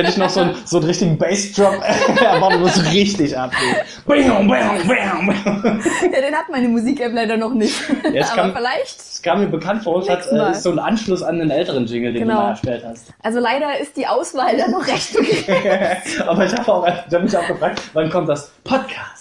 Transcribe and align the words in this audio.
hätte 0.00 0.10
ich 0.10 0.16
noch 0.18 0.30
so 0.30 0.40
einen, 0.40 0.54
so 0.64 0.78
einen 0.78 0.86
richtigen 0.86 1.16
Bassdrop 1.18 1.74
erwartet, 2.20 2.60
wo 2.60 2.66
es 2.66 2.92
richtig 2.92 3.36
abgeht. 3.36 3.84
Bam, 4.06 4.48
bam, 4.48 4.78
bam. 4.88 5.80
Ja, 6.12 6.20
den 6.20 6.34
hat 6.34 6.48
meine 6.50 6.68
Musik-App 6.68 7.12
leider 7.14 7.36
noch 7.36 7.54
nicht. 7.54 7.74
Jetzt 8.12 8.32
Aber 8.32 8.42
kann- 8.42 8.54
vielleicht. 8.56 8.98
Das 8.98 9.22
kam 9.22 9.40
mir 9.40 9.48
bekannt 9.48 9.84
vor, 9.84 10.00
es 10.00 10.08
hat 10.08 10.26
äh, 10.32 10.54
so 10.54 10.70
einen 10.70 10.78
Anschluss 10.78 11.22
an 11.22 11.38
den 11.38 11.50
älteren 11.50 11.86
Jingle, 11.86 12.12
den 12.12 12.22
Genau. 12.22 12.34
du 12.36 12.40
mal 12.42 12.50
erstellt 12.50 12.84
hast. 12.86 13.06
Also 13.22 13.38
leider 13.38 13.78
ist 13.78 13.96
die 13.96 14.06
Auswahl 14.06 14.56
da 14.56 14.66
noch 14.68 14.86
recht 14.86 15.12
begrenzt. 15.12 16.20
Aber 16.26 16.44
ich 16.46 16.52
habe 16.54 16.92
hab 17.10 17.22
mich 17.22 17.36
auch 17.36 17.46
gefragt, 17.46 17.82
wann 17.92 18.08
kommt 18.10 18.28
das 18.30 18.50
Podcast? 18.64 19.19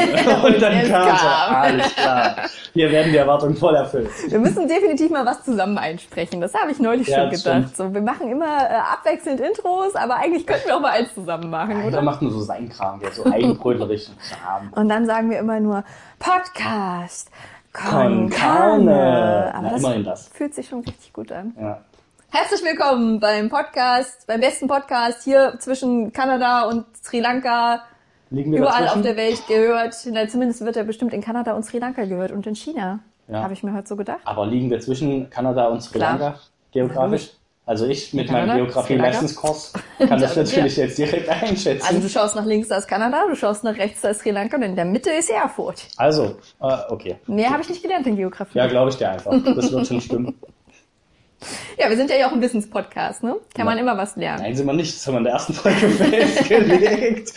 Und 0.44 0.62
dann 0.62 0.88
kam 0.88 1.08
es. 1.14 1.22
Alles 1.22 1.94
klar. 1.94 2.36
Hier 2.72 2.90
werden 2.90 3.12
die 3.12 3.18
Erwartungen 3.18 3.56
voll 3.56 3.74
erfüllt. 3.74 4.08
Wir 4.28 4.38
müssen 4.38 4.66
definitiv 4.68 5.10
mal 5.10 5.26
was 5.26 5.44
zusammen 5.44 5.76
einsprechen. 5.78 6.40
Das 6.40 6.54
habe 6.54 6.70
ich 6.70 6.78
neulich 6.78 7.08
Ja, 7.08 7.22
schon 7.22 7.30
gedacht. 7.30 7.76
So, 7.76 7.92
wir 7.92 8.00
machen 8.00 8.30
immer 8.30 8.46
äh, 8.46 8.74
abwechselnd 8.92 9.40
Intros, 9.40 9.94
aber 9.96 10.16
eigentlich 10.16 10.46
könnten 10.46 10.66
wir 10.68 10.76
auch 10.76 10.80
mal 10.80 10.92
eins 10.92 11.12
zusammen 11.14 11.50
machen, 11.50 11.76
Jeder 11.78 11.88
oder? 11.98 12.02
macht 12.02 12.22
nur 12.22 12.30
so 12.30 12.40
seinen 12.40 12.68
Kram, 12.68 13.00
der 13.00 13.10
so 13.12 13.24
eigenbrötlerischen 13.26 14.14
Kram. 14.18 14.72
Und 14.74 14.88
dann 14.88 15.06
sagen 15.06 15.30
wir 15.30 15.38
immer 15.38 15.58
nur 15.60 15.84
Podcast. 16.18 17.30
Con 17.72 18.30
Carne. 18.30 19.52
Aber 19.54 19.62
Na, 19.62 19.70
das, 19.70 19.80
immerhin 19.80 20.04
das. 20.04 20.28
fühlt 20.34 20.54
sich 20.54 20.68
schon 20.68 20.80
richtig 20.80 21.12
gut 21.12 21.30
an. 21.30 21.54
Ja. 21.60 21.78
Herzlich 22.32 22.62
willkommen 22.64 23.20
beim 23.20 23.48
Podcast, 23.48 24.26
beim 24.26 24.40
besten 24.40 24.68
Podcast 24.68 25.22
hier 25.24 25.54
zwischen 25.58 26.12
Kanada 26.12 26.62
und 26.62 26.84
Sri 27.02 27.20
Lanka. 27.20 27.82
Überall 28.30 28.82
dazwischen? 28.84 28.88
auf 28.98 29.02
der 29.02 29.16
Welt 29.16 29.42
gehört. 29.48 29.94
Na, 30.12 30.28
zumindest 30.28 30.64
wird 30.64 30.76
er 30.76 30.84
bestimmt 30.84 31.12
in 31.12 31.20
Kanada 31.20 31.52
und 31.52 31.64
Sri 31.64 31.78
Lanka 31.78 32.04
gehört 32.04 32.30
und 32.32 32.46
in 32.46 32.54
China. 32.54 33.00
Ja. 33.28 33.42
Habe 33.42 33.52
ich 33.52 33.62
mir 33.62 33.72
heute 33.74 33.88
so 33.88 33.96
gedacht. 33.96 34.20
Aber 34.24 34.46
liegen 34.46 34.70
wir 34.70 34.80
zwischen 34.80 35.30
Kanada 35.30 35.66
und 35.66 35.80
Sri 35.82 35.98
Klar. 35.98 36.18
Lanka 36.18 36.38
geografisch? 36.72 37.30
Also 37.66 37.86
ich 37.86 38.12
mit 38.14 38.26
meinem 38.26 38.48
Kanada, 38.48 38.54
Lanka. 38.54 38.64
Geografie-Leistungskurs 38.64 39.72
kann 39.98 40.08
das 40.20 40.34
Ja. 40.34 40.42
natürlich 40.42 40.76
jetzt 40.76 40.98
direkt 40.98 41.28
einschätzen. 41.28 41.86
Also 41.86 42.00
du 42.00 42.08
schaust 42.08 42.34
nach 42.34 42.44
links, 42.44 42.66
da 42.68 42.76
ist 42.78 42.88
Kanada, 42.88 43.26
du 43.28 43.36
schaust 43.36 43.62
nach 43.62 43.76
rechts, 43.76 44.00
da 44.00 44.08
ist 44.08 44.20
Sri 44.22 44.30
Lanka 44.30 44.56
und 44.56 44.62
in 44.64 44.74
der 44.74 44.84
Mitte 44.84 45.10
ist 45.10 45.30
Erfurt. 45.30 45.86
Also, 45.96 46.36
äh, 46.60 46.76
okay. 46.88 47.16
Mehr 47.28 47.50
habe 47.50 47.62
ich 47.62 47.68
nicht 47.68 47.82
gelernt 47.82 48.06
in 48.08 48.16
Geografie. 48.16 48.58
Ja, 48.58 48.66
glaube 48.66 48.90
ich 48.90 48.96
dir 48.96 49.10
einfach. 49.10 49.32
Das 49.54 49.70
wird 49.70 49.86
schon 49.86 50.00
stimmen. 50.00 50.34
Ja, 51.78 51.88
wir 51.88 51.96
sind 51.96 52.10
ja 52.10 52.26
auch 52.28 52.32
ein 52.32 52.40
Wissenspodcast, 52.42 53.22
ne? 53.22 53.36
Kann 53.54 53.64
man 53.66 53.76
Ja. 53.76 53.82
immer 53.82 53.96
was 53.96 54.16
lernen. 54.16 54.42
Nein, 54.42 54.54
sind 54.54 54.66
wir 54.66 54.72
nicht. 54.74 54.94
Das 54.94 55.06
haben 55.06 55.14
wir 55.14 55.18
in 55.18 55.24
der 55.24 55.32
ersten 55.32 55.54
Folge 55.54 55.88
festgelegt, 55.88 57.32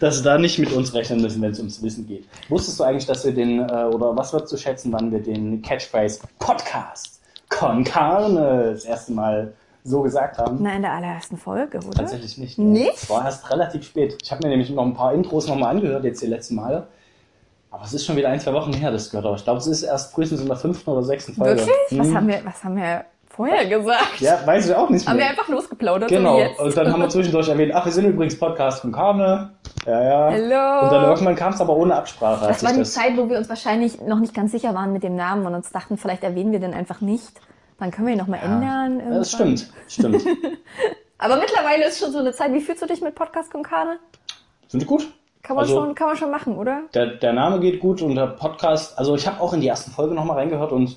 dass 0.00 0.18
wir 0.18 0.30
da 0.32 0.38
nicht 0.38 0.58
mit 0.58 0.72
uns 0.72 0.94
rechnen 0.94 1.20
müssen, 1.20 1.42
wenn 1.42 1.50
es 1.52 1.58
ums 1.58 1.82
Wissen 1.82 2.06
geht. 2.06 2.26
Wusstest 2.48 2.80
du 2.80 2.84
eigentlich, 2.84 3.06
dass 3.06 3.24
wir 3.24 3.32
den, 3.32 3.60
äh, 3.60 3.72
oder 3.84 4.16
was 4.16 4.32
wird 4.32 4.48
zu 4.48 4.56
schätzen, 4.56 4.92
wann 4.92 5.10
wir 5.12 5.20
den 5.22 5.62
Catchphrase 5.62 6.20
Podcast 6.38 7.20
Con 7.48 7.84
Carne 7.84 8.70
das 8.72 8.84
erste 8.84 9.12
Mal 9.12 9.52
so 9.84 10.02
gesagt 10.02 10.38
haben? 10.38 10.58
Na, 10.60 10.74
in 10.74 10.82
der 10.82 10.92
allerersten 10.92 11.36
Folge, 11.36 11.78
oder? 11.78 11.90
Tatsächlich 11.98 12.38
nicht. 12.38 12.58
Nicht? 12.58 12.94
Es 12.94 13.10
war 13.10 13.24
erst 13.24 13.50
relativ 13.50 13.84
spät. 13.84 14.16
Ich 14.22 14.32
habe 14.32 14.42
mir 14.44 14.48
nämlich 14.50 14.70
noch 14.70 14.84
ein 14.84 14.94
paar 14.94 15.12
Intros 15.12 15.46
nochmal 15.46 15.70
angehört, 15.76 16.04
jetzt 16.04 16.22
die 16.22 16.26
letzten 16.26 16.54
Male. 16.56 16.86
Aber 17.70 17.84
es 17.84 17.92
ist 17.92 18.06
schon 18.06 18.16
wieder 18.16 18.30
ein, 18.30 18.40
zwei 18.40 18.54
Wochen 18.54 18.72
her, 18.72 18.90
das 18.90 19.10
gehört. 19.10 19.26
Aber 19.26 19.36
ich 19.36 19.44
glaube, 19.44 19.58
es 19.58 19.66
ist 19.66 19.82
erst 19.82 20.12
frühestens 20.14 20.40
in 20.40 20.46
der 20.46 20.56
fünften 20.56 20.88
oder 20.90 21.02
sechsten 21.02 21.34
Folge. 21.34 21.58
Wirklich? 21.60 21.76
Was, 22.00 22.06
Hm. 22.08 22.16
haben 22.16 22.28
wir, 22.28 22.40
was 22.44 22.64
haben 22.64 22.76
wir 22.76 23.04
vorher 23.36 23.66
gesagt? 23.66 24.20
Ja, 24.20 24.38
weiß 24.44 24.68
ich 24.68 24.74
auch 24.74 24.88
nicht 24.90 25.06
Haben 25.06 25.16
wir 25.18 25.24
mehr. 25.24 25.30
einfach 25.30 25.48
losgeplaudert, 25.48 26.08
Genau, 26.08 26.38
jetzt? 26.38 26.58
und 26.58 26.76
dann 26.76 26.92
haben 26.92 27.00
wir 27.02 27.08
zwischendurch 27.08 27.48
erwähnt, 27.48 27.72
ach, 27.74 27.84
wir 27.84 27.92
sind 27.92 28.06
übrigens 28.06 28.38
Podcast 28.38 28.80
von 28.80 28.92
Carne. 28.92 29.50
Ja, 29.86 30.02
ja. 30.02 30.28
Hello. 30.30 30.84
Und 30.86 30.92
dann 30.92 31.04
irgendwann 31.04 31.36
kam 31.36 31.52
es 31.52 31.60
aber 31.60 31.76
ohne 31.76 31.94
Absprache. 31.94 32.46
Das 32.48 32.64
war 32.64 32.72
die 32.72 32.82
Zeit, 32.82 33.16
wo 33.16 33.28
wir 33.28 33.38
uns 33.38 33.48
wahrscheinlich 33.48 34.00
noch 34.00 34.18
nicht 34.18 34.34
ganz 34.34 34.52
sicher 34.52 34.74
waren 34.74 34.92
mit 34.92 35.02
dem 35.02 35.14
Namen 35.16 35.46
und 35.46 35.54
uns 35.54 35.70
dachten, 35.70 35.96
vielleicht 35.96 36.24
erwähnen 36.24 36.52
wir 36.52 36.60
den 36.60 36.74
einfach 36.74 37.00
nicht. 37.00 37.32
Dann 37.78 37.90
können 37.90 38.06
wir 38.06 38.14
ihn 38.14 38.18
nochmal 38.18 38.40
ändern. 38.42 39.00
Ja, 39.00 39.18
das 39.18 39.34
irgendwann. 39.34 39.56
stimmt, 39.58 40.22
stimmt. 40.22 40.38
Aber 41.18 41.36
mittlerweile 41.36 41.86
ist 41.86 41.98
schon 42.00 42.10
so 42.12 42.18
eine 42.18 42.32
Zeit. 42.32 42.52
Wie 42.52 42.60
fühlst 42.60 42.82
du 42.82 42.86
dich 42.86 43.00
mit 43.02 43.14
Podcast 43.14 43.50
Konkane? 43.52 43.98
Sind 44.68 44.80
die 44.82 44.86
gut? 44.86 45.06
Kann 45.42 45.56
man, 45.56 45.64
Also- 45.64 45.76
schon, 45.76 45.94
kann 45.94 46.08
man 46.08 46.16
schon 46.16 46.30
machen, 46.30 46.56
oder? 46.56 46.80
Der, 46.94 47.06
der 47.06 47.32
Name 47.32 47.60
geht 47.60 47.78
gut 47.80 48.02
und 48.02 48.14
der 48.16 48.26
Podcast, 48.26 48.98
also 48.98 49.14
ich 49.14 49.26
habe 49.26 49.40
auch 49.40 49.52
in 49.52 49.60
die 49.60 49.68
ersten 49.68 49.90
Folge 49.92 50.14
nochmal 50.14 50.38
reingehört 50.38 50.72
und 50.72 50.96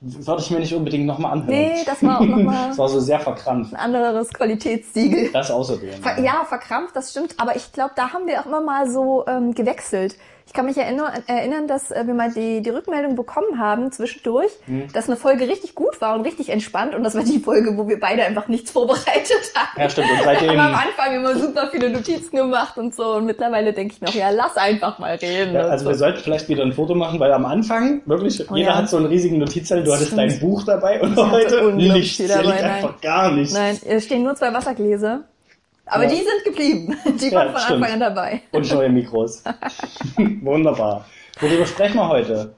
würde 0.00 0.42
ich 0.42 0.50
mir 0.50 0.60
nicht 0.60 0.74
unbedingt 0.74 1.04
nochmal 1.04 1.32
anhören. 1.32 1.50
Nee, 1.50 1.82
das 1.84 2.02
war 2.02 2.20
auch 2.20 2.24
nochmal 2.24 2.56
Das 2.68 2.78
war 2.78 2.88
so 2.88 3.00
sehr 3.00 3.20
verkrampft. 3.20 3.74
ein 3.74 3.76
anderes 3.76 4.30
Qualitätssiegel. 4.30 5.30
Das 5.32 5.50
außerdem. 5.50 6.02
Ver 6.02 6.20
ja, 6.20 6.44
verkrampft, 6.48 6.96
das 6.96 7.10
stimmt. 7.10 7.34
Aber 7.38 7.54
ich 7.54 7.70
glaube, 7.72 7.92
da 7.96 8.12
haben 8.12 8.26
wir 8.26 8.40
auch 8.40 8.46
immer 8.46 8.62
mal 8.62 8.88
so 8.90 9.26
ähm, 9.26 9.54
gewechselt. 9.54 10.16
Ich 10.50 10.54
kann 10.54 10.66
mich 10.66 10.76
erinnern, 10.76 11.68
dass 11.68 11.92
äh, 11.92 12.04
wir 12.08 12.12
mal 12.14 12.32
die, 12.32 12.60
die 12.60 12.70
Rückmeldung 12.70 13.14
bekommen 13.14 13.60
haben 13.60 13.92
zwischendurch, 13.92 14.50
Hm. 14.66 14.88
dass 14.92 15.06
eine 15.08 15.16
Folge 15.16 15.46
richtig 15.46 15.76
gut 15.76 16.00
war 16.00 16.16
und 16.16 16.22
richtig 16.22 16.48
entspannt. 16.48 16.92
Und 16.96 17.04
das 17.04 17.14
war 17.14 17.22
die 17.22 17.38
Folge, 17.38 17.78
wo 17.78 17.86
wir 17.86 18.00
beide 18.00 18.24
einfach 18.24 18.48
nichts 18.48 18.72
vorbereitet 18.72 19.30
haben. 19.54 19.80
Ja, 19.80 19.88
stimmt. 19.88 20.10
Und 20.10 20.16
Wir 20.18 20.24
seitdem, 20.24 20.48
haben 20.50 20.58
am 20.58 20.74
Anfang 20.74 21.14
immer 21.14 21.36
super 21.36 21.68
viele 21.70 21.90
Notizen 21.90 22.34
gemacht 22.34 22.76
und 22.78 22.92
so. 22.96 23.14
Und 23.14 23.26
mittlerweile 23.26 23.72
denke 23.72 23.94
ich 23.94 24.00
noch, 24.00 24.12
ja, 24.12 24.30
lass 24.30 24.56
einfach 24.56 24.98
mal 24.98 25.14
reden. 25.14 25.54
ja, 25.54 25.68
also 25.68 25.84
so. 25.84 25.90
wir 25.90 25.96
sollten 25.96 26.18
vielleicht 26.18 26.48
wieder 26.48 26.64
ein 26.64 26.72
Foto 26.72 26.96
machen, 26.96 27.20
weil 27.20 27.32
am 27.32 27.46
Anfang, 27.46 28.02
wirklich, 28.06 28.50
Oh 28.50 28.56
jeder 28.56 28.70
ja. 28.70 28.76
hat 28.78 28.88
so 28.88 28.96
einen 28.96 29.06
riesigen 29.06 29.38
Notizzettel, 29.38 29.84
du 29.84 29.92
hattest 29.92 30.08
Stimmt. 30.12 30.32
dein 30.32 30.40
Buch 30.40 30.64
dabei 30.64 31.00
und 31.00 31.16
heute 31.30 31.72
nichts. 31.74 32.18
dabei, 32.26 32.42
liegt 32.42 32.62
einfach 32.64 33.00
gar 33.00 33.30
nichts. 33.30 33.54
Nein, 33.54 33.78
es 33.86 34.04
stehen 34.04 34.24
nur 34.24 34.34
zwei 34.34 34.52
Wassergläser. 34.52 35.20
Aber 35.90 36.04
Ja. 36.04 36.10
die 36.10 36.16
sind 36.16 36.44
geblieben. 36.44 36.96
Die 37.20 37.28
Ja, 37.28 37.38
waren 37.38 37.50
von 37.52 37.60
stimmt. 37.60 37.82
Anfang 37.84 37.92
an 37.94 38.00
dabei. 38.00 38.42
Und 38.52 38.72
neue 38.72 38.88
Mikros. 38.88 39.42
Wunderbar. 40.42 41.04
Worüber 41.40 41.66
sprechen 41.66 41.96
wir 41.96 42.08
heute? 42.08 42.54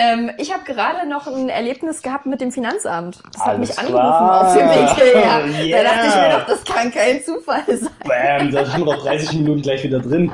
Ähm, 0.00 0.30
ich 0.38 0.52
habe 0.54 0.62
gerade 0.64 1.08
noch 1.08 1.26
ein 1.26 1.48
Erlebnis 1.48 2.02
gehabt 2.02 2.24
mit 2.26 2.40
dem 2.40 2.52
Finanzamt. 2.52 3.20
Das 3.32 3.42
hat 3.42 3.48
Alles 3.56 3.68
mich 3.70 3.78
angerufen 3.80 3.98
klar. 4.00 4.46
auf 4.46 4.56
dem 4.56 4.68
Weg 4.68 4.90
hierher. 4.94 5.66
Yeah. 5.66 5.82
Da 5.82 5.90
dachte 5.90 6.06
ich 6.06 6.14
mir 6.14 6.38
doch, 6.38 6.46
das 6.46 6.64
kann 6.64 6.92
kein 6.92 7.20
Zufall 7.20 7.64
sein. 7.66 7.90
Bam, 8.06 8.50
da 8.52 8.72
haben 8.72 8.84
wir 8.86 8.94
doch 8.94 9.04
30 9.04 9.32
Minuten 9.40 9.62
gleich 9.62 9.82
wieder 9.82 9.98
drin. 9.98 10.30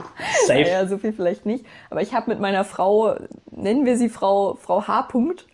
Safe. 0.47 0.61
Naja, 0.61 0.87
so 0.87 0.99
viel 0.99 1.15
vielleicht 1.15 1.47
nicht. 1.47 1.65
Aber 1.89 2.03
ich 2.03 2.13
habe 2.13 2.29
mit 2.31 2.41
meiner 2.41 2.65
Frau, 2.65 3.15
nennen 3.53 3.87
wir 3.87 3.97
sie 3.97 4.11
Frau, 4.11 4.59
Frau 4.61 4.87
H. 4.87 5.09
-Punkt, 5.11 5.47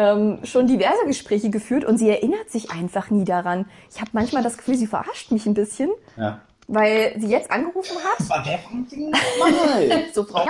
ähm, 0.00 0.38
schon 0.44 0.66
diverse 0.66 1.04
Gespräche 1.06 1.50
geführt 1.50 1.84
und 1.84 1.98
sie 1.98 2.08
erinnert 2.08 2.50
sich 2.50 2.70
einfach 2.70 3.10
nie 3.10 3.24
daran. 3.24 3.66
Ich 3.92 4.00
habe 4.00 4.10
manchmal 4.14 4.42
das 4.42 4.56
Gefühl, 4.56 4.76
sie 4.76 4.86
verarscht 4.86 5.30
mich 5.30 5.44
ein 5.46 5.52
bisschen, 5.54 5.90
Ja. 6.16 6.40
weil 6.68 7.14
sie 7.18 7.26
jetzt 7.28 7.50
angerufen 7.50 7.96
hat. 7.98 8.18
So, 10.14 10.24
Frau 10.24 10.44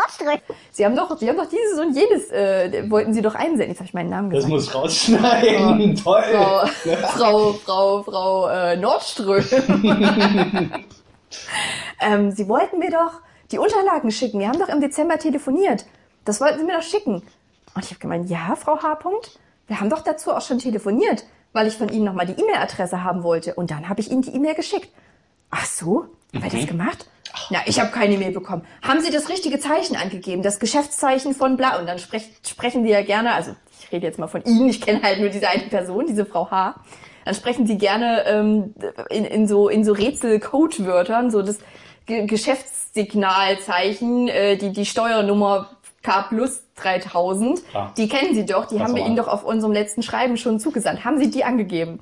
Sie 0.71 0.85
haben 0.85 0.95
doch, 0.97 1.19
Sie 1.19 1.29
haben 1.29 1.37
doch 1.37 1.49
dieses 1.49 1.79
und 1.81 1.95
jenes, 1.97 2.31
äh, 2.31 2.89
wollten 2.91 3.13
Sie 3.13 3.23
doch 3.23 3.35
einsenden. 3.35 3.69
Jetzt 3.69 3.79
habe 3.79 3.87
ich 3.87 3.95
meinen 3.95 4.11
Namen 4.11 4.31
Das 4.31 4.45
gesagt. 4.45 4.53
muss 4.53 4.75
rausschneiden. 4.75 5.97
Toll. 5.97 6.23
Frau, 6.23 6.67
Frau, 7.09 7.53
Frau, 7.55 8.03
Frau 8.05 8.49
äh, 8.49 8.77
Nordström. 8.77 9.45
ähm, 12.01 12.31
Sie 12.31 12.49
wollten 12.49 12.79
mir 12.79 12.91
doch 12.91 13.21
die 13.51 13.59
Unterlagen 13.59 14.11
schicken. 14.11 14.39
Wir 14.41 14.49
haben 14.49 14.59
doch 14.59 14.69
im 14.69 14.81
Dezember 14.81 15.19
telefoniert. 15.19 15.85
Das 16.25 16.41
wollten 16.41 16.59
Sie 16.61 16.65
mir 16.65 16.75
doch 16.77 16.83
schicken. 16.83 17.23
Und 17.75 17.85
ich 17.85 17.91
habe 17.91 18.01
gemeint, 18.01 18.29
ja, 18.29 18.57
Frau 18.57 18.83
H. 18.83 18.95
-Punkt, 18.95 19.39
wir 19.67 19.81
haben 19.81 19.91
doch 19.91 20.03
dazu 20.03 20.33
auch 20.33 20.43
schon 20.43 20.59
telefoniert, 20.59 21.25
weil 21.53 21.67
ich 21.67 21.77
von 21.77 21.89
Ihnen 21.89 22.05
nochmal 22.05 22.27
die 22.27 22.41
E-Mail-Adresse 22.41 23.05
haben 23.05 23.23
wollte. 23.23 23.55
Und 23.55 23.71
dann 23.71 23.89
habe 23.89 24.01
ich 24.01 24.11
Ihnen 24.11 24.23
die 24.23 24.35
E-Mail 24.35 24.55
geschickt. 24.55 24.89
Ach 25.51 25.65
so? 25.65 26.07
Haben 26.35 26.43
wir 26.43 26.51
das 26.51 26.67
gemacht? 26.67 27.07
Na, 27.51 27.61
ich 27.67 27.81
habe 27.81 27.91
keine 27.91 28.15
E-Mail 28.15 28.33
bekommen. 28.33 28.63
Haben 28.83 29.01
Sie 29.01 29.11
das 29.11 29.29
richtige 29.29 29.61
Zeichen 29.61 29.97
angegeben? 29.97 30.43
Das 30.43 30.59
Geschäftszeichen 30.59 31.35
von 31.35 31.57
bla? 31.57 31.79
Und 31.79 31.87
dann 31.87 31.99
sprech, 31.99 32.29
sprechen 32.47 32.85
Sie 32.85 32.91
ja 32.91 33.03
gerne, 33.03 33.35
also 33.35 33.55
ich 33.81 33.93
rede 33.93 34.07
jetzt 34.07 34.19
mal 34.19 34.29
von 34.29 34.45
Ihnen, 34.45 34.69
ich 34.69 34.81
kenne 34.81 35.03
halt 35.03 35.21
nur 35.21 35.29
diese 35.29 35.49
eine 35.49 35.65
Person, 35.65 36.07
diese 36.07 36.27
Frau 36.27 36.51
H. 36.51 36.77
Dann 37.25 37.35
sprechen 37.35 37.67
Sie 37.67 37.79
gerne 37.79 38.25
ähm, 38.27 38.75
in, 39.11 39.25
in 39.25 39.47
so, 39.47 39.69
in 39.69 39.85
so 39.85 39.93
Rätsel-Codewörtern, 39.93 41.31
so 41.31 41.43
das 41.43 41.59
Ge 42.07 42.27
Geschäftssignalzeichen, 42.27 44.29
äh, 44.29 44.57
die, 44.57 44.73
die 44.73 44.87
Steuernummer 44.87 45.71
K 46.03 46.23
plus 46.23 46.63
3000, 46.83 47.61
Ah. 47.75 47.93
die 47.97 48.09
kennen 48.09 48.35
Sie 48.35 48.45
doch, 48.47 48.67
die 48.67 48.77
Ganz 48.77 48.89
haben 48.89 48.97
wir 48.97 49.03
normal. 49.03 49.07
Ihnen 49.09 49.17
doch 49.17 49.29
auf 49.29 49.45
unserem 49.45 49.73
letzten 49.73 50.03
Schreiben 50.03 50.37
schon 50.37 50.59
zugesandt. 50.61 51.05
Haben 51.05 51.19
Sie 51.19 51.31
die 51.31 51.45
angegeben? 51.45 52.01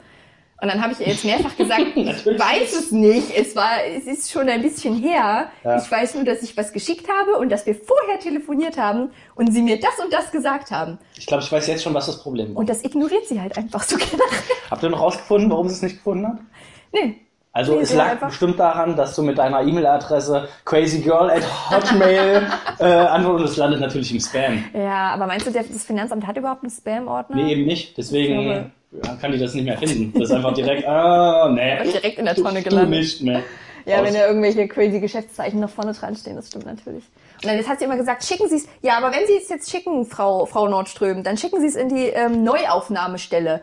Und 0.60 0.66
dann 0.72 0.82
habe 0.82 0.92
ich 0.92 0.98
ihr 0.98 1.06
jetzt 1.06 1.24
mehrfach 1.24 1.56
gesagt, 1.56 1.82
ich 1.94 2.26
weiß 2.26 2.72
es 2.72 2.90
nicht. 2.90 3.30
Es 3.36 3.54
war, 3.54 3.70
es 3.96 4.06
ist 4.06 4.32
schon 4.32 4.48
ein 4.48 4.60
bisschen 4.60 4.96
her. 4.96 5.50
Ja. 5.62 5.76
Ich 5.76 5.88
weiß 5.88 6.16
nur, 6.16 6.24
dass 6.24 6.42
ich 6.42 6.56
was 6.56 6.72
geschickt 6.72 7.06
habe 7.08 7.38
und 7.38 7.48
dass 7.50 7.64
wir 7.64 7.76
vorher 7.76 8.18
telefoniert 8.18 8.76
haben 8.76 9.10
und 9.36 9.52
sie 9.52 9.62
mir 9.62 9.78
das 9.78 9.98
und 10.04 10.12
das 10.12 10.32
gesagt 10.32 10.72
haben. 10.72 10.98
Ich 11.16 11.26
glaube, 11.26 11.44
ich 11.44 11.52
weiß 11.52 11.66
jetzt 11.68 11.84
schon, 11.84 11.94
was 11.94 12.06
das 12.06 12.20
Problem 12.22 12.54
war. 12.54 12.60
Und 12.60 12.68
das 12.68 12.82
ignoriert 12.84 13.26
sie 13.28 13.40
halt 13.40 13.56
einfach 13.56 13.84
so 13.84 13.96
generell. 13.98 14.18
Habt 14.68 14.82
ihr 14.82 14.88
noch 14.90 15.00
rausgefunden, 15.00 15.48
warum 15.48 15.68
sie 15.68 15.74
es 15.76 15.82
nicht 15.82 15.96
gefunden 15.98 16.26
hat? 16.26 16.38
Nee. 16.92 17.20
Also 17.52 17.74
Nee, 17.74 17.82
es 17.82 17.94
lag 17.94 18.16
bestimmt 18.20 18.58
daran, 18.60 18.94
dass 18.94 19.16
du 19.16 19.22
mit 19.22 19.38
deiner 19.38 19.62
E-Mail-Adresse 19.62 20.48
crazygirl 20.64 21.30
at 21.30 21.42
hotmail 21.70 22.46
äh, 22.78 22.84
antwortest 22.84 23.44
und 23.44 23.50
es 23.50 23.56
landet 23.56 23.80
natürlich 23.80 24.12
im 24.12 24.20
Spam. 24.20 24.64
Ja, 24.74 25.10
aber 25.14 25.26
meinst 25.26 25.46
du, 25.46 25.50
das 25.50 25.84
Finanzamt 25.84 26.26
hat 26.26 26.36
überhaupt 26.36 26.62
einen 26.62 26.70
Spam-Ordner? 26.70 27.36
Nee, 27.36 27.52
eben 27.52 27.64
nicht. 27.64 27.96
Deswegen 27.96 28.70
ja, 28.92 29.16
kann 29.20 29.32
die 29.32 29.38
das 29.38 29.54
nicht 29.54 29.64
mehr 29.64 29.78
finden. 29.78 30.12
Das 30.18 30.30
ist 30.30 30.36
einfach 30.36 30.54
direkt, 30.54 30.86
ah, 30.86 31.48
nee. 31.50 31.82
Direkt 31.82 32.18
in 32.18 32.24
der 32.26 32.34
Tonne 32.34 32.62
Du 32.62 32.68
gelandet. 32.68 32.90
nicht 33.00 33.22
mehr. 33.22 33.42
Ja, 33.86 34.04
wenn 34.04 34.12
da 34.12 34.26
irgendwelche 34.26 34.68
crazy 34.68 35.00
Geschäftszeichen 35.00 35.60
noch 35.60 35.70
vorne 35.70 35.94
dran 35.94 36.14
stehen, 36.14 36.36
das 36.36 36.48
stimmt 36.48 36.66
natürlich. 36.66 37.04
Und 37.36 37.46
dann 37.46 37.56
jetzt 37.56 37.68
hat 37.68 37.78
sie 37.78 37.86
immer 37.86 37.96
gesagt, 37.96 38.22
schicken 38.24 38.48
Sie 38.48 38.56
es, 38.56 38.68
ja, 38.82 38.98
aber 38.98 39.10
wenn 39.12 39.26
Sie 39.26 39.36
es 39.36 39.48
jetzt 39.48 39.70
schicken, 39.70 40.04
Frau, 40.04 40.44
Frau 40.44 40.68
Nordström, 40.68 41.22
dann 41.22 41.38
schicken 41.38 41.60
Sie 41.60 41.66
es 41.68 41.76
in 41.76 41.88
die 41.88 42.08
ähm, 42.08 42.44
Neuaufnahmestelle. 42.44 43.62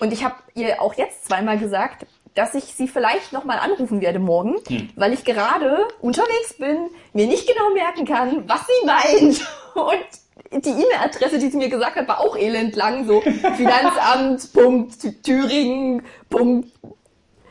Und 0.00 0.12
ich 0.12 0.24
habe 0.24 0.34
ihr 0.54 0.80
auch 0.80 0.94
jetzt 0.94 1.26
zweimal 1.26 1.58
gesagt, 1.58 2.06
dass 2.36 2.54
ich 2.54 2.64
sie 2.76 2.86
vielleicht 2.86 3.32
nochmal 3.32 3.58
anrufen 3.58 4.00
werde 4.00 4.20
morgen, 4.20 4.54
Hm. 4.68 4.90
weil 4.94 5.12
ich 5.12 5.24
gerade 5.24 5.88
unterwegs 6.00 6.54
bin, 6.58 6.88
mir 7.12 7.26
nicht 7.26 7.48
genau 7.48 7.70
merken 7.74 8.04
kann, 8.06 8.48
was 8.48 8.60
sie 8.66 8.86
meint. 8.86 9.40
Und 9.74 10.64
die 10.64 10.70
E-Mail-Adresse, 10.70 11.38
die 11.40 11.48
sie 11.50 11.56
mir 11.56 11.68
gesagt 11.68 11.96
hat, 11.96 12.06
war 12.06 12.20
auch 12.20 12.36
elendlang, 12.36 13.06
so 13.06 13.20
Finanzamt, 13.56 14.52
Punkt, 14.52 15.24
Thüringen, 15.24 16.02
Punkt, 16.30 16.68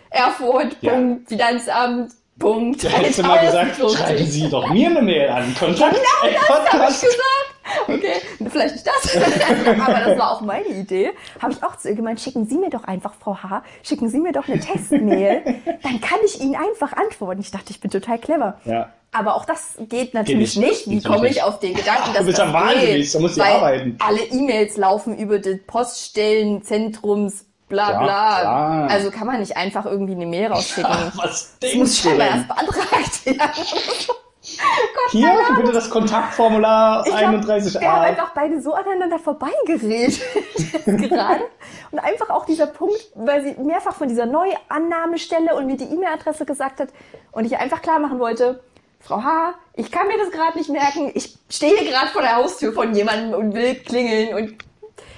Erfurt, 0.09 0.77
Ja. 0.81 0.93
Punkt, 0.93 1.27
Finanzamt, 1.29 2.13
Punkt. 2.39 2.83
Da 2.83 2.89
hättest 2.89 3.19
du 3.19 3.23
mal 3.23 3.39
gesagt, 3.45 3.79
1050. 3.79 3.97
schreiben 3.99 4.25
Sie 4.27 4.49
doch 4.49 4.69
mir 4.69 4.89
eine 4.89 5.01
Mail 5.01 5.29
an. 5.29 5.55
Kontakt 5.57 5.95
Genau 5.95 6.33
das 6.47 6.71
habe 6.73 6.83
ich 6.91 7.01
gesagt. 7.01 7.44
Okay, 7.87 8.13
vielleicht 8.49 8.75
nicht 8.75 8.87
das. 8.87 9.15
Aber 9.87 9.99
das 9.99 10.17
war 10.19 10.31
auch 10.31 10.41
meine 10.41 10.67
Idee. 10.67 11.11
Habe 11.41 11.53
ich 11.53 11.63
auch 11.63 11.75
zu 11.77 11.89
ihr 11.89 11.95
gemeint, 11.95 12.19
schicken 12.21 12.45
Sie 12.47 12.57
mir 12.57 12.69
doch 12.69 12.83
einfach, 12.83 13.13
Frau 13.19 13.35
H., 13.41 13.63
schicken 13.83 14.09
Sie 14.09 14.19
mir 14.19 14.31
doch 14.31 14.47
eine 14.47 14.59
Testmail. 14.59 15.41
Dann 15.83 15.99
kann 16.01 16.19
ich 16.25 16.39
Ihnen 16.41 16.55
einfach 16.55 16.93
antworten. 16.93 17.41
Ich 17.41 17.51
dachte, 17.51 17.71
ich 17.71 17.79
bin 17.79 17.89
total 17.91 18.19
clever. 18.19 18.59
Ja. 18.65 18.89
Aber 19.11 19.35
auch 19.35 19.45
das 19.45 19.75
geht 19.79 20.13
natürlich 20.13 20.57
nicht. 20.57 20.87
nicht. 20.87 21.05
Wie 21.05 21.09
komme 21.09 21.27
ich 21.29 21.41
auf 21.41 21.59
den 21.59 21.73
Gedanken, 21.73 22.09
dass 22.13 22.19
Du 22.19 22.25
bist 22.25 22.37
das 22.39 22.47
ja 22.47 22.53
wahnsinnig, 22.53 23.11
geht? 23.11 23.15
da 23.15 23.19
du 23.27 23.37
Weil 23.37 23.53
arbeiten. 23.55 23.97
alle 24.05 24.19
E-Mails 24.23 24.77
laufen 24.77 25.17
über 25.17 25.39
das 25.39 25.55
Poststellenzentrums, 25.65 27.45
bla 27.69 27.91
Ja, 27.91 27.97
bla. 27.99 28.39
klar. 28.41 28.89
Also 28.89 29.11
kann 29.11 29.27
man 29.27 29.39
nicht 29.39 29.55
einfach 29.57 29.85
irgendwie 29.85 30.13
eine 30.15 30.25
Mail 30.25 30.47
rausschicken. 30.51 30.91
Was 31.15 31.21
Das 31.21 31.59
denkst 31.59 31.77
muss 31.77 32.01
du 32.01 32.09
scheinbar 32.09 32.27
denn? 32.27 32.35
erst 32.37 32.47
beantragt 32.49 33.25
werden. 33.25 34.15
Hier, 35.09 35.31
bitte 35.55 35.71
das 35.71 35.89
Kontaktformular 35.89 37.05
Ich 37.05 37.15
glaub, 37.15 37.35
31a. 37.35 37.79
Wir 37.79 37.91
haben 37.91 38.01
einfach 38.01 38.31
beide 38.33 38.61
so 38.61 38.73
aneinander 38.73 39.19
vorbeigeredet 39.19 40.21
gerade. 40.85 41.41
Und 41.91 41.99
einfach 41.99 42.29
auch 42.29 42.45
dieser 42.45 42.67
Punkt, 42.67 42.99
weil 43.15 43.43
sie 43.43 43.61
mehrfach 43.61 43.95
von 43.95 44.07
dieser 44.07 44.25
Neuannahmestelle 44.25 45.55
und 45.55 45.65
mir 45.65 45.77
die 45.77 45.85
E-Mail-Adresse 45.85 46.45
gesagt 46.45 46.79
hat 46.79 46.89
und 47.31 47.45
ich 47.45 47.57
einfach 47.57 47.81
klar 47.81 47.99
machen 47.99 48.19
wollte, 48.19 48.63
Frau 48.99 49.23
H., 49.23 49.53
ich 49.75 49.91
kann 49.91 50.07
mir 50.07 50.17
das 50.17 50.31
gerade 50.31 50.57
nicht 50.57 50.69
merken. 50.69 51.11
Ich 51.13 51.37
stehe 51.49 51.85
gerade 51.85 52.07
vor 52.07 52.21
der 52.21 52.37
Haustür 52.37 52.73
von 52.73 52.93
jemandem 52.95 53.39
und 53.39 53.53
will 53.53 53.75
klingeln 53.75 54.35
und 54.35 54.57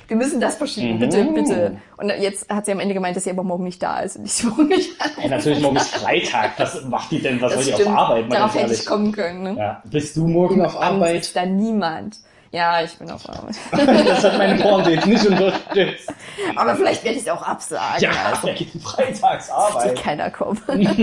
wir 0.08 0.16
müssen 0.18 0.40
das 0.40 0.56
verschieben, 0.56 0.96
Mhm. 0.96 1.00
bitte, 1.00 1.24
bitte. 1.34 1.78
Und 1.98 2.10
jetzt 2.20 2.50
hat 2.50 2.66
sie 2.66 2.72
am 2.72 2.80
Ende 2.80 2.94
gemeint, 2.94 3.16
dass 3.18 3.26
sie 3.26 3.32
aber 3.32 3.44
morgen 3.44 3.64
nicht 3.66 3.82
da 3.84 4.00
ist 4.00 4.16
und 4.18 4.26
ich 4.26 4.34
so 4.34 4.50
nicht 4.62 5.00
an. 5.02 5.12
Ey, 5.22 5.30
natürlich 5.30 5.60
morgen 5.62 5.76
ist 5.78 5.94
Freitag. 5.96 6.52
Was 6.58 6.84
macht 6.86 7.12
die 7.12 7.22
denn? 7.22 7.42
Was 7.42 7.52
soll 7.54 7.58
Das 7.60 7.68
die 7.68 7.74
auf 7.74 7.80
stimmt. 7.82 7.98
Arbeit? 7.98 8.30
Mal 8.30 8.36
Darauf 8.36 8.56
hätte 8.56 8.74
ich 8.74 8.86
kommen 8.86 9.12
können. 9.12 9.44
Ne? 9.44 9.56
Ja. 9.58 9.82
Bist 9.86 10.16
du 10.16 10.28
morgen 10.28 10.62
auf 10.62 10.76
Angst 10.76 10.84
Arbeit? 10.94 11.16
ist 11.22 11.36
da 11.36 11.46
niemand. 11.46 12.18
Ja, 12.54 12.82
ich 12.82 12.98
bin 12.98 13.12
auf 13.12 13.28
Arbeit. 13.28 13.56
Das 14.08 14.24
hat 14.24 14.38
meine 14.38 14.56
Pointe 14.62 14.92
jetzt 14.92 15.06
nicht 15.06 15.26
unterstützt. 15.28 16.14
Aber 16.56 16.76
vielleicht 16.78 17.04
werde 17.04 17.18
ich 17.18 17.24
es 17.24 17.30
auch 17.30 17.42
absagen. 17.42 18.00
Ja, 18.02 18.12
Also, 18.32 18.48
wer 18.48 18.54
geht 18.54 18.74
denn 18.74 18.80
freitags 18.82 19.50
wird 19.84 20.02
keiner 20.02 20.32
kommen. 20.32 20.58
Sind 20.68 20.98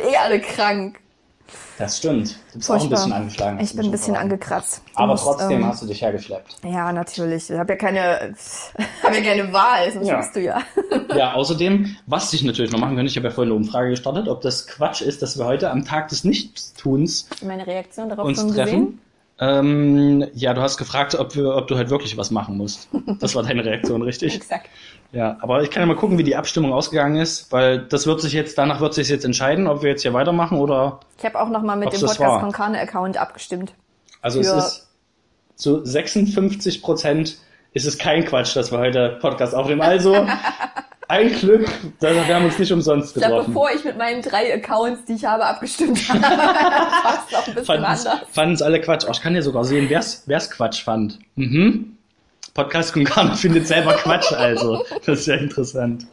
eh 0.00 0.16
alle 0.22 0.40
krank. 0.40 1.00
Das 1.78 1.98
stimmt. 1.98 2.36
Du 2.52 2.58
bist 2.58 2.70
auch 2.70 2.74
ein 2.74 2.80
Furchtbar. 2.80 2.96
bisschen 2.98 3.12
angeschlagen. 3.12 3.60
Ich 3.60 3.74
bin 3.76 3.84
ein 3.86 3.90
bisschen 3.90 4.16
angekratzt. 4.16 4.82
Du 4.86 4.98
Aber 4.98 5.12
musst, 5.12 5.24
trotzdem 5.24 5.50
ähm, 5.60 5.66
hast 5.66 5.82
du 5.82 5.86
dich 5.86 6.00
hergeschleppt. 6.02 6.56
Ja, 6.64 6.92
natürlich. 6.92 7.50
Ich 7.50 7.58
habe 7.58 7.72
ja 7.72 7.76
keine, 7.78 8.00
ja 9.02 9.10
keine 9.22 9.52
Wahl, 9.52 9.90
sonst 9.92 10.06
Ja. 10.08 10.24
du 10.32 10.40
ja. 10.40 10.62
Ja, 11.16 11.34
außerdem, 11.34 11.96
was 12.06 12.32
ich 12.32 12.42
natürlich 12.42 12.72
noch 12.72 12.78
machen 12.80 12.96
könnte, 12.96 13.10
ich 13.10 13.16
habe 13.16 13.28
ja 13.28 13.34
vorhin 13.34 13.52
eine 13.52 13.60
Umfrage 13.60 13.90
gestartet, 13.90 14.28
ob 14.28 14.40
das 14.40 14.66
Quatsch 14.66 15.00
ist, 15.02 15.22
dass 15.22 15.38
wir 15.38 15.44
heute 15.44 15.70
am 15.70 15.84
Tag 15.84 16.08
des 16.08 16.24
Nichtstuns 16.24 17.28
Meine 17.42 17.66
Reaktion 17.66 18.08
darauf 18.08 18.26
uns 18.26 18.38
schon 18.40 18.48
treffen. 18.54 18.64
gesehen. 18.64 19.00
Ähm, 19.40 20.26
ja, 20.32 20.54
du 20.54 20.60
hast 20.60 20.76
gefragt, 20.76 21.14
ob, 21.16 21.34
wir, 21.34 21.56
ob 21.56 21.66
du 21.66 21.76
halt 21.76 21.90
wirklich 21.90 22.16
was 22.16 22.30
machen 22.30 22.56
musst. 22.56 22.88
Das 23.18 23.34
war 23.34 23.42
deine 23.42 23.64
Reaktion, 23.64 24.02
richtig? 24.02 24.34
Exakt. 24.36 24.68
Ja, 25.12 25.38
aber 25.40 25.62
ich 25.62 25.70
kann 25.70 25.82
ja 25.82 25.86
mal 25.86 25.96
gucken, 25.96 26.18
wie 26.18 26.24
die 26.24 26.36
Abstimmung 26.36 26.72
ausgegangen 26.72 27.16
ist, 27.16 27.50
weil 27.52 27.80
das 27.80 28.06
wird 28.06 28.20
sich 28.20 28.32
jetzt, 28.32 28.58
danach 28.58 28.80
wird 28.80 28.94
sich 28.94 29.08
jetzt 29.08 29.24
entscheiden, 29.24 29.66
ob 29.66 29.82
wir 29.82 29.90
jetzt 29.90 30.02
hier 30.02 30.12
weitermachen 30.12 30.58
oder, 30.58 31.00
Ich 31.18 31.24
habe 31.24 31.40
auch 31.40 31.48
nochmal 31.48 31.76
mit 31.76 31.92
dem 31.92 32.00
Podcast 32.00 32.20
war. 32.20 32.40
Konkane 32.40 32.80
Account 32.80 33.16
abgestimmt. 33.16 33.74
also 34.22 34.40
es 34.40 34.48
ist 34.48 34.88
zu 35.56 35.84
56 35.84 36.82
Prozent 36.82 37.38
ist 37.72 37.86
es 37.86 37.98
kein 37.98 38.24
Quatsch, 38.24 38.56
dass 38.56 38.70
wir 38.72 38.78
heute 38.78 39.18
Podcast 39.20 39.54
aufnehmen. 39.54 39.82
Also, 39.82 40.14
ein 41.14 41.32
Glück, 41.32 41.68
dass 42.00 42.14
wir 42.14 42.34
haben 42.34 42.44
uns 42.44 42.58
nicht 42.58 42.72
umsonst 42.72 43.16
Ich 43.16 43.22
glaube, 43.22 43.30
getroffen. 43.36 43.54
bevor 43.54 43.70
ich 43.72 43.84
mit 43.84 43.96
meinen 43.98 44.22
drei 44.22 44.52
Accounts, 44.54 45.04
die 45.06 45.14
ich 45.14 45.24
habe, 45.24 45.44
abgestimmt 45.46 45.98
habe, 46.08 46.20
war 46.20 47.24
es 47.26 47.32
noch 47.32 47.46
ein 47.48 47.54
bisschen 47.54 48.26
Fanden 48.32 48.54
es 48.54 48.62
alle 48.62 48.80
Quatsch. 48.80 49.04
Oh, 49.06 49.10
ich 49.12 49.20
kann 49.20 49.34
ja 49.34 49.42
sogar 49.42 49.64
sehen, 49.64 49.88
wer's, 49.90 50.22
wer's 50.26 50.50
Quatsch 50.50 50.82
fand. 50.82 51.18
Mhm. 51.36 51.96
Podcast 52.54 52.92
Kunkana 52.92 53.34
findet 53.36 53.66
selber 53.66 53.94
Quatsch, 53.94 54.32
also. 54.32 54.84
Das 55.06 55.20
ist 55.20 55.26
ja 55.26 55.34
interessant. 55.36 56.06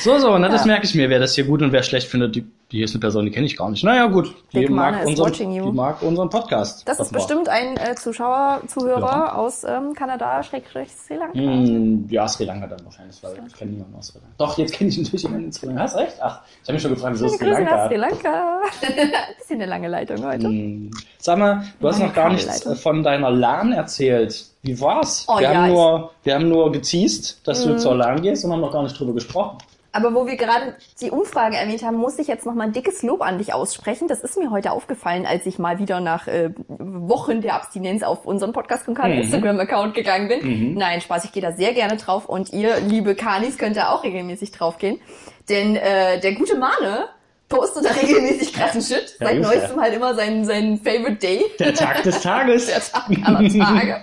So, 0.00 0.18
so, 0.18 0.36
na, 0.38 0.48
das 0.48 0.62
Ja. 0.62 0.66
merke 0.68 0.86
ich 0.86 0.94
mir, 0.94 1.08
wer 1.10 1.20
das 1.20 1.34
hier 1.34 1.44
gut 1.44 1.62
und 1.62 1.70
wer 1.72 1.82
schlecht 1.84 2.08
findet. 2.08 2.34
Die, 2.36 2.44
die 2.72 2.82
ist 2.82 2.92
eine 2.94 3.00
Person, 3.00 3.24
die 3.24 3.32
kenne 3.32 3.46
ich 3.46 3.56
gar 3.56 3.68
nicht. 3.68 3.82
Naja, 3.82 4.06
gut. 4.06 4.32
Die 4.52 4.66
mag, 4.68 5.04
unseren, 5.04 5.32
die 5.32 5.60
mag 5.60 6.02
unseren 6.02 6.30
Podcast. 6.30 6.86
Das 6.88 7.00
ist 7.00 7.12
bestimmt 7.12 7.48
ein 7.48 7.76
äh, 7.76 7.96
Zuschauer, 7.96 8.62
Zuhörer 8.68 9.00
Ja. 9.00 9.34
aus 9.34 9.64
ähm, 9.64 9.92
Kanada, 9.94 10.42
Schrägstrich 10.42 10.88
Sri 10.92 11.16
Lanka. 11.16 11.34
Hm, 11.38 12.06
ja, 12.08 12.28
Sri 12.28 12.44
Lanka 12.44 12.68
dann 12.68 12.84
wahrscheinlich, 12.84 13.20
weil 13.22 13.32
ich 13.46 13.54
kenne 13.54 13.72
niemanden 13.72 13.96
aus 13.96 14.08
Sri 14.08 14.18
Lanka. 14.18 14.34
Doch, 14.38 14.56
jetzt 14.58 14.72
kenne 14.74 14.90
ich 14.90 14.98
natürlich 14.98 15.22
jemanden 15.24 15.46
in 15.46 15.52
Sri 15.52 15.66
Lanka. 15.66 15.82
Hast 15.82 15.96
recht? 15.96 16.16
Ach, 16.20 16.40
ich 16.62 16.68
habe 16.68 16.72
mich 16.74 16.82
schon 16.82 16.94
gefragt, 16.94 17.14
wieso 17.14 17.28
Sri 17.28 17.46
Lanka? 17.46 17.88
Sri 17.88 17.96
Lanka. 17.96 18.60
Bisschen 19.38 19.56
eine 19.56 19.66
lange 19.66 19.88
Leitung 19.88 20.24
heute. 20.24 20.46
Hm. 20.46 20.90
Sag 21.18 21.38
mal, 21.38 21.64
du 21.80 21.88
hast 21.88 21.98
noch 21.98 22.14
gar 22.14 22.30
nichts 22.30 22.46
Kabelleitung. 22.46 22.72
äh, 22.72 22.76
von 22.76 23.02
deiner 23.02 23.30
LAN 23.30 23.72
erzählt. 23.72 24.46
Wie 24.62 24.80
war's? 24.80 25.26
Oh 25.28 25.36
wir, 25.38 25.42
ja, 25.42 25.54
haben 25.54 25.72
nur, 25.72 26.10
wir 26.22 26.34
haben 26.34 26.48
nur 26.48 26.70
geteased, 26.70 27.40
dass 27.48 27.64
du 27.64 27.76
zur 27.78 27.96
LAN 27.96 28.22
gehst 28.22 28.44
und 28.44 28.52
haben 28.52 28.60
noch 28.60 28.72
gar 28.72 28.82
nicht 28.82 28.98
drüber 28.98 29.14
gesprochen. 29.14 29.58
Aber 29.92 30.14
wo 30.14 30.26
wir 30.26 30.36
gerade 30.36 30.76
die 31.00 31.10
Umfrage 31.10 31.56
erwähnt 31.56 31.82
haben, 31.84 31.96
muss 31.96 32.18
ich 32.18 32.28
jetzt 32.28 32.46
noch 32.46 32.54
mal 32.54 32.64
ein 32.64 32.72
dickes 32.72 33.02
Lob 33.02 33.22
an 33.22 33.38
dich 33.38 33.52
aussprechen. 33.52 34.06
Das 34.06 34.20
ist 34.20 34.38
mir 34.38 34.50
heute 34.50 34.70
aufgefallen, 34.72 35.26
als 35.26 35.46
ich 35.46 35.58
mal 35.58 35.78
wieder 35.80 36.00
nach 36.00 36.28
äh, 36.28 36.50
Wochen 36.68 37.40
der 37.40 37.54
Abstinenz 37.54 38.02
auf 38.04 38.24
unseren 38.24 38.52
Podcast 38.52 38.84
Konkan 38.84 39.10
Mhm. 39.12 39.18
Instagram-Account 39.22 39.94
gegangen 39.94 40.28
bin. 40.28 40.74
Nein, 40.74 41.00
Spaß, 41.00 41.24
ich 41.24 41.32
gehe 41.32 41.42
da 41.42 41.52
sehr 41.52 41.72
gerne 41.74 41.96
drauf 41.96 42.28
und 42.28 42.52
ihr, 42.52 42.78
liebe 42.80 43.14
Kanis, 43.16 43.58
könnt 43.58 43.76
da 43.76 43.90
auch 43.90 44.04
regelmäßig 44.04 44.52
drauf 44.52 44.78
gehen. 44.78 45.00
Denn 45.48 45.74
äh, 45.74 46.20
der 46.20 46.34
gute 46.34 46.56
Mane 46.56 47.06
postet 47.48 47.84
da 47.84 47.90
regelmäßig 47.90 48.52
krassen 48.52 48.80
Shit. 48.82 49.16
Ja, 49.18 49.26
Seit 49.26 49.36
ungefähr. 49.38 49.58
neuestem 49.58 49.80
halt 49.80 49.94
immer 49.94 50.14
seinen, 50.14 50.44
seinen 50.44 50.78
Favorite 50.78 51.16
Day. 51.16 51.44
Der 51.58 51.74
Tag 51.74 52.04
des 52.04 52.20
Tages. 52.22 52.66
der 52.66 52.80
Tag 52.80 53.08
aller 53.24 53.48
Tage. 53.48 54.02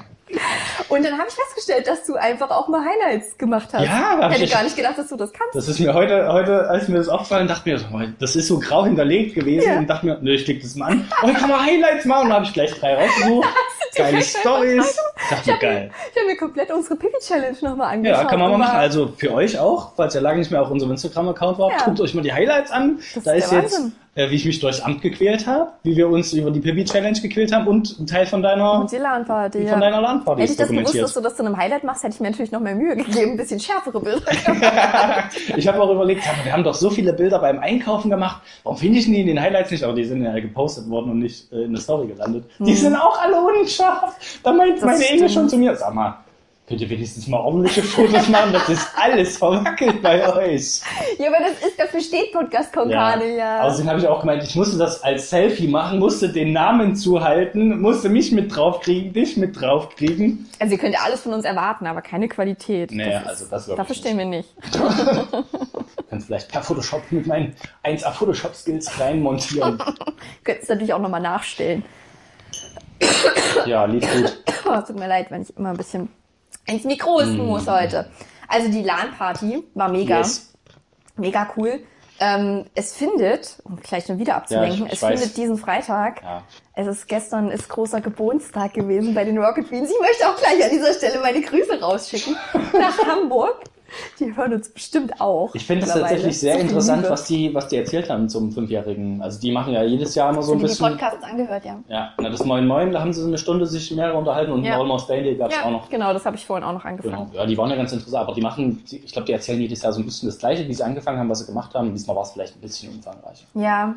Und 0.90 1.04
dann 1.06 1.14
habe 1.18 1.28
ich 1.30 1.34
festgestellt, 1.36 1.88
dass 1.88 2.06
du 2.06 2.16
einfach 2.16 2.50
auch 2.50 2.68
mal 2.68 2.82
Highlights 2.86 3.38
gemacht 3.38 3.70
hast. 3.74 3.84
Ja, 3.86 4.30
Hätte 4.30 4.44
ich- 4.44 4.52
gar 4.52 4.64
nicht 4.64 4.76
gedacht, 4.76 4.98
dass 4.98 5.08
du 5.08 5.16
das 5.16 5.32
kannst. 5.34 5.56
Das 5.56 5.68
ist 5.68 5.80
mir 5.80 5.94
heute, 5.94 6.32
heute, 6.32 6.70
als 6.70 6.88
mir 6.88 6.98
das 6.98 7.10
aufgefallen, 7.10 7.48
dachte 7.48 7.70
mir, 7.70 8.14
das 8.20 8.36
ist 8.36 8.48
so 8.48 8.60
grau 8.60 8.86
hinterlegt 8.86 9.36
gewesen 9.36 9.68
Ja. 9.70 9.78
und 9.78 9.88
dachte 9.90 10.06
mir, 10.06 10.18
nö, 10.22 10.34
ich 10.34 10.46
klicke 10.46 10.62
das 10.64 10.76
mal 10.76 10.92
an. 10.92 11.08
Oh, 11.24 11.28
ich 11.30 11.34
kann 11.38 11.50
mal 11.50 11.66
Highlights 11.66 12.06
machen 12.06 12.28
und 12.28 12.34
habe 12.34 12.46
ich 12.46 12.54
gleich 12.54 12.74
drei 12.80 12.96
rausgesucht. 12.96 13.48
Geile 13.96 14.22
Stories. 14.22 14.96
Dachte 15.30 15.52
mir, 15.52 15.58
geil. 15.58 15.92
Ich 16.14 16.18
habe 16.18 16.28
mir 16.28 16.38
komplett 16.38 16.72
unsere 16.72 16.96
Pipi-Challenge 16.98 17.58
nochmal 17.62 17.94
angeschaut. 17.96 18.18
Ja, 18.24 18.26
kann 18.30 18.40
man 18.40 18.50
mal 18.50 18.54
und 18.56 18.60
machen. 18.62 18.74
war- 18.74 18.80
Also 18.80 19.08
für 19.18 19.34
euch 19.34 19.58
auch, 19.58 19.94
falls 19.96 20.14
ihr 20.14 20.22
lange 20.22 20.40
nicht 20.40 20.52
mehr 20.52 20.62
auf 20.62 20.70
unserem 20.70 20.92
Instagram-Account 20.92 21.58
wart, 21.58 21.72
Ja. 21.80 21.86
guckt 21.86 22.00
euch 22.02 22.14
mal 22.14 22.22
die 22.22 22.32
Highlights 22.34 22.70
an. 22.72 23.00
Das 23.16 23.24
da 23.24 23.32
ist 23.34 23.46
ist 23.46 23.52
jetzt, 23.54 23.74
Wahnsinn. 23.74 23.96
Äh, 24.18 24.32
wie 24.32 24.36
ich 24.36 24.46
mich 24.46 24.60
durchs 24.60 24.82
Amt 24.82 25.02
gequält 25.02 25.46
habe, 25.46 25.72
wie 25.84 25.96
wir 25.96 26.10
uns 26.10 26.34
über 26.34 26.50
die 26.50 26.60
Pipi-Challenge 26.60 27.20
gequält 27.22 27.54
haben 27.54 27.68
und 27.68 28.00
ein 28.00 28.08
Teil 28.08 28.26
von 28.26 28.42
deiner, 28.42 28.82
Und 28.82 28.92
die 28.92 28.98
LAN-Party, 28.98 29.68
von 29.68 29.80
deiner 29.80 30.02
LAN-Party 30.02 30.42
Hätte 30.42 30.52
ich 30.54 30.58
das 30.58 30.70
gewusst, 30.70 30.96
dass 30.96 31.14
du 31.14 31.22
das 31.22 31.36
zu 31.36 31.46
einem 31.46 31.56
Highlight 31.56 31.84
machst, 31.84 32.04
hätte 32.04 32.16
ich 32.16 32.20
mir 32.20 32.32
natürlich 32.32 32.52
noch 32.52 32.60
mehr 32.60 32.76
Mühe 32.76 32.96
gegeben, 32.96 33.32
ein 33.32 33.38
bisschen 33.38 33.60
schärfere 33.60 34.00
Bilder. 34.02 34.22
Ich 35.56 35.68
habe 35.68 35.82
auch 35.82 35.92
überlegt, 35.92 36.24
wir 36.44 36.52
haben 36.52 36.64
doch 36.64 36.74
so 36.74 36.90
viele 36.90 37.14
Bilder 37.14 37.40
beim 37.40 37.60
Einkaufen 37.60 38.10
gemacht. 38.10 38.42
Warum 38.64 38.78
finde 38.78 39.00
ich 39.00 39.06
die 39.06 39.22
in 39.22 39.28
den 39.28 39.40
Highlights 39.40 39.72
nicht? 39.72 39.84
Aber 39.84 39.94
die 39.94 40.04
sind 40.04 40.24
ja 40.24 40.34
gepostet 40.40 40.90
worden 40.90 41.12
und 41.12 41.20
nicht 41.20 41.52
äh, 41.52 41.64
in 41.64 41.74
der 41.74 41.82
Story 41.82 42.08
gelandet. 42.08 42.46
Die 42.60 42.74
sind 42.74 42.96
auch 42.96 43.22
alle 43.22 43.42
unscharf. 43.42 44.16
Da 44.44 44.52
meint 44.52 44.82
Hm. 44.82 44.88
Das 44.88 45.00
meine 45.00 45.18
Inge 45.18 45.30
schon 45.30 45.50
zu 45.50 45.58
mir, 45.58 45.76
sag 45.76 45.94
mal, 45.94 46.18
könnt 46.68 46.82
ihr 46.82 46.90
wenigstens 46.90 47.28
mal 47.28 47.38
ordentliche 47.40 47.82
Fotos 47.82 48.28
machen? 48.28 48.52
Das 48.52 48.68
ist 48.68 48.88
alles 48.96 49.38
verwackelt 49.38 50.02
bei 50.02 50.22
euch. 50.36 50.82
ja, 51.18 51.28
aber 51.28 51.38
das 51.40 51.66
ist, 51.68 51.80
dafür 51.80 52.02
steht 52.02 52.34
Podcast 52.34 52.74
Konkane, 52.74 53.38
ja. 53.38 53.62
Außerdem 53.64 53.90
habe 53.90 54.00
ich 54.00 54.08
auch 54.08 54.20
gemeint, 54.20 54.44
ich 54.44 54.56
musste 54.56 54.78
das 54.78 55.02
als 55.02 55.30
Selfie 55.30 55.68
machen, 55.68 56.00
musste 56.00 56.30
den 56.30 56.52
Namen 56.54 56.96
zuhalten, 56.96 57.80
musste 57.82 58.10
mich 58.10 58.32
mit 58.34 58.54
draufkriegen, 58.56 59.14
dich 59.14 59.38
mit 59.38 59.60
draufkriegen. 59.60 60.50
Also 60.60 60.74
ihr 60.74 60.80
könnt 60.80 60.94
ja 60.94 61.02
alles 61.06 61.22
von 61.22 61.34
uns 61.34 61.46
erwarten, 61.46 61.88
aber 61.88 62.02
keine 62.02 62.28
Qualität. 62.28 62.92
Nee, 62.92 63.10
Das 63.24 63.42
ist- 63.42 63.54
also 63.54 63.70
das 63.72 63.78
Dafür 63.78 63.96
stehen 63.96 64.18
wir 64.18 64.26
nicht. 64.26 64.50
Kannst 66.10 66.28
vielleicht 66.28 66.52
per 66.52 66.62
Photoshop 66.64 67.02
mit 67.12 67.28
meinen 67.28 67.56
1A 67.86 68.12
Photoshop 68.12 68.56
Skills 68.56 69.00
reinmontieren. 69.00 69.78
Könntest 70.44 70.70
natürlich 70.70 70.94
auch 70.94 71.00
nochmal 71.00 71.22
nachstellen. 71.22 71.84
ja, 73.66 73.86
lief 73.86 74.04
gut. 74.14 74.38
Oh, 74.66 74.82
tut 74.88 74.98
mir 75.00 75.08
leid, 75.08 75.28
wenn 75.32 75.42
ich 75.44 75.56
immer 75.58 75.70
ein 75.70 75.78
bisschen 75.78 76.10
ins 76.68 76.84
Mikro 76.84 77.16
husten 77.20 77.46
muss 77.46 77.68
heute. 77.68 78.10
Also 78.48 78.70
die 78.70 78.84
LAN-Party 78.84 79.64
war 79.74 79.90
mega, 79.90 80.20
Yes. 80.20 80.54
mega 81.16 81.48
cool. 81.58 81.80
Ähm, 82.20 82.66
es 82.74 82.96
findet, 82.96 83.58
um 83.64 83.76
gleich 83.80 84.06
schon 84.06 84.18
wieder 84.18 84.36
abzulenken, 84.38 84.80
Ja, 84.80 84.86
ich- 84.86 84.92
ich 84.94 84.98
es 84.98 85.04
weiß. 85.04 85.20
findet 85.20 85.38
diesen 85.38 85.58
Freitag. 85.58 86.24
Ja. 86.24 86.42
Es 86.74 86.88
ist 86.88 87.08
gestern 87.08 87.52
ist 87.52 87.70
großer 87.70 88.02
Geburtstag 88.02 88.74
gewesen 88.74 89.14
bei 89.14 89.24
den 89.24 89.38
Rocket 89.38 89.70
Beans. 89.70 89.92
Ich 89.92 90.00
möchte 90.02 90.28
auch 90.28 90.36
gleich 90.36 90.64
an 90.64 90.72
dieser 90.72 90.94
Stelle 90.94 91.20
meine 91.20 91.42
Grüße 91.42 91.80
rausschicken 91.80 92.36
nach 92.74 92.98
Hamburg. 93.06 93.62
Die 94.20 94.36
hören 94.36 94.54
uns 94.54 94.70
bestimmt 94.70 95.20
auch. 95.22 95.54
Ich 95.56 95.66
finde 95.66 95.86
es 95.86 95.94
tatsächlich 95.94 96.40
sehr 96.40 96.60
interessant, 96.60 97.10
was 97.10 97.26
die, 97.26 97.54
was 97.54 97.68
die 97.68 97.78
erzählt 97.78 98.10
haben 98.10 98.28
zum 98.30 98.52
Fünfjährigen. 98.52 99.22
Also 99.22 99.40
die 99.40 99.52
machen 99.52 99.74
ja 99.74 99.84
jedes 99.84 100.14
Jahr 100.16 100.32
immer 100.32 100.42
so 100.44 100.54
ein 100.54 100.60
die 100.60 100.66
bisschen. 100.66 100.88
Podcasts 100.90 101.24
angehört, 101.24 101.64
ja. 101.66 101.80
Ja, 101.88 102.14
na, 102.20 102.30
das 102.30 102.44
Moin 102.44 102.66
Moin, 102.68 102.92
da 102.92 103.00
haben 103.00 103.14
sie 103.14 103.22
so 103.22 103.28
eine 103.28 103.38
Stunde 103.38 103.66
sich 103.66 103.92
mehrere 103.96 104.18
unterhalten 104.18 104.52
und 104.52 104.64
Ja. 104.64 104.78
Almost 104.80 105.10
Daily 105.10 105.36
gab 105.36 105.50
es 105.52 105.56
Ja, 105.58 105.66
auch 105.66 105.72
noch. 105.72 105.90
genau, 105.90 106.12
das 106.14 106.26
habe 106.26 106.36
ich 106.36 106.46
vorhin 106.46 106.64
auch 106.66 106.74
noch 106.74 106.86
angefangen. 106.86 107.28
Genau. 107.32 107.40
Ja, 107.40 107.46
die 107.46 107.58
waren 107.58 107.70
ja 107.70 107.76
ganz 107.76 107.92
interessant, 107.94 108.24
aber 108.28 108.34
die 108.36 108.42
machen, 108.42 108.84
die- 108.92 108.98
ich 108.98 109.12
glaube, 109.14 109.26
die 109.26 109.32
erzählen 109.34 109.60
jedes 109.62 109.82
Jahr 109.82 109.94
so 109.94 110.00
ein 110.02 110.06
bisschen 110.06 110.28
das 110.30 110.38
Gleiche, 110.38 110.68
wie 110.68 110.74
sie 110.74 110.84
angefangen 110.84 111.20
haben, 111.20 111.30
was 111.30 111.40
sie 111.40 111.46
gemacht 111.46 111.74
haben. 111.74 111.92
Diesmal 111.94 112.16
war 112.16 112.24
es 112.24 112.32
vielleicht 112.32 112.56
ein 112.56 112.62
bisschen 112.62 112.92
umfangreicher. 112.94 113.46
Ja. 113.54 113.96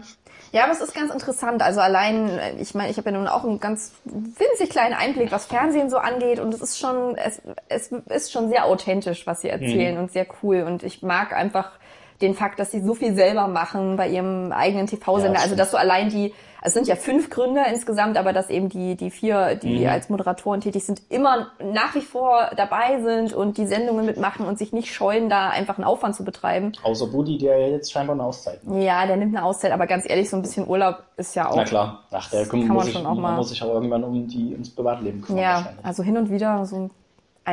Ja, 0.53 0.65
aber 0.65 0.73
es 0.73 0.81
ist 0.81 0.95
ganz 0.95 1.13
interessant. 1.13 1.63
Also 1.63 1.81
allein, 1.81 2.29
äh, 2.29 2.53
ich 2.61 2.75
meine, 2.75 2.91
ich 2.91 2.97
habe 2.97 3.11
ja 3.11 3.17
nun 3.17 3.29
auch 3.29 3.45
einen 3.45 3.61
ganz 3.61 3.93
winzig 4.05 4.71
kleinen 4.71 4.95
Einblick, 4.95 5.31
was 5.31 5.47
Fernsehen 5.47 5.91
so 5.91 5.99
angeht. 5.99 6.41
Und 6.41 6.53
es 6.53 6.61
ist 6.61 6.79
schon, 6.79 7.17
es, 7.17 7.41
es 7.69 7.93
ist 7.93 8.33
schon 8.33 8.49
sehr 8.49 8.67
authentisch, 8.67 9.27
was 9.27 9.43
sie 9.43 9.49
erzählen 9.49 9.99
und 9.99 10.13
sehr 10.13 10.27
cool. 10.43 10.63
Und 10.63 10.83
ich 10.83 11.03
mag 11.03 11.33
einfach 11.33 11.73
den 12.21 12.35
Fakt, 12.35 12.59
dass 12.59 12.71
sie 12.71 12.81
so 12.81 12.95
viel 12.95 13.15
selber 13.15 13.49
machen 13.49 13.97
bei 13.97 14.09
ihrem 14.09 14.53
eigenen 14.53 14.87
TV-Sender. 14.87 15.39
Ja, 15.39 15.45
also, 15.45 15.57
dass 15.57 15.71
du 15.71 15.77
allein 15.79 16.11
die, 16.11 16.35
es 16.63 16.75
sind 16.75 16.87
ja 16.87 16.97
fünf 16.97 17.31
Gründer 17.31 17.67
insgesamt, 17.73 18.17
aber 18.17 18.33
dass 18.33 18.51
eben 18.51 18.69
die, 18.69 18.97
die 18.97 19.11
vier, 19.11 19.55
die 19.55 19.87
als 19.87 20.09
Moderatoren 20.09 20.61
tätig 20.61 20.85
sind, 20.85 21.03
immer 21.09 21.49
nach 21.63 21.95
wie 21.95 22.01
vor 22.03 22.51
dabei 22.57 23.01
sind 23.03 23.33
und 23.33 23.57
die 23.59 23.67
Sendungen 23.67 24.07
mitmachen 24.07 24.47
und 24.47 24.59
sich 24.59 24.73
nicht 24.73 24.93
scheuen, 24.93 25.29
da 25.31 25.49
einfach 25.51 25.77
einen 25.79 25.85
Aufwand 25.85 26.15
zu 26.15 26.25
betreiben. 26.25 26.73
Außer 26.83 27.07
Budi, 27.07 27.39
der 27.39 27.59
ja 27.59 27.69
jetzt 27.69 27.93
scheinbar 27.93 28.15
eine 28.15 28.25
Auszeit 28.25 28.63
nimmt. 28.65 28.83
Ja, 28.83 29.07
der 29.07 29.17
nimmt 29.17 29.37
eine 29.37 29.45
Auszeit, 29.45 29.73
aber 29.73 29.87
ganz 29.87 30.09
ehrlich, 30.09 30.29
so 30.29 30.37
ein 30.37 30.43
bisschen 30.43 30.67
Urlaub 30.69 31.03
ist 31.17 31.35
ja 31.35 31.49
auch. 31.49 31.57
Na 31.57 31.65
klar, 31.65 32.05
ach, 32.11 32.31
der 32.31 32.47
kann 32.47 32.61
muss, 32.61 32.69
man 32.69 32.85
sich, 32.85 32.95
schon 32.95 33.07
auch 33.07 33.15
mal- 33.15 33.37
muss 33.37 33.49
sich 33.51 33.63
auch 33.63 33.73
irgendwann 33.75 34.05
um 34.05 34.27
die 34.29 34.53
ums 34.53 34.71
Privatleben 34.75 35.23
kümmern. 35.23 35.43
Ja, 35.43 35.73
also 35.83 36.03
hin 36.03 36.17
und 36.17 36.31
wieder, 36.31 36.65
so 36.67 36.77
ein, 36.77 36.91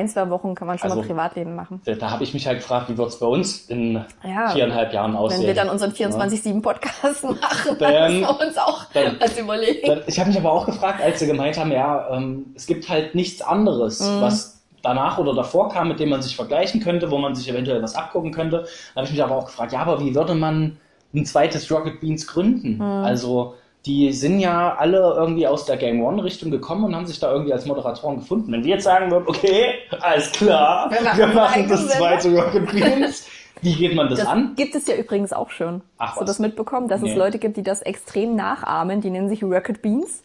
zwei 0.06 0.30
Wochen 0.30 0.54
kann 0.54 0.68
man 0.68 0.77
schon 0.77 0.92
Also- 0.92 1.01
mal 1.01 1.08
Privatleben 1.08 1.56
machen. 1.56 1.82
Da, 1.86 2.12
habe 2.12 2.24
ich 2.24 2.34
mich 2.34 2.46
halt 2.46 2.60
gefragt, 2.60 2.89
wie 2.89 2.98
wird 2.98 3.10
es 3.10 3.18
bei 3.20 3.25
uns 3.25 3.66
in 3.70 4.04
Ja. 4.24 4.50
viereinhalb 4.50 4.94
Jahren 4.94 5.16
aussehen? 5.16 5.39
Wenn 5.42 5.48
wir 5.48 5.56
dann 5.56 5.70
unseren 5.70 5.92
24-7-Podcast 5.94 7.24
machen, 7.24 7.77
dann 7.80 8.12
müssen 8.13 8.22
wir 8.22 8.48
uns 8.48 8.58
auch 8.58 8.86
dann- 8.94 9.18
was 9.20 9.38
überlegen. 9.39 9.88
Dann- 9.88 10.01
Ich 10.08 10.20
habe 10.20 10.30
mich 10.30 10.38
aber 10.38 10.51
auch 10.51 10.66
gefragt, 10.66 11.01
als 11.01 11.20
sie 11.20 11.25
gemeint 11.27 11.58
haben, 11.58 11.72
ja, 11.72 12.08
ähm, 12.16 12.48
es 12.56 12.66
gibt 12.68 12.88
halt 12.89 13.16
nichts 13.16 13.42
anderes, 13.42 14.00
Mhm. 14.01 14.22
was 14.22 14.62
danach 14.84 15.18
oder 15.18 15.34
davor 15.34 15.70
kam, 15.70 15.88
mit 15.88 16.00
dem 16.00 16.10
man 16.10 16.22
sich 16.22 16.36
vergleichen 16.36 16.82
könnte, 16.82 17.10
wo 17.12 17.18
man 17.18 17.34
sich 17.36 17.50
eventuell 17.50 17.82
was 17.82 17.96
abgucken 17.96 18.32
könnte. 18.32 18.66
Da 18.94 19.01
habe 19.01 19.06
ich 19.06 19.12
mich 19.12 19.24
aber 19.24 19.36
auch 19.36 19.46
gefragt, 19.46 19.72
ja, 19.74 19.80
aber 19.80 20.00
wie 20.00 20.13
würde 20.13 20.36
man 20.36 20.77
ein 21.13 21.25
zweites 21.25 21.70
Rocket 21.72 22.00
Beans 22.00 22.27
gründen? 22.27 22.75
Mhm. 22.75 22.82
Also 22.82 23.56
die 23.88 24.12
sind 24.12 24.39
ja 24.39 24.75
alle 24.77 24.98
irgendwie 25.15 25.48
aus 25.48 25.65
der 25.65 25.77
Gang 25.77 26.03
One 26.03 26.24
Richtung 26.24 26.51
gekommen 26.51 26.84
und 26.84 26.96
haben 26.96 27.08
sich 27.08 27.20
da 27.20 27.32
irgendwie 27.32 27.53
als 27.53 27.65
Moderatoren 27.65 28.17
gefunden. 28.17 28.51
Wenn 28.51 28.62
die 28.62 28.70
jetzt 28.70 28.84
sagen 28.84 29.10
würden, 29.10 29.24
okay, 29.27 29.75
alles 30.01 30.32
klar, 30.34 30.91
Wir 30.91 31.00
wir 31.00 31.27
machen 31.27 31.36
machen, 31.36 31.53
einen 31.62 31.70
das 31.70 31.88
zweite 31.88 32.36
Rocket 32.36 32.72
Beans, 32.72 33.25
wie 33.62 33.74
geht 33.75 33.96
man 33.96 34.10
das, 34.10 34.20
Das 34.20 34.27
an? 34.27 34.53
gibt 34.56 34.75
es 34.75 34.86
ja 34.88 34.96
übrigens 34.96 35.32
auch 35.34 35.50
schon. 35.50 35.82
Ach, 35.98 36.12
Hast 36.12 36.22
du 36.22 36.25
das 36.25 36.38
mitbekommen, 36.39 36.88
dass 36.89 37.01
Nee. 37.01 37.12
es 37.12 37.15
Leute 37.15 37.39
gibt, 37.39 37.56
die 37.58 37.63
das 37.63 37.82
extrem 37.82 38.36
nachahmen? 38.36 39.01
Die 39.01 39.10
nennen 39.10 39.29
sich 39.29 39.44
Rocket 39.44 39.82
Beans. 39.82 40.22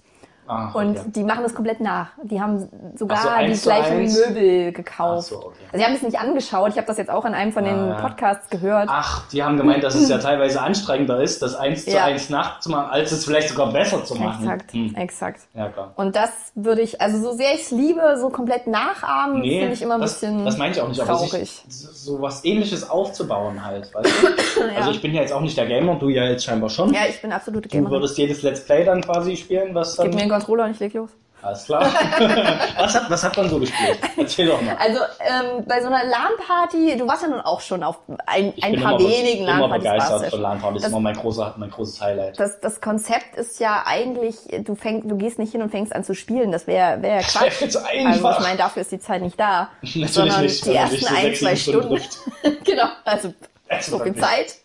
Ah, 0.47 0.73
Und 0.73 0.99
okay. 0.99 1.09
die 1.15 1.23
machen 1.23 1.45
das 1.45 1.55
komplett 1.55 1.81
nach. 1.81 2.09
Die 2.25 2.41
haben 2.41 2.69
sogar 2.97 3.19
Ach 3.23 3.41
so, 3.41 3.47
die 3.47 3.53
zu 3.55 3.63
gleichen? 3.71 4.13
Möbel 4.13 4.73
gekauft. 4.73 5.29
Ach 5.35 5.41
so, 5.41 5.47
okay. 5.47 5.57
Also 5.73 5.79
sie 5.79 5.85
haben 5.85 5.95
es 5.95 6.03
nicht 6.03 6.19
angeschaut. 6.19 6.71
Ich 6.71 6.77
habe 6.77 6.87
das 6.87 6.99
jetzt 6.99 7.11
auch 7.11 7.25
in 7.25 7.33
einem 7.33 7.53
von 7.53 7.65
den 7.65 7.75
Ah, 7.79 7.89
ja. 7.91 8.01
Podcasts 8.01 8.51
gehört. 8.51 8.89
Ach, 8.91 9.29
die 9.29 9.43
haben 9.43 9.57
gemeint, 9.57 9.85
dass 9.85 9.95
es 9.95 10.09
ja 10.09 10.19
teilweise 10.19 10.61
anstrengender 10.61 11.23
ist, 11.23 11.43
das 11.43 11.55
eins 11.55 11.85
zu 11.85 11.93
Ja. 11.93 12.05
eins 12.05 12.29
nachzumachen, 12.29 12.91
als 12.91 13.13
es 13.13 13.25
vielleicht 13.25 13.51
sogar 13.51 13.73
besser 13.73 14.05
zu 14.05 14.17
machen. 14.17 14.43
exakt, 14.43 14.73
Hm. 14.73 14.95
exakt. 14.97 15.41
Ja, 15.55 15.69
klar. 15.69 15.93
Und 15.97 16.17
das 16.17 16.31
würde 16.57 16.81
ich, 16.83 17.01
also 17.01 17.19
so 17.23 17.37
sehr 17.37 17.55
ich 17.55 17.63
es 17.63 17.71
liebe, 17.71 18.17
so 18.21 18.29
komplett 18.29 18.67
nachahmen, 18.67 19.41
Nee, 19.41 19.61
finde 19.61 19.75
ich 19.75 19.83
immer 19.83 19.95
ein 19.95 20.01
das, 20.01 20.15
bisschen 20.15 20.45
das 20.45 20.59
meine 20.59 20.73
ich 20.75 20.81
auch 20.81 20.89
nicht, 20.89 21.01
aber 21.01 21.13
traurig. 21.13 21.31
sich 21.31 21.65
so 21.69 22.21
was 22.21 22.45
ähnliches 22.45 22.89
aufzubauen 22.91 23.65
halt, 23.65 23.95
weißt 23.95 24.07
du? 24.23 24.63
Also 24.77 24.91
ich 24.91 25.01
bin 25.03 25.15
ja 25.15 25.21
jetzt 25.23 25.33
auch 25.33 25.41
nicht 25.41 25.57
der 25.57 25.67
Gamer, 25.67 25.95
du 25.97 26.09
ja 26.09 26.25
jetzt 26.25 26.45
scheinbar 26.45 26.69
schon. 26.69 26.93
ja, 26.93 27.01
ich 27.09 27.21
bin 27.23 27.33
absolute 27.33 27.69
du 27.69 27.73
Gamerin. 27.77 27.93
würdest 27.93 28.19
jedes 28.19 28.43
Let's 28.43 28.65
Play 28.65 28.85
dann 28.85 29.01
quasi 29.03 29.37
spielen, 29.37 29.75
was 29.75 29.97
dann... 29.97 30.07
Gib 30.07 30.15
mir 30.15 30.21
einen 30.23 30.31
Controller 30.45 30.65
und 30.65 30.71
ich 30.73 30.81
leg 30.81 30.95
los. 30.95 31.11
Alles 31.45 31.65
klar. 31.65 31.83
was, 32.79 32.95
hat, 32.95 33.11
was 33.11 33.25
hat 33.25 33.37
man 33.37 33.51
so 33.51 33.59
gespielt? 33.59 33.99
Erzähl 34.17 34.47
doch 34.47 34.63
mal. 34.63 34.77
Also 34.79 35.01
ähm, 35.19 35.65
bei 35.67 35.81
so 35.81 35.89
einer 35.89 36.05
LAN-Party, 36.05 36.97
du 36.97 37.09
warst 37.09 37.25
ja 37.25 37.29
nun 37.31 37.41
auch 37.41 37.61
schon 37.61 37.83
auf 37.83 37.99
ein, 38.27 38.53
Ich 38.55 38.63
ein 38.63 38.73
bin 38.75 38.81
paar 38.81 38.93
immer, 39.01 39.09
wenigen 39.11 39.43
immer 39.49 39.67
LAN-Partys. 39.67 39.85
warst 39.85 39.99
begeistert 39.99 40.21
du 40.21 40.25
ja 40.27 40.31
von. 40.31 40.41
LAN-Partys, 40.41 40.83
Das- 40.83 40.91
immer 40.93 41.01
mein, 41.01 41.17
großer, 41.17 41.55
mein 41.57 41.71
großes 41.73 42.01
Highlight. 42.01 42.39
Das, 42.39 42.61
das 42.61 42.81
Konzept 42.81 43.35
ist 43.35 43.59
ja 43.59 43.83
eigentlich, 43.87 44.37
du 44.61 44.77
fängst, 44.77 45.11
du 45.11 45.17
gehst 45.17 45.41
nicht 45.41 45.51
hin 45.51 45.63
und 45.63 45.71
fängst 45.71 45.93
an 45.93 46.05
zu 46.05 46.15
spielen. 46.15 46.53
Das 46.53 46.69
wäre 46.69 47.03
wär 47.03 47.11
ja 47.17 47.23
Das 47.23 47.35
wär 47.35 47.41
Quatsch. 47.43 47.53
viel 47.59 47.69
zu 47.71 47.79
Also 47.85 47.91
einfach. 48.07 48.39
ich 48.39 48.45
meine, 48.47 48.59
dafür 48.59 48.83
ist 48.83 48.93
die 48.93 49.01
Zeit 49.01 49.23
nicht 49.23 49.41
da. 49.41 49.69
Natürlich 49.83 50.13
sondern 50.13 50.43
nicht, 50.43 50.65
die 50.65 50.69
man 50.71 50.77
ersten 50.79 51.07
ein, 51.17 51.35
zwei 51.35 51.57
Stunden 51.57 51.99
Stunden. 51.99 52.59
genau, 52.65 52.85
also 53.05 53.35
Also 53.69 53.99
so 53.99 54.05
viel. 54.05 54.15
Zeit. 54.15 54.59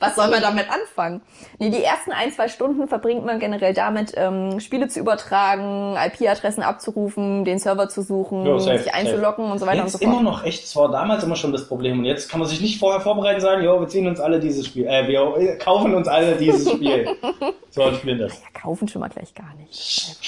Was 0.00 0.16
soll 0.16 0.28
man 0.28 0.40
damit 0.42 0.66
anfangen? 0.70 1.22
Nee, 1.58 1.70
die 1.70 1.82
ersten 1.82 2.12
ein, 2.12 2.32
zwei 2.32 2.48
Stunden 2.48 2.88
verbringt 2.88 3.24
man 3.24 3.38
generell 3.38 3.72
damit, 3.74 4.12
ähm, 4.16 4.60
Spiele 4.60 4.88
zu 4.88 5.00
übertragen, 5.00 5.96
IP-Adressen 5.96 6.62
abzurufen, 6.62 7.44
den 7.44 7.58
Server 7.58 7.88
zu 7.88 8.02
suchen, 8.02 8.44
Ja, 8.46 8.58
safe, 8.58 8.78
sich 8.78 8.94
einzuloggen 8.94 9.50
und 9.50 9.58
so 9.58 9.66
weiter 9.66 9.82
Jetzt 9.84 9.94
und 9.94 10.00
so 10.02 10.06
fort. 10.06 10.10
immer 10.10 10.22
noch 10.22 10.44
echt, 10.44 10.64
es 10.64 10.74
war 10.76 10.90
damals 10.90 11.24
immer 11.24 11.36
schon 11.36 11.52
das 11.52 11.66
Problem 11.68 12.00
und 12.00 12.04
jetzt 12.04 12.30
kann 12.30 12.40
man 12.40 12.48
sich 12.48 12.60
nicht 12.60 12.78
vorher 12.78 13.00
vorbereiten 13.00 13.36
und 13.36 13.40
sagen, 13.42 13.62
jo, 13.64 13.80
wir 13.80 13.88
ziehen 13.88 14.06
uns 14.06 14.20
alle 14.20 14.40
dieses 14.40 14.66
Spiel, 14.66 14.86
äh, 14.86 15.06
wir 15.08 15.36
äh, 15.38 15.56
kaufen 15.58 15.94
uns 15.94 16.08
alle 16.08 16.36
dieses 16.36 16.70
Spiel. 16.70 17.08
so 17.70 17.82
und 17.84 17.96
spielen 17.96 18.18
das. 18.18 18.34
Ja, 18.40 18.60
kaufen 18.60 18.86
schon 18.88 19.00
mal 19.00 19.08
gleich 19.08 19.34
gar 19.34 19.52
nicht. 19.58 20.18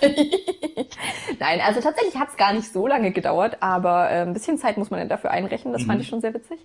Nein, 1.38 1.60
also 1.66 1.80
tatsächlich 1.80 2.16
hat 2.16 2.28
es 2.30 2.36
gar 2.36 2.52
nicht 2.52 2.72
so 2.72 2.86
lange 2.86 3.10
gedauert, 3.12 3.56
aber 3.60 4.10
äh, 4.10 4.22
ein 4.22 4.32
bisschen 4.32 4.58
Zeit 4.58 4.76
muss 4.76 4.90
man 4.90 5.00
ja 5.00 5.06
dafür 5.06 5.30
einrechnen. 5.30 5.72
Das 5.72 5.82
Mhm. 5.82 5.86
fand 5.86 6.00
ich 6.02 6.08
schon 6.08 6.20
sehr 6.20 6.34
witzig. 6.34 6.58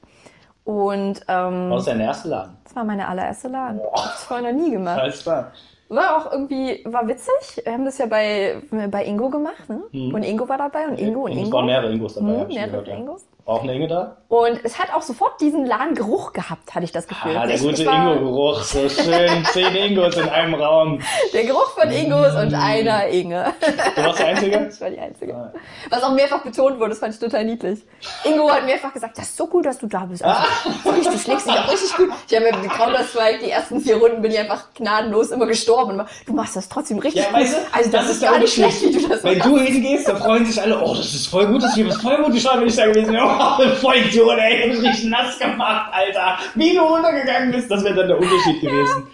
Und 0.64 1.22
ähm, 1.28 1.70
War 1.70 1.78
das 1.78 1.86
dein 1.86 2.00
erster 2.00 2.30
Laden? 2.30 2.58
das 2.64 2.76
war 2.76 2.84
meine 2.84 3.08
allererste 3.08 3.48
Laden. 3.48 3.80
Ich 3.96 4.02
hab's 4.04 4.24
vorher 4.26 4.52
noch 4.54 4.60
nie 4.62 4.72
gemacht. 4.72 5.00
Alles 5.02 5.24
klar. 5.24 5.52
War 5.92 6.18
auch 6.18 6.32
irgendwie, 6.32 6.84
war 6.86 7.08
witzig. 7.08 7.64
Wir 7.64 7.74
haben 7.74 7.86
das 7.86 7.98
ja 7.98 8.06
bei, 8.06 8.62
bei 8.92 9.06
Ingo 9.06 9.30
gemacht, 9.32 9.68
ne? 9.68 9.82
Und 9.92 10.22
Ingo 10.22 10.48
war 10.48 10.60
dabei 10.60 10.88
und 10.88 11.00
Ingo 11.00 11.22
und 11.24 11.32
Mhm. 11.32 11.38
Es 11.40 11.44
Ingo. 11.46 11.58
waren 11.58 11.66
mehrere 11.66 11.92
Ingos 11.92 12.14
dabei, 12.14 12.28
Hm, 12.34 12.40
hab 12.42 12.50
ich 12.50 12.56
mehrere. 12.56 12.92
Ingos. 12.92 13.26
Auch 13.50 13.64
eine 13.64 13.74
Inge 13.74 13.88
da? 13.88 14.18
Und 14.28 14.60
es 14.64 14.78
hat 14.78 14.94
auch 14.94 15.02
sofort 15.02 15.42
diesen 15.42 15.66
Ladengeruch 15.66 16.34
gehabt, 16.34 16.76
hatte 16.76 16.86
ich 16.86 16.92
das 16.92 17.08
Gefühl. 17.08 17.36
Ah, 17.36 17.48
der 17.48 17.56
Ich- 17.56 17.62
gute 17.64 17.82
ich 17.82 17.90
Ingo-Geruch, 17.90 18.62
so 18.62 18.88
schön. 18.88 19.44
Zehn 19.54 19.76
Ingos 19.76 20.18
in 20.18 20.30
einem 20.30 20.54
Raum. 20.54 21.02
Der 21.34 21.46
Geruch 21.46 21.72
von 21.72 21.90
Ingos 21.90 22.36
und 22.36 22.54
einer 22.54 23.08
Inge. 23.08 23.52
Du 23.96 24.04
warst 24.04 24.20
der 24.20 24.28
Einzige? 24.28 24.60
Das 24.70 24.80
war 24.82 24.90
die 24.92 25.00
einzige. 25.00 25.34
Ah. 25.36 25.52
Was 25.90 26.04
auch 26.04 26.12
mehrfach 26.14 26.44
betont 26.44 26.78
wurde, 26.80 26.90
das 26.92 27.00
fand 27.00 27.16
ich 27.16 27.20
total 27.20 27.44
niedlich. 27.44 27.80
Ingo 28.24 28.52
hat 28.52 28.66
mehrfach 28.66 28.94
gesagt, 28.94 29.18
das 29.18 29.30
ist 29.30 29.38
so 29.38 29.50
cool, 29.52 29.64
dass 29.64 29.80
du 29.80 29.88
da 29.88 30.02
bist. 30.06 30.24
Also, 30.24 30.42
so 30.84 30.90
richtig, 30.92 31.12
du 31.14 31.18
schlägst 31.18 31.48
dich 31.48 31.54
auch 31.58 31.72
richtig 31.72 31.96
gut. 31.98 32.10
Ich 32.30 32.36
habe 32.36 32.50
ja 32.50 32.56
mit 32.56 32.70
Counter-Strike, 32.70 33.40
die 33.44 33.50
ersten 33.50 33.82
vier 33.82 33.98
Runden 33.98 34.22
bin 34.22 34.32
ich 34.32 34.38
einfach 34.38 34.66
gnadenlos 34.76 35.32
immer 35.32 35.48
gestorben. 35.48 35.94
Immer, 35.94 36.06
du 36.28 36.34
machst 36.34 36.56
das 36.56 36.70
trotzdem 36.70 37.00
richtig 37.00 37.26
Ja, 37.26 37.34
weißt 37.34 37.54
du, 37.56 37.58
also 37.76 37.90
das, 37.92 38.10
ist 38.12 38.22
der 38.22 38.30
gar 38.30 38.38
nicht 38.40 38.54
schlecht, 38.54 38.84
wie 38.84 38.92
du 38.92 39.08
das 39.08 39.24
Wenn 39.24 39.40
machst. 39.40 39.50
du 39.52 39.58
hingehst, 39.58 40.08
dann 40.08 40.18
freuen 40.18 40.46
sich 40.46 40.62
alle, 40.62 40.80
oh, 40.80 40.94
das 40.94 41.16
ist 41.16 41.26
voll 41.28 41.48
gut, 41.48 41.64
das 41.64 41.72
Spiel 41.72 41.88
ist 41.88 42.00
voll 42.02 42.24
gut. 42.24 42.36
Die 42.36 42.40
Schau, 42.40 42.60
wenn 42.60 42.68
ich 42.68 42.76
da 42.76 42.86
gewesen 42.86 43.12
wäre, 43.14 43.39
oh, 43.40 43.70
voll 43.82 43.96
Idiot, 43.98 44.38
ey, 44.38 44.70
bist 44.70 44.84
richtig 44.84 45.06
nass 45.10 45.40
gemacht, 45.40 45.92
Alter. 45.94 46.38
Wie 46.56 46.76
du 46.76 46.82
runtergegangen 46.82 47.52
bist, 47.52 47.72
das 47.72 47.84
wäre 47.84 47.96
dann 47.96 48.08
der 48.10 48.18
Unterschied 48.18 48.62
gewesen. 48.62 49.08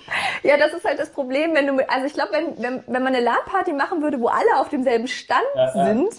Ja, 0.43 0.57
das 0.57 0.73
ist 0.73 0.83
halt 0.85 0.99
das 0.99 1.09
Problem, 1.09 1.53
wenn 1.53 1.67
du, 1.67 1.77
also 1.89 2.05
ich 2.05 2.13
glaube, 2.13 2.31
wenn, 2.33 2.61
wenn, 2.61 2.83
wenn 2.87 3.03
man 3.03 3.15
eine 3.15 3.21
LAN-Party 3.23 3.73
machen 3.73 4.01
würde, 4.01 4.19
wo 4.19 4.27
alle 4.27 4.59
auf 4.59 4.69
demselben 4.69 5.07
Stand 5.07 5.41
Ja, 5.55 5.75
ja. 5.75 5.85
sind, 5.87 6.09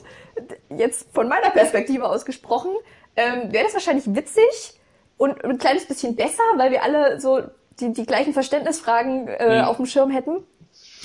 jetzt 0.76 1.08
von 1.14 1.28
meiner 1.28 1.50
Perspektive 1.50 2.08
aus 2.08 2.24
gesprochen, 2.24 2.70
ähm, 3.16 3.52
wäre 3.52 3.64
das 3.64 3.74
wahrscheinlich 3.74 4.04
witzig 4.14 4.74
und 5.16 5.42
ein 5.44 5.58
kleines 5.58 5.86
bisschen 5.86 6.14
besser, 6.16 6.42
weil 6.56 6.70
wir 6.70 6.82
alle 6.82 7.18
so 7.20 7.40
die, 7.80 7.92
die 7.92 8.04
gleichen 8.06 8.32
Verständnisfragen 8.32 9.28
äh, 9.28 9.60
Mhm. 9.62 9.64
auf 9.68 9.76
dem 9.76 9.86
Schirm 9.86 10.10
hätten. 10.10 10.44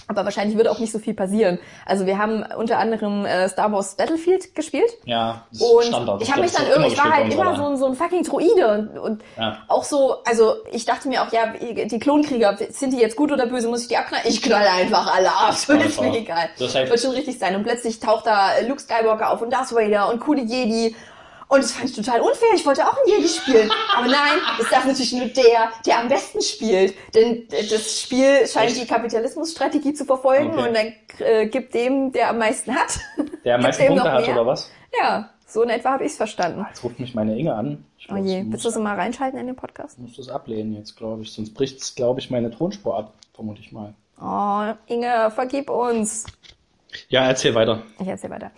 Aber 0.07 0.25
wahrscheinlich 0.25 0.57
würde 0.57 0.71
auch 0.71 0.79
nicht 0.79 0.91
so 0.91 0.99
viel 0.99 1.13
passieren. 1.13 1.59
Also 1.85 2.05
wir 2.05 2.17
haben 2.17 2.43
unter 2.57 2.79
anderem 2.79 3.25
äh, 3.25 3.47
Star 3.47 3.71
Wars 3.71 3.95
Battlefield 3.95 4.55
gespielt. 4.55 4.89
Ja, 5.05 5.45
das 5.51 5.61
Und 5.61 5.83
Standard. 5.85 6.21
ich 6.21 6.31
habe 6.31 6.41
mich 6.41 6.51
dann 6.51 6.67
irgendwie, 6.67 6.91
ich 6.91 6.97
war 6.97 7.11
halt 7.11 7.31
immer 7.33 7.55
so 7.55 7.65
ein, 7.67 7.77
so 7.77 7.85
ein 7.85 7.95
fucking 7.95 8.23
Droide 8.23 8.67
und, 8.89 8.97
und 8.99 9.23
Ja. 9.37 9.59
auch 9.67 9.83
so, 9.83 10.17
also 10.25 10.55
ich 10.71 10.85
dachte 10.85 11.07
mir 11.07 11.21
auch, 11.23 11.31
ja, 11.31 11.53
die 11.61 11.99
Klonkrieger, 11.99 12.57
sind 12.71 12.91
die 12.93 12.97
jetzt 12.99 13.15
gut 13.15 13.31
oder 13.31 13.45
böse, 13.47 13.67
muss 13.69 13.83
ich 13.83 13.87
die 13.87 13.97
abknallen? 13.97 14.25
Ich 14.27 14.41
knalle 14.41 14.69
einfach 14.69 15.15
alle 15.15 15.29
ab, 15.29 15.53
so 15.53 15.73
ist 15.73 16.01
mir 16.01 16.13
egal. 16.17 16.49
Das 16.59 16.75
heißt- 16.75 16.89
Wird 16.89 16.99
schon 16.99 17.11
richtig 17.11 17.39
sein. 17.39 17.55
Und 17.55 17.63
plötzlich 17.63 17.99
taucht 17.99 18.25
da 18.25 18.49
Luke 18.67 18.81
Skywalker 18.81 19.29
auf 19.31 19.41
und 19.41 19.51
Darth 19.51 19.73
Vader 19.73 20.09
und 20.11 20.19
coole 20.19 20.41
Jedi. 20.41 20.95
Und 21.51 21.61
das 21.63 21.73
fand 21.73 21.89
ich 21.89 21.95
total 21.95 22.21
unfair. 22.21 22.47
Ich 22.55 22.65
wollte 22.65 22.87
auch 22.87 22.95
einen 22.97 23.07
Jedi 23.17 23.27
spielen. 23.27 23.69
Aber 23.97 24.07
nein, 24.07 24.39
das 24.57 24.69
darf 24.69 24.85
natürlich 24.85 25.11
nur 25.11 25.25
der, 25.27 25.69
der 25.85 25.99
am 25.99 26.07
besten 26.07 26.41
spielt. 26.41 26.93
Denn 27.13 27.45
das 27.49 27.99
Spiel 27.99 28.47
scheint 28.47 28.71
Echt? 28.71 28.81
die 28.81 28.87
Kapitalismusstrategie 28.87 29.93
zu 29.93 30.05
verfolgen 30.05 30.51
Okay. 30.57 30.67
und 30.69 30.73
dann 30.73 30.93
äh, 31.19 31.47
gibt 31.47 31.73
dem, 31.73 32.13
der 32.13 32.29
am 32.29 32.37
meisten 32.37 32.73
hat. 32.73 32.97
Der 33.43 33.55
am 33.55 33.61
meisten 33.63 33.85
Punkte 33.85 34.11
hat, 34.11 34.25
mehr. 34.25 34.33
oder 34.35 34.45
was? 34.47 34.71
Ja, 34.97 35.29
so 35.45 35.63
in 35.63 35.69
etwa 35.69 35.91
habe 35.91 36.05
ich 36.05 36.11
es 36.13 36.17
verstanden. 36.17 36.65
Jetzt 36.69 36.85
ruft 36.85 37.01
mich 37.01 37.13
meine 37.15 37.37
Inge 37.37 37.53
an. 37.53 37.83
Ich 37.99 38.09
Oh 38.09 38.15
je, 38.15 38.45
willst 38.47 38.63
du 38.63 38.69
so 38.69 38.79
mal 38.79 38.95
reinschalten 38.95 39.37
in 39.37 39.47
den 39.47 39.55
Podcast? 39.57 39.99
muss 39.99 40.15
das 40.15 40.29
ablehnen 40.29 40.73
jetzt, 40.73 40.95
glaube 40.95 41.23
ich. 41.23 41.33
Sonst 41.33 41.53
bricht 41.53 41.81
es, 41.81 41.95
glaube 41.95 42.21
ich, 42.21 42.29
meine 42.31 42.49
Tonspur 42.51 42.97
ab, 42.97 43.13
vermute 43.33 43.59
ich 43.59 43.73
mal. 43.73 43.93
Oh, 44.21 44.73
Inge, 44.87 45.29
vergib 45.31 45.69
uns. 45.69 46.25
Ja, 47.09 47.25
erzähl 47.27 47.53
weiter. 47.55 47.81
Ich 47.99 48.07
erzähl 48.07 48.29
weiter. 48.29 48.51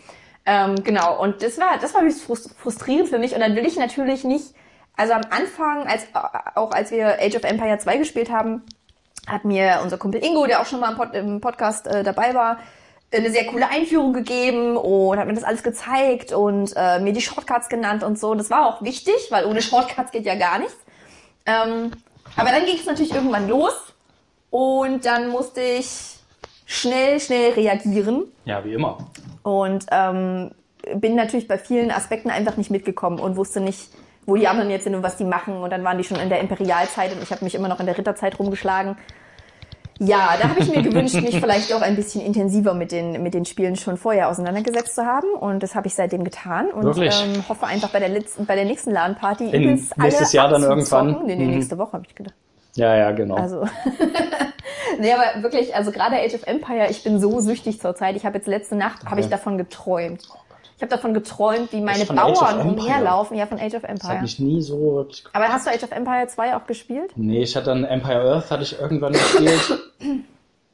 Ähm, 0.45 0.83
genau, 0.83 1.21
und 1.21 1.41
das 1.41 1.57
war, 1.57 1.77
das 1.79 1.93
war 1.93 2.01
frust- 2.01 2.53
frustrierend 2.57 3.09
für 3.09 3.19
mich. 3.19 3.33
Und 3.33 3.39
dann 3.39 3.55
will 3.55 3.65
ich 3.65 3.77
natürlich 3.77 4.23
nicht, 4.23 4.53
also 4.95 5.13
am 5.13 5.21
Anfang, 5.29 5.87
als, 5.87 6.07
auch 6.55 6.71
als 6.71 6.91
wir 6.91 7.17
Age 7.21 7.35
of 7.35 7.43
Empire 7.43 7.77
2 7.77 7.97
gespielt 7.97 8.29
haben, 8.29 8.63
hat 9.27 9.45
mir 9.45 9.79
unser 9.81 9.97
Kumpel 9.97 10.23
Ingo, 10.23 10.45
der 10.45 10.61
auch 10.61 10.65
schon 10.65 10.81
mal 10.81 10.91
im, 10.91 10.97
Pod, 10.97 11.13
im 11.13 11.39
Podcast 11.41 11.87
äh, 11.87 12.03
dabei 12.03 12.33
war, 12.33 12.57
eine 13.15 13.29
sehr 13.29 13.45
coole 13.45 13.69
Einführung 13.69 14.11
gegeben 14.11 14.75
und 14.75 15.17
hat 15.19 15.27
mir 15.27 15.33
das 15.35 15.43
alles 15.43 15.63
gezeigt 15.63 16.33
und 16.33 16.73
äh, 16.75 16.99
mir 16.99 17.13
die 17.13 17.21
Shortcuts 17.21 17.69
genannt 17.69 18.03
und 18.03 18.19
so. 18.19 18.31
Und 18.31 18.39
das 18.39 18.49
war 18.49 18.67
auch 18.67 18.81
wichtig, 18.81 19.15
weil 19.29 19.45
ohne 19.45 19.61
Shortcuts 19.61 20.11
geht 20.11 20.25
ja 20.25 20.35
gar 20.35 20.57
nichts. 20.59 20.75
Ähm, 21.45 21.91
aber 22.35 22.49
dann 22.49 22.65
ging 22.65 22.75
es 22.75 22.85
natürlich 22.85 23.13
irgendwann 23.13 23.47
los 23.47 23.73
und 24.49 25.05
dann 25.05 25.29
musste 25.29 25.61
ich 25.61 26.17
schnell, 26.65 27.19
schnell 27.19 27.51
reagieren 27.53 28.23
Ja, 28.45 28.63
wie 28.65 28.73
immer. 28.73 28.97
Und 29.43 29.85
ähm, 29.91 30.51
bin 30.95 31.15
natürlich 31.15 31.47
bei 31.47 31.57
vielen 31.57 31.91
Aspekten 31.91 32.29
einfach 32.29 32.57
nicht 32.57 32.71
mitgekommen 32.71 33.19
und 33.19 33.35
wusste 33.37 33.61
nicht, 33.61 33.89
wo 34.25 34.35
die 34.35 34.47
anderen 34.47 34.69
jetzt 34.69 34.83
sind 34.85 34.95
und 34.95 35.03
was 35.03 35.17
die 35.17 35.25
machen. 35.25 35.57
Und 35.61 35.69
dann 35.71 35.83
waren 35.83 35.97
die 35.97 36.03
schon 36.03 36.19
in 36.19 36.29
der 36.29 36.39
Imperialzeit 36.39 37.13
und 37.13 37.21
ich 37.21 37.31
habe 37.31 37.43
mich 37.43 37.55
immer 37.55 37.67
noch 37.67 37.79
in 37.79 37.85
der 37.85 37.97
Ritterzeit 37.97 38.39
rumgeschlagen. 38.39 38.97
Ja, 39.99 40.31
da 40.41 40.49
habe 40.49 40.59
ich 40.59 40.69
mir 40.69 40.81
gewünscht, 40.81 41.13
mich 41.21 41.39
vielleicht 41.39 41.71
auch 41.73 41.81
ein 41.81 41.95
bisschen 41.95 42.19
intensiver 42.21 42.73
mit 42.73 42.91
den, 42.91 43.21
mit 43.23 43.33
den 43.33 43.45
Spielen 43.45 43.75
schon 43.75 43.95
vorher 43.95 44.27
auseinandergesetzt 44.27 44.95
zu 44.95 45.05
haben. 45.05 45.29
Und 45.39 45.61
das 45.63 45.75
habe 45.75 45.87
ich 45.87 45.93
seitdem 45.95 46.23
getan 46.23 46.67
und 46.71 46.83
Wirklich? 46.83 47.13
ähm, 47.23 47.47
hoffe 47.47 47.67
einfach 47.67 47.89
bei 47.89 47.99
der, 47.99 48.09
letzten, 48.09 48.45
bei 48.45 48.55
der 48.55 48.65
nächsten 48.65 48.91
LAN-Party 48.91 49.51
In- 49.51 49.87
nächstes 49.97 50.33
Jahr 50.33 50.49
dann 50.49 50.63
irgendwann? 50.63 51.21
Nee, 51.25 51.35
nee, 51.35 51.45
Mhm. 51.45 51.51
nächste 51.51 51.77
Woche 51.77 51.93
habe 51.93 52.05
ich 52.07 52.15
gedacht. 52.15 52.35
Ja, 52.75 52.95
ja, 52.95 53.11
genau. 53.11 53.35
Also, 53.35 53.61
nee, 54.99 55.13
aber 55.13 55.43
wirklich, 55.43 55.75
also 55.75 55.91
gerade 55.91 56.15
Age 56.17 56.35
of 56.35 56.43
Empire, 56.45 56.87
ich 56.89 57.03
bin 57.03 57.19
so 57.19 57.39
süchtig 57.39 57.79
zurzeit. 57.79 58.15
Ich 58.15 58.25
habe 58.25 58.37
jetzt 58.37 58.47
letzte 58.47 58.75
Nacht, 58.75 59.05
habe 59.05 59.21
ich 59.21 59.27
davon 59.27 59.57
geträumt. 59.57 60.21
Ich 60.75 60.81
habe 60.81 60.89
davon 60.89 61.13
geträumt, 61.13 61.71
wie 61.71 61.81
meine 61.81 62.05
Bauern 62.05 62.59
Empire? 62.59 62.67
umherlaufen. 62.67 63.37
Ja, 63.37 63.45
von 63.45 63.59
Age 63.59 63.75
of 63.75 63.81
das 63.83 63.89
hat 63.89 63.89
Empire. 63.91 64.21
mich 64.21 64.39
nie 64.39 64.61
so 64.61 65.07
Aber 65.31 65.47
hast 65.47 65.65
du 65.65 65.71
Age 65.71 65.83
of 65.83 65.91
Empire 65.91 66.27
2 66.27 66.55
auch 66.55 66.65
gespielt? 66.65 67.11
Nee, 67.15 67.43
ich 67.43 67.55
hatte 67.55 67.67
dann 67.67 67.83
Empire 67.85 68.33
Earth, 68.33 68.51
hatte 68.51 68.63
ich 68.63 68.79
irgendwann 68.79 69.13
gespielt. 69.13 69.79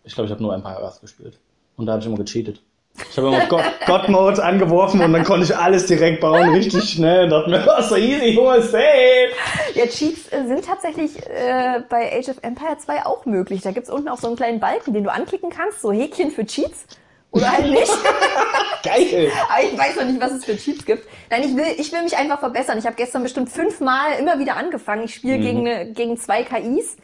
Ich 0.03 0.15
glaube, 0.15 0.25
ich 0.25 0.31
habe 0.31 0.41
nur 0.41 0.55
Empire 0.55 0.81
Earth 0.83 1.01
gespielt. 1.01 1.37
Und 1.75 1.85
da 1.85 1.91
habe 1.93 2.01
ich 2.01 2.07
immer 2.07 2.17
gecheatet. 2.17 2.61
Ich 3.09 3.17
habe 3.17 3.27
immer 3.27 3.45
God, 3.47 3.63
God 3.85 4.09
Mode 4.09 4.43
angeworfen 4.43 5.01
und 5.01 5.13
dann 5.13 5.23
konnte 5.23 5.45
ich 5.45 5.55
alles 5.55 5.85
direkt 5.85 6.21
bauen, 6.21 6.49
richtig 6.49 6.89
schnell. 6.89 7.25
Und 7.25 7.29
dachte 7.31 7.49
mir, 7.49 7.67
oh, 7.67 7.81
so 7.81 7.95
easy, 7.95 8.35
hohe 8.35 8.61
safe. 8.61 9.29
Ja, 9.75 9.85
Cheats 9.87 10.31
äh, 10.31 10.45
sind 10.47 10.65
tatsächlich 10.65 11.17
äh, 11.27 11.81
bei 11.89 12.11
Age 12.17 12.29
of 12.29 12.37
Empire 12.41 12.77
2 12.77 13.05
auch 13.05 13.25
möglich. 13.25 13.61
Da 13.61 13.71
gibt's 13.71 13.89
unten 13.89 14.07
auch 14.09 14.17
so 14.17 14.27
einen 14.27 14.35
kleinen 14.35 14.59
Balken, 14.59 14.93
den 14.93 15.03
du 15.03 15.11
anklicken 15.11 15.49
kannst, 15.49 15.81
so 15.81 15.91
Häkchen 15.91 16.31
für 16.31 16.45
Cheats. 16.45 16.85
Oder 17.31 17.51
halt 17.51 17.69
nicht. 17.69 17.91
Geil. 18.83 19.31
Aber 19.49 19.63
ich 19.63 19.77
weiß 19.77 19.95
noch 19.97 20.05
nicht, 20.05 20.19
was 20.21 20.31
es 20.31 20.45
für 20.45 20.57
Cheats 20.57 20.83
gibt. 20.85 21.07
Nein, 21.29 21.43
ich 21.43 21.55
will, 21.55 21.65
ich 21.77 21.91
will 21.91 22.01
mich 22.01 22.17
einfach 22.17 22.39
verbessern. 22.39 22.77
Ich 22.79 22.85
habe 22.85 22.95
gestern 22.95 23.21
bestimmt 23.23 23.49
fünfmal 23.49 24.17
immer 24.19 24.39
wieder 24.39 24.55
angefangen. 24.55 25.03
Ich 25.03 25.15
spiele 25.15 25.37
gegen, 25.39 25.67
eine- 25.67 25.91
gegen 25.91 26.17
zwei 26.17 26.43
KIs 26.43 26.97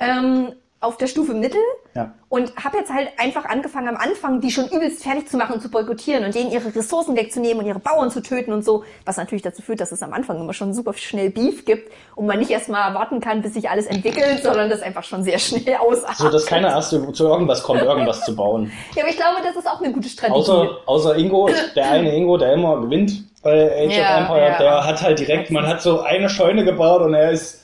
ähm, 0.00 0.52
auf 0.82 0.96
der 0.96 1.06
Stufe 1.06 1.34
Mittel. 1.34 1.60
Ja. 1.94 2.12
Und 2.28 2.54
habe 2.56 2.78
jetzt 2.78 2.92
halt 2.92 3.08
einfach 3.18 3.44
angefangen 3.44 3.88
am 3.88 3.96
Anfang, 3.96 4.40
die 4.40 4.50
schon 4.50 4.66
übelst 4.66 5.02
fertig 5.02 5.28
zu 5.28 5.36
machen 5.36 5.54
und 5.54 5.60
zu 5.60 5.70
boykottieren 5.70 6.24
und 6.24 6.34
denen 6.34 6.50
ihre 6.50 6.74
Ressourcen 6.74 7.16
wegzunehmen 7.16 7.58
und 7.62 7.66
ihre 7.66 7.78
Bauern 7.78 8.10
zu 8.10 8.22
töten 8.22 8.52
und 8.52 8.64
so. 8.64 8.84
Was 9.04 9.18
natürlich 9.18 9.42
dazu 9.42 9.60
führt, 9.60 9.80
dass 9.80 9.92
es 9.92 10.02
am 10.02 10.12
Anfang 10.12 10.40
immer 10.40 10.54
schon 10.54 10.72
super 10.72 10.94
schnell 10.94 11.30
Beef 11.30 11.64
gibt 11.64 11.92
und 12.16 12.26
man 12.26 12.38
nicht 12.38 12.50
erstmal 12.50 12.94
warten 12.94 13.20
kann, 13.20 13.42
bis 13.42 13.54
sich 13.54 13.68
alles 13.68 13.86
entwickelt, 13.86 14.42
sondern 14.42 14.70
das 14.70 14.82
einfach 14.82 15.04
schon 15.04 15.22
sehr 15.22 15.38
schnell 15.38 15.76
ausartet. 15.76 16.16
So, 16.18 16.30
dass 16.30 16.46
keiner 16.46 16.68
erst 16.68 16.90
zu 16.90 17.12
zu 17.12 17.26
irgendwas 17.26 17.62
kommt, 17.62 17.82
irgendwas 17.82 18.24
zu 18.24 18.34
bauen. 18.34 18.72
ja, 18.96 19.02
aber 19.02 19.10
ich 19.10 19.16
glaube, 19.16 19.36
das 19.42 19.56
ist 19.56 19.68
auch 19.68 19.80
eine 19.80 19.92
gute 19.92 20.08
Strategie. 20.08 20.38
Außer, 20.38 20.78
außer 20.86 21.16
Ingo, 21.16 21.50
der 21.76 21.90
eine 21.90 22.12
Ingo, 22.16 22.36
der 22.38 22.54
immer 22.54 22.80
gewinnt 22.80 23.24
bei 23.42 23.86
Age 23.86 23.96
Ja, 23.96 24.14
of 24.14 24.20
Empire, 24.22 24.48
ja. 24.48 24.58
der 24.58 24.84
hat 24.86 25.02
halt 25.02 25.18
direkt, 25.18 25.50
man 25.50 25.66
hat 25.66 25.82
so 25.82 26.00
eine 26.00 26.28
Scheune 26.28 26.64
gebaut 26.64 27.02
und 27.02 27.14
er 27.14 27.30
ist 27.30 27.61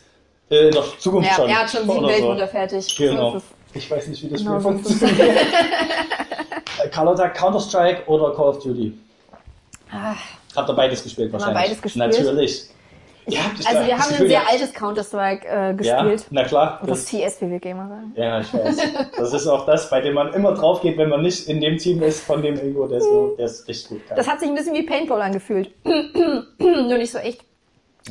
äh, 0.51 0.67
in 0.69 0.73
der 0.73 0.85
Zukunft 0.99 1.29
ja, 1.31 1.35
schon. 1.37 1.49
er 1.49 1.57
hat 1.63 1.71
schon 1.71 1.81
sieben 1.83 1.91
oder 1.99 2.01
so. 2.09 2.09
Weltwunder 2.15 2.49
fertig. 2.49 2.97
Genau. 2.97 3.31
So 3.33 3.37
es. 3.39 3.45
Ich 3.75 3.91
weiß 3.91 4.07
nicht, 4.09 4.23
wie 4.23 4.29
das 4.29 4.41
Genau, 4.41 4.61
Spiel 4.61 4.77
es. 4.77 4.87
funktioniert. 4.89 5.37
Carlotta, 6.91 7.29
Counter-Strike 7.29 8.07
oder 8.07 8.35
Call 8.35 8.49
of 8.49 8.63
Duty? 8.63 8.93
Ah, 9.91 10.15
Habt 10.57 10.69
ihr 10.71 10.75
beides 10.75 11.03
gespielt 11.03 11.33
wahrscheinlich? 11.33 11.63
beides 11.63 11.83
gespielt. 11.83 12.07
Natürlich. 12.07 12.65
Ja, 13.27 13.41
ich 13.59 13.67
Also 13.69 13.87
wir 13.87 13.99
haben 13.99 14.11
ein 14.11 14.17
sehr 14.19 14.29
ja- 14.31 14.43
altes 14.51 14.73
Counter-Strike 14.73 15.47
äh, 15.47 15.53
Ja, 15.85 16.03
gespielt. 16.03 16.27
na 16.31 16.45
klar. 16.45 16.79
Das 16.87 17.05
Das, 17.05 17.05
TS, 17.11 17.43
wie 17.43 17.51
wir 17.51 17.59
Gamer 17.59 17.87
sagen. 17.89 18.13
ja, 18.17 18.41
ich 18.41 18.55
weiß. 18.55 18.77
Das 19.19 19.33
ist 19.35 19.47
auch 19.47 19.67
das, 19.67 19.91
bei 19.91 20.01
dem 20.01 20.15
man 20.15 20.33
immer 20.33 20.55
drauf 20.55 20.81
geht, 20.81 20.97
wenn 20.97 21.11
man 21.11 21.21
nicht 21.21 21.47
in 21.47 21.61
dem 21.61 21.77
Team 21.77 22.03
ist 22.03 22.21
von 22.25 22.41
dem 22.41 22.59
Ingo, 22.59 22.87
der 22.87 22.99
ist 22.99 23.69
richtig 23.69 23.89
gut. 23.89 24.01
Das 24.17 24.27
hat 24.27 24.41
sich 24.41 24.49
ein 24.49 24.55
bisschen 24.55 24.73
wie 24.75 24.83
Paintball 24.85 25.21
angefühlt. 25.21 25.71
Nur 26.59 26.97
nicht 26.97 27.13
so 27.13 27.19
echt. 27.19 27.43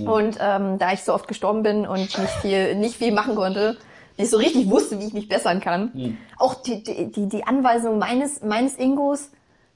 Und 0.06 0.38
ähm, 0.40 0.78
da 0.78 0.94
ich 0.94 1.04
so 1.04 1.14
oft 1.14 1.28
gestorben 1.28 1.64
bin 1.64 1.88
und 1.88 2.00
nicht 2.00 2.34
viel, 2.42 2.76
nicht 2.76 2.96
viel 2.98 3.12
machen 3.12 3.36
konnte, 3.36 3.78
nicht 4.18 4.32
so 4.32 4.38
richtig 4.38 4.70
wusste, 4.70 5.00
wie 5.00 5.06
ich 5.06 5.14
mich 5.14 5.28
bessern 5.28 5.60
kann. 5.60 5.92
Hm. 5.94 6.18
Auch 6.38 6.56
die, 6.56 6.84
die, 6.84 7.30
die, 7.30 7.44
Anweisung 7.46 8.00
meines, 8.00 8.42
meines 8.42 8.76
Ingos 8.78 9.30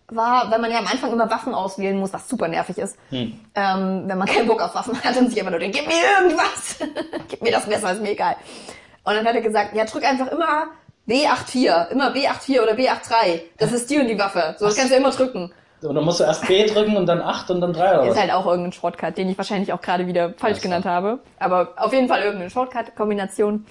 war, 0.08 0.52
weil 0.52 0.60
man 0.60 0.72
ja 0.72 0.80
am 0.80 0.88
Anfang 0.88 1.12
immer 1.14 1.30
Waffen 1.30 1.54
auswählen 1.54 1.98
muss, 1.98 2.12
was 2.12 2.28
super 2.28 2.48
nervig 2.48 2.78
ist. 2.78 2.98
Hm. 3.10 3.40
Ähm, 3.56 4.04
wenn 4.08 4.18
man 4.18 4.28
keinen 4.28 4.48
Bock 4.48 4.62
auf 4.62 4.76
Waffen 4.76 5.02
hat 5.04 5.16
und 5.18 5.30
sich 5.30 5.38
immer 5.38 5.52
nur 5.52 5.60
denkt, 5.60 5.78
gib 5.78 5.88
mir 5.88 5.94
irgendwas, 6.20 6.78
gib 7.30 7.42
mir 7.42 7.52
das 7.52 7.68
Messer, 7.68 7.94
ist 7.94 8.02
mir 8.02 8.12
egal. 8.12 8.36
Und 9.04 9.16
dann 9.16 9.26
hat 9.26 9.36
er 9.36 9.42
gesagt, 9.42 9.76
ja, 9.76 9.86
drück 9.86 10.04
einfach 10.04 10.28
immer 10.28 10.68
B84, 11.08 11.90
immer 11.90 12.14
B84 12.14 12.62
oder 12.62 12.74
B83. 12.74 13.42
Das 13.58 13.72
ist 13.72 13.90
die 13.90 14.00
und 14.00 14.08
die 14.08 14.20
Waffe. 14.20 14.56
So, 14.60 14.66
das 14.66 14.76
kannst 14.76 14.92
du 14.92 14.98
immer 14.98 15.12
drücken. 15.12 15.52
Und 15.84 15.96
dann 15.96 16.04
musst 16.04 16.20
du 16.20 16.24
erst 16.26 16.48
B 16.48 16.66
drücken 16.66 16.96
und 16.96 17.06
dann 17.08 17.22
8 17.22 17.50
und 17.52 17.62
dann 17.62 17.74
3 17.74 17.94
oder 17.94 18.04
Ist 18.04 18.10
was? 18.12 18.20
halt 18.20 18.32
auch 18.32 18.46
irgendein 18.46 18.72
Shortcut, 18.72 19.18
den 19.18 19.30
ich 19.30 19.38
wahrscheinlich 19.38 19.74
auch 19.74 19.82
gerade 19.82 20.06
wieder 20.08 20.34
falsch 20.38 20.58
Ach 20.58 20.62
so. 20.62 20.68
genannt 20.70 20.86
habe. 20.86 21.20
Aber 21.40 21.70
auf 21.78 21.92
jeden 21.92 22.08
Fall 22.08 22.22
irgendeine 22.22 22.50
Shortcut-Kombination. 22.52 23.66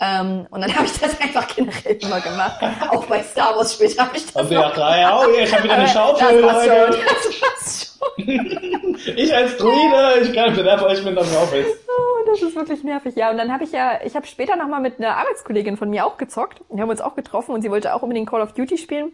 Ähm, 0.00 0.46
und 0.50 0.60
dann 0.60 0.72
habe 0.74 0.84
ich 0.84 0.98
das 1.00 1.18
einfach 1.20 1.46
generell 1.54 1.96
immer 2.00 2.20
gemacht. 2.20 2.60
auch 2.90 3.06
bei 3.06 3.22
Star 3.22 3.56
Wars 3.56 3.74
später 3.74 4.02
habe 4.06 4.16
ich 4.16 4.26
das 4.30 4.42
Und 4.42 4.52
B3, 4.52 5.10
oh, 5.14 5.30
ich 5.42 5.54
hab 5.54 5.64
wieder 5.64 5.74
eine 5.74 5.88
Schaufel, 5.88 6.42
das 6.42 6.66
Leute. 6.66 6.92
schon. 6.92 7.02
Das 7.40 7.86
schon. 7.88 9.16
Ich 9.16 9.34
als 9.34 9.56
Druide, 9.56 10.20
ich 10.22 10.32
kann 10.34 10.54
bewerfe 10.54 10.86
euch 10.86 11.02
mit 11.04 11.16
der 11.16 11.24
Schaufel. 11.24 11.64
Oh, 11.88 12.26
das 12.26 12.42
ist 12.42 12.54
wirklich 12.56 12.82
nervig. 12.84 13.14
Ja, 13.16 13.30
und 13.30 13.38
dann 13.38 13.52
habe 13.52 13.64
ich 13.64 13.72
ja, 13.72 14.00
ich 14.04 14.14
habe 14.14 14.26
später 14.26 14.56
nochmal 14.56 14.80
mit 14.80 14.98
einer 14.98 15.16
Arbeitskollegin 15.16 15.76
von 15.76 15.88
mir 15.90 16.04
auch 16.06 16.16
gezockt. 16.16 16.60
Wir 16.70 16.82
haben 16.82 16.90
uns 16.90 17.00
auch 17.00 17.14
getroffen 17.14 17.52
und 17.54 17.62
sie 17.62 17.70
wollte 17.70 17.94
auch 17.94 18.02
unbedingt 18.02 18.28
Call 18.28 18.42
of 18.42 18.52
Duty 18.52 18.76
spielen. 18.78 19.12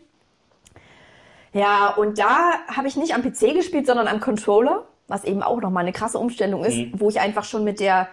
Ja, 1.52 1.94
und 1.96 2.18
da 2.18 2.52
habe 2.74 2.88
ich 2.88 2.96
nicht 2.96 3.14
am 3.14 3.22
PC 3.22 3.54
gespielt, 3.54 3.86
sondern 3.86 4.08
am 4.08 4.20
Controller, 4.20 4.84
was 5.08 5.24
eben 5.24 5.42
auch 5.42 5.60
nochmal 5.60 5.82
eine 5.82 5.92
krasse 5.92 6.18
Umstellung 6.18 6.64
ist, 6.64 6.76
Mhm. 6.76 6.92
wo 6.96 7.08
ich 7.08 7.20
einfach 7.20 7.44
schon 7.44 7.64
mit 7.64 7.80
der 7.80 8.08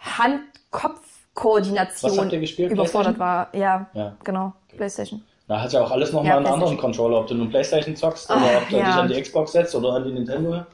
Hand-Kopf-Koordination 0.00 2.30
überfordert 2.70 3.18
war. 3.18 3.48
Ja, 3.54 3.86
Ja. 3.94 4.16
genau, 4.24 4.52
Playstation. 4.76 5.22
Da 5.48 5.60
hat 5.62 5.72
ja 5.72 5.82
auch 5.82 5.90
alles 5.90 6.12
nochmal 6.12 6.30
Ja, 6.30 6.36
einen 6.36 6.46
anderen. 6.46 6.78
Controller, 6.78 7.18
ob 7.18 7.26
du 7.26 7.34
nun 7.34 7.50
Playstation 7.50 7.96
zockst 7.96 8.30
Ah, 8.30 8.36
oder 8.36 8.58
ob 8.58 8.68
du 8.68 8.76
ja. 8.76 8.84
dich 8.86 8.94
an 8.94 9.08
die 9.08 9.20
Xbox 9.20 9.52
setzt 9.52 9.74
oder 9.74 9.94
an 9.94 10.04
die 10.04 10.12
Nintendo. 10.12 10.64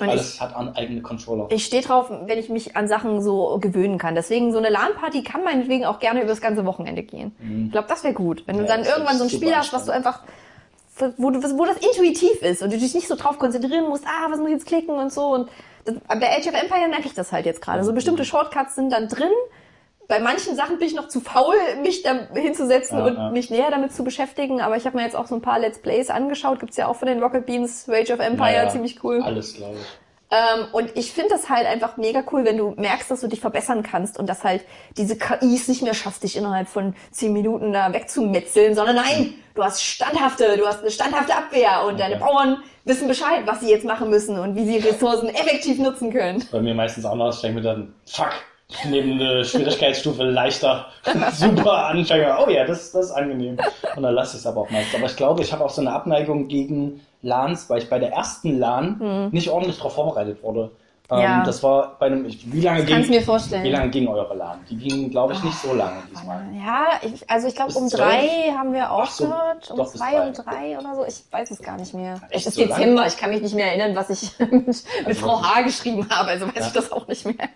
Und 0.00 0.08
Alles 0.08 0.40
hat 0.40 0.54
an 0.56 0.74
eigene 0.74 1.02
Controller. 1.02 1.46
Ich 1.50 1.64
stehe 1.64 1.82
drauf, 1.82 2.10
wenn 2.10 2.38
ich 2.38 2.48
mich 2.48 2.76
an 2.76 2.88
Sachen 2.88 3.20
so 3.22 3.58
gewöhnen 3.60 3.98
kann. 3.98 4.14
Deswegen 4.14 4.52
so 4.52 4.58
eine 4.58 4.68
LAN-Party 4.68 5.22
kann 5.22 5.44
meinetwegen 5.44 5.84
auch 5.84 5.98
gerne 6.00 6.20
über 6.20 6.30
das 6.30 6.40
ganze 6.40 6.64
Wochenende 6.64 7.02
gehen. 7.02 7.32
Ich 7.66 7.72
glaube, 7.72 7.88
das 7.88 8.02
wäre 8.02 8.14
gut. 8.14 8.42
Wenn 8.46 8.56
du 8.56 8.62
Mhm. 8.62 8.68
Ja, 8.68 8.74
dann 8.76 8.84
das 8.84 8.92
irgendwann 8.92 9.18
so 9.18 9.24
ein 9.24 9.30
Spiel 9.30 9.54
hast, 9.54 9.72
was 9.72 9.84
du 9.84 9.92
einfach, 9.92 10.20
wo, 11.16 11.30
du, 11.30 11.42
wo 11.58 11.64
das 11.64 11.76
intuitiv 11.78 12.42
ist 12.42 12.62
und 12.62 12.72
du 12.72 12.78
dich 12.78 12.94
nicht 12.94 13.08
so 13.08 13.16
drauf 13.16 13.38
konzentrieren 13.38 13.88
musst, 13.88 14.04
ah, 14.06 14.30
was 14.30 14.38
muss 14.38 14.48
ich 14.48 14.54
jetzt 14.54 14.66
klicken 14.66 14.94
und 14.94 15.12
so. 15.12 15.28
Und 15.28 15.48
das, 15.84 15.94
bei 16.08 16.36
Age 16.36 16.46
of 16.48 16.54
Empire 16.54 16.88
merke 16.88 17.06
ich 17.06 17.14
das 17.14 17.32
halt 17.32 17.46
jetzt 17.46 17.62
gerade. 17.62 17.82
So 17.84 17.92
bestimmte 17.92 18.24
Shortcuts 18.24 18.74
sind 18.74 18.90
dann 18.92 19.08
drin. 19.08 19.30
Bei 20.08 20.18
manchen 20.18 20.56
Sachen 20.56 20.78
bin 20.78 20.88
ich 20.88 20.94
noch 20.94 21.08
zu 21.08 21.20
faul, 21.20 21.54
mich 21.80 22.02
da 22.02 22.26
hinzusetzen 22.34 22.98
Ja, 22.98 23.04
und 23.06 23.14
ja. 23.14 23.30
mich 23.30 23.50
näher 23.50 23.70
damit 23.70 23.92
zu 23.92 24.04
beschäftigen. 24.04 24.60
Aber 24.60 24.76
ich 24.76 24.84
habe 24.84 24.96
mir 24.96 25.04
jetzt 25.04 25.16
auch 25.16 25.26
so 25.26 25.34
ein 25.34 25.40
paar 25.40 25.58
Let's 25.58 25.78
Plays 25.78 26.10
angeschaut. 26.10 26.60
Gibt's 26.60 26.76
ja 26.76 26.86
auch 26.86 26.96
von 26.96 27.08
den 27.08 27.22
Rocket 27.22 27.46
Beans, 27.46 27.86
Rage 27.88 28.12
of 28.12 28.20
Empire, 28.20 28.52
Naja, 28.52 28.68
ziemlich 28.68 29.02
cool. 29.02 29.22
Alles, 29.22 29.54
glaube 29.54 29.76
ich. 29.80 30.01
Ähm, 30.32 30.66
und 30.72 30.96
ich 30.96 31.12
finde 31.12 31.28
das 31.28 31.50
halt 31.50 31.66
einfach 31.66 31.98
mega 31.98 32.24
cool, 32.32 32.46
wenn 32.46 32.56
du 32.56 32.70
merkst, 32.78 33.10
dass 33.10 33.20
du 33.20 33.28
dich 33.28 33.40
verbessern 33.40 33.82
kannst 33.82 34.18
und 34.18 34.26
dass 34.26 34.44
halt 34.44 34.64
diese 34.96 35.18
KI 35.18 35.54
es 35.54 35.68
nicht 35.68 35.82
mehr 35.82 35.92
schafft, 35.92 36.22
dich 36.22 36.36
innerhalb 36.36 36.68
von 36.68 36.94
zehn 37.10 37.34
Minuten 37.34 37.74
da 37.74 37.92
wegzumetzeln, 37.92 38.74
sondern 38.74 38.96
nein, 38.96 39.34
du 39.54 39.62
hast 39.62 39.82
standhafte, 39.82 40.56
du 40.56 40.66
hast 40.66 40.80
eine 40.80 40.90
standhafte 40.90 41.36
Abwehr 41.36 41.84
und 41.86 42.00
deine 42.00 42.16
Okay. 42.16 42.24
Bauern 42.24 42.62
wissen 42.84 43.08
Bescheid, 43.08 43.42
was 43.46 43.60
sie 43.60 43.70
jetzt 43.70 43.84
machen 43.84 44.08
müssen 44.08 44.38
und 44.38 44.56
wie 44.56 44.64
sie 44.64 44.78
Ressourcen 44.78 45.28
effektiv 45.28 45.78
nutzen 45.78 46.10
können. 46.10 46.44
Bei 46.50 46.60
mir 46.60 46.74
meistens 46.74 47.04
anders. 47.04 47.36
Ich 47.36 47.42
denke 47.42 47.60
mir 47.60 47.62
dann, 47.62 47.94
fuck, 48.06 48.32
nehme 48.88 49.12
eine 49.12 49.44
Schwierigkeitsstufe 49.44 50.24
leichter. 50.24 50.86
Super 51.32 51.86
Anfänger. 51.86 52.42
Oh 52.46 52.50
ja, 52.50 52.64
das, 52.64 52.92
das 52.92 53.06
ist 53.06 53.12
angenehm. 53.12 53.58
Und 53.96 54.02
dann 54.02 54.14
lasse 54.14 54.36
ich 54.36 54.40
es 54.42 54.46
aber 54.46 54.62
auch 54.62 54.70
meist. 54.70 54.94
Aber 54.94 55.06
ich 55.06 55.16
glaube, 55.16 55.42
ich 55.42 55.52
habe 55.52 55.64
auch 55.64 55.70
so 55.70 55.80
eine 55.80 55.92
Abneigung 55.92 56.48
gegen 56.48 57.00
LANs, 57.22 57.70
weil 57.70 57.78
ich 57.82 57.88
bei 57.88 57.98
der 57.98 58.12
ersten 58.12 58.58
LAN 58.58 59.30
nicht 59.32 59.48
ordentlich 59.48 59.76
darauf 59.78 59.94
vorbereitet 59.94 60.42
wurde. 60.42 60.70
Ähm, 61.10 61.16
Hm. 61.18 61.18
Ja. 61.22 61.42
Das 61.44 61.62
war 61.62 61.96
bei 61.98 62.06
einem, 62.06 62.24
ich- 62.24 62.50
wie 62.50 62.62
lange 62.62 62.84
Kannst 62.86 63.08
ging, 63.10 63.18
mir 63.18 63.22
vorstellen. 63.22 63.64
wie 63.64 63.70
lange 63.70 63.90
ging 63.90 64.08
eure 64.08 64.34
LAN? 64.34 64.60
Die 64.70 64.76
ging, 64.76 65.10
glaube 65.10 65.34
ich, 65.34 65.42
nicht 65.44 65.58
so 65.58 65.74
lange 65.74 65.98
diesmal. 66.10 66.42
Ja, 66.54 66.86
ich, 67.02 67.28
also 67.28 67.48
ich 67.48 67.54
glaube 67.54 67.72
um 67.74 67.86
zwölf? 67.88 68.02
drei 68.02 68.52
haben 68.56 68.72
wir 68.72 68.88
Ach 68.90 69.10
so, 69.10 69.24
aufgehört, 69.26 69.70
um 69.72 69.86
zwei, 69.86 70.26
um 70.28 70.32
drei. 70.32 70.42
drei 70.42 70.78
oder 70.78 70.94
so. 70.94 71.04
Ich 71.04 71.22
weiß 71.30 71.50
es 71.50 71.60
gar 71.60 71.76
nicht 71.76 71.92
mehr. 71.92 72.14
Echt 72.30 72.46
es 72.46 72.46
ist 72.46 72.54
so? 72.54 72.64
Dezember, 72.64 73.06
ich 73.06 73.16
kann 73.18 73.28
mich 73.30 73.42
nicht 73.42 73.54
mehr 73.54 73.66
erinnern, 73.66 73.94
was 73.94 74.08
ich 74.08 74.38
mit, 74.38 74.52
mit 74.66 74.84
Also 75.04 75.26
Frau? 75.26 75.42
H. 75.42 75.62
geschrieben 75.62 76.08
habe, 76.08 76.30
also 76.30 76.46
weiß 76.46 76.54
Ja. 76.56 76.66
ich 76.68 76.72
das 76.72 76.90
auch 76.92 77.06
nicht 77.06 77.26
mehr. 77.26 77.48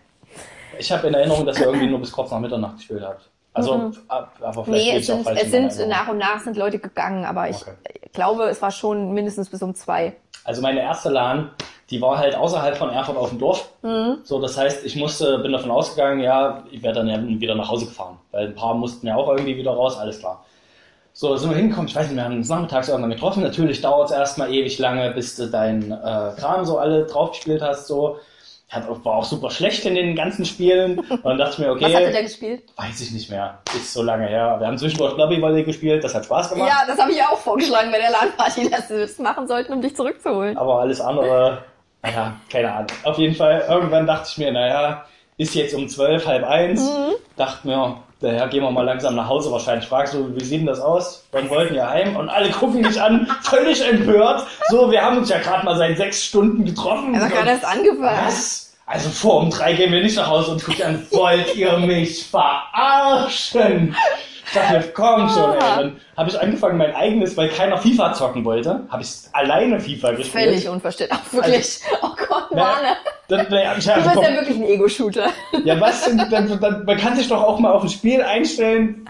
Ich 0.78 0.92
habe 0.92 1.06
in 1.06 1.14
Erinnerung, 1.14 1.46
dass 1.46 1.58
ihr 1.58 1.66
irgendwie 1.66 1.86
nur 1.86 2.00
bis 2.00 2.12
kurz 2.12 2.30
nach 2.30 2.40
Mitternacht 2.40 2.76
gespielt 2.76 3.02
habt. 3.06 3.30
Also, 3.56 3.92
ab- 4.08 4.32
aber 4.40 4.64
vielleicht 4.64 4.86
Nee, 4.92 4.98
es 4.98 5.06
sind, 5.06 5.26
es 5.26 5.52
in 5.52 5.70
sind 5.70 5.88
nach 5.88 6.08
und 6.08 6.18
nach 6.18 6.40
sind 6.40 6.56
Leute 6.56 6.78
gegangen, 6.78 7.24
aber 7.24 7.48
ich 7.48 7.56
Okay. 7.56 7.72
glaube, 8.12 8.44
es 8.44 8.60
war 8.60 8.70
schon 8.70 9.12
mindestens 9.12 9.48
bis 9.48 9.62
um 9.62 9.74
zwei. 9.74 10.14
Also 10.44 10.62
meine 10.62 10.80
erste 10.80 11.08
LAN, 11.08 11.50
die 11.90 12.00
war 12.00 12.18
halt 12.18 12.34
außerhalb 12.36 12.76
von 12.76 12.90
Erfurt 12.90 13.16
auf 13.16 13.30
dem 13.30 13.38
Dorf. 13.38 13.68
Mhm. 13.82 14.18
So, 14.24 14.40
das 14.40 14.56
heißt, 14.58 14.84
ich 14.84 14.96
musste, 14.96 15.38
bin 15.38 15.52
davon 15.52 15.70
ausgegangen, 15.70 16.20
ja, 16.20 16.62
ich 16.70 16.82
werde 16.82 17.00
dann 17.00 17.08
ja 17.08 17.40
wieder 17.40 17.54
nach 17.54 17.68
Hause 17.68 17.86
gefahren, 17.86 18.18
weil 18.32 18.48
ein 18.48 18.54
paar 18.54 18.74
mussten 18.74 19.06
ja 19.06 19.16
auch 19.16 19.28
irgendwie 19.28 19.56
wieder 19.56 19.72
raus, 19.72 19.96
alles 19.98 20.18
klar. 20.18 20.44
So, 21.12 21.34
sind 21.36 21.48
wir 21.50 21.56
hingekommen, 21.56 21.88
ich 21.88 21.96
weiß 21.96 22.08
nicht, 22.08 22.16
wir 22.16 22.24
haben 22.24 22.36
uns 22.36 22.48
nachmittags 22.50 22.88
irgendwann 22.90 23.10
getroffen. 23.10 23.42
Natürlich 23.42 23.80
dauert 23.80 24.10
es 24.10 24.14
erstmal 24.16 24.52
ewig 24.52 24.78
lange, 24.78 25.12
bis 25.12 25.34
du 25.36 25.46
dein 25.46 25.90
äh, 25.90 26.32
Kram 26.38 26.66
so 26.66 26.76
alle 26.78 27.06
draufgespielt 27.06 27.62
hast. 27.62 27.86
So, 27.86 28.18
hat 28.68 28.88
auch, 28.88 29.04
war 29.04 29.14
auch 29.16 29.24
super 29.24 29.50
schlecht 29.50 29.84
in 29.84 29.94
den 29.94 30.16
ganzen 30.16 30.44
Spielen. 30.44 30.98
Und 30.98 31.24
dann 31.24 31.38
dachte 31.38 31.52
ich 31.52 31.58
mir, 31.60 31.74
Was 31.74 31.82
hat 31.82 31.90
er 31.92 32.00
okay, 32.00 32.12
da 32.12 32.22
gespielt? 32.22 32.62
weiß 32.76 33.00
ich 33.00 33.12
nicht 33.12 33.30
mehr, 33.30 33.58
ist 33.74 33.92
so 33.92 34.02
lange 34.02 34.26
her. 34.26 34.56
Wir 34.58 34.66
haben 34.66 34.76
zwischendurch 34.76 35.16
Lobby 35.16 35.40
Volley 35.40 35.62
gespielt, 35.62 36.02
das 36.02 36.14
hat 36.14 36.24
Spaß 36.24 36.50
gemacht. 36.50 36.68
Ja, 36.68 36.82
das 36.86 36.98
habe 36.98 37.12
ich 37.12 37.18
ja 37.18 37.28
auch 37.28 37.38
vorgeschlagen 37.38 37.92
bei 37.92 37.98
der 37.98 38.10
LAN-Party, 38.10 38.68
dass 38.70 38.88
sie 38.88 38.98
das 38.98 39.18
machen 39.18 39.46
sollten, 39.46 39.72
um 39.72 39.80
dich 39.80 39.94
zurückzuholen. 39.94 40.56
Aber 40.56 40.80
alles 40.80 41.00
andere, 41.00 41.62
naja, 42.02 42.34
keine 42.50 42.72
Ahnung. 42.72 42.88
Auf 43.04 43.18
jeden 43.18 43.36
Fall, 43.36 43.64
irgendwann 43.68 44.06
dachte 44.06 44.28
ich 44.30 44.38
mir, 44.38 44.50
naja, 44.50 45.04
ist 45.38 45.54
jetzt 45.54 45.74
um 45.74 45.88
zwölf, 45.88 46.26
halb 46.26 46.44
eins. 46.44 46.80
Mhm. 46.80 47.14
Dachte 47.36 47.66
mir, 47.66 47.98
daher 48.20 48.48
gehen 48.48 48.62
wir 48.62 48.70
mal 48.70 48.82
langsam 48.82 49.14
nach 49.14 49.28
Hause 49.28 49.52
wahrscheinlich. 49.52 49.86
Fragst 49.86 50.14
du, 50.14 50.34
wie 50.34 50.44
sieht 50.44 50.60
denn 50.60 50.66
das 50.66 50.80
aus? 50.80 51.24
Wir 51.32 51.48
wollten 51.50 51.74
ja 51.74 51.88
heim 51.90 52.16
und 52.16 52.28
alle 52.28 52.50
gucken 52.50 52.80
mich 52.80 53.00
an, 53.00 53.26
völlig 53.42 53.86
empört. 53.86 54.46
So, 54.68 54.90
wir 54.90 55.02
haben 55.02 55.18
uns 55.18 55.28
ja 55.28 55.38
gerade 55.38 55.64
mal 55.64 55.76
seit 55.76 55.98
sechs 55.98 56.24
Stunden 56.24 56.64
getroffen. 56.64 57.14
Also 57.14 57.28
gerade 57.28 57.50
erst 57.50 57.64
angefangen. 57.64 58.26
Was? 58.26 58.66
Also 58.86 59.10
vor 59.10 59.40
um 59.40 59.50
drei 59.50 59.72
gehen 59.72 59.92
wir 59.92 60.00
nicht 60.00 60.16
nach 60.16 60.28
Hause 60.28 60.52
und 60.52 60.64
gucken 60.64 60.84
an, 60.84 61.06
wollt 61.10 61.56
ihr 61.56 61.76
mich 61.78 62.24
verarschen? 62.24 63.96
Ich 64.46 64.52
dachte 64.52 64.78
mir, 64.78 64.82
komm 64.92 65.28
schon, 65.28 65.52
ey. 65.54 65.58
Dann 65.58 66.00
habe 66.16 66.30
ich 66.30 66.40
angefangen, 66.40 66.78
mein 66.78 66.94
eigenes, 66.94 67.36
weil 67.36 67.48
keiner 67.48 67.78
FIFA 67.78 68.12
zocken 68.14 68.44
wollte, 68.44 68.86
habe 68.88 69.02
ich 69.02 69.10
alleine 69.32 69.80
FIFA 69.80 70.12
gespielt. 70.12 70.44
Völlig 70.44 70.68
unverständlich. 70.68 71.18
Auch 71.18 71.32
wirklich. 71.32 71.80
oh 72.02 72.08
Gott. 72.28 72.50
Dann, 73.28 73.46
na, 73.50 73.76
ich 73.76 73.84
Du 73.84 73.94
bist 73.94 74.14
ja 74.14 74.34
wirklich 74.34 74.56
ein 74.56 74.64
Ego-Shooter. 74.64 75.30
ja, 75.64 75.80
was 75.80 76.04
denn? 76.04 76.18
Dann, 76.30 76.60
dann, 76.60 76.84
man 76.84 76.96
kann 76.96 77.16
sich 77.16 77.28
doch 77.28 77.42
auch 77.42 77.58
mal 77.58 77.72
auf 77.72 77.82
ein 77.82 77.88
Spiel 77.88 78.22
einstellen. 78.22 79.08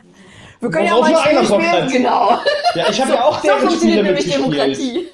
Wir 0.61 0.71
können 0.71 0.87
ja 0.87 0.95
auch 0.95 1.03
mal 1.03 1.15
ein 1.15 1.45
Spiel 1.45 1.45
spielen. 1.45 1.89
Genau. 1.91 2.39
Ja, 2.75 2.87
ich 2.89 3.01
habe 3.01 3.13
ja 3.13 3.25
auch 3.25 3.39
So 3.41 3.43
deren 3.43 3.59
Spiele 3.59 3.71
funktioniert 3.71 4.05
nämlich 4.05 4.27
mitgespielt. 4.27 4.55
Demokratie. 4.55 5.09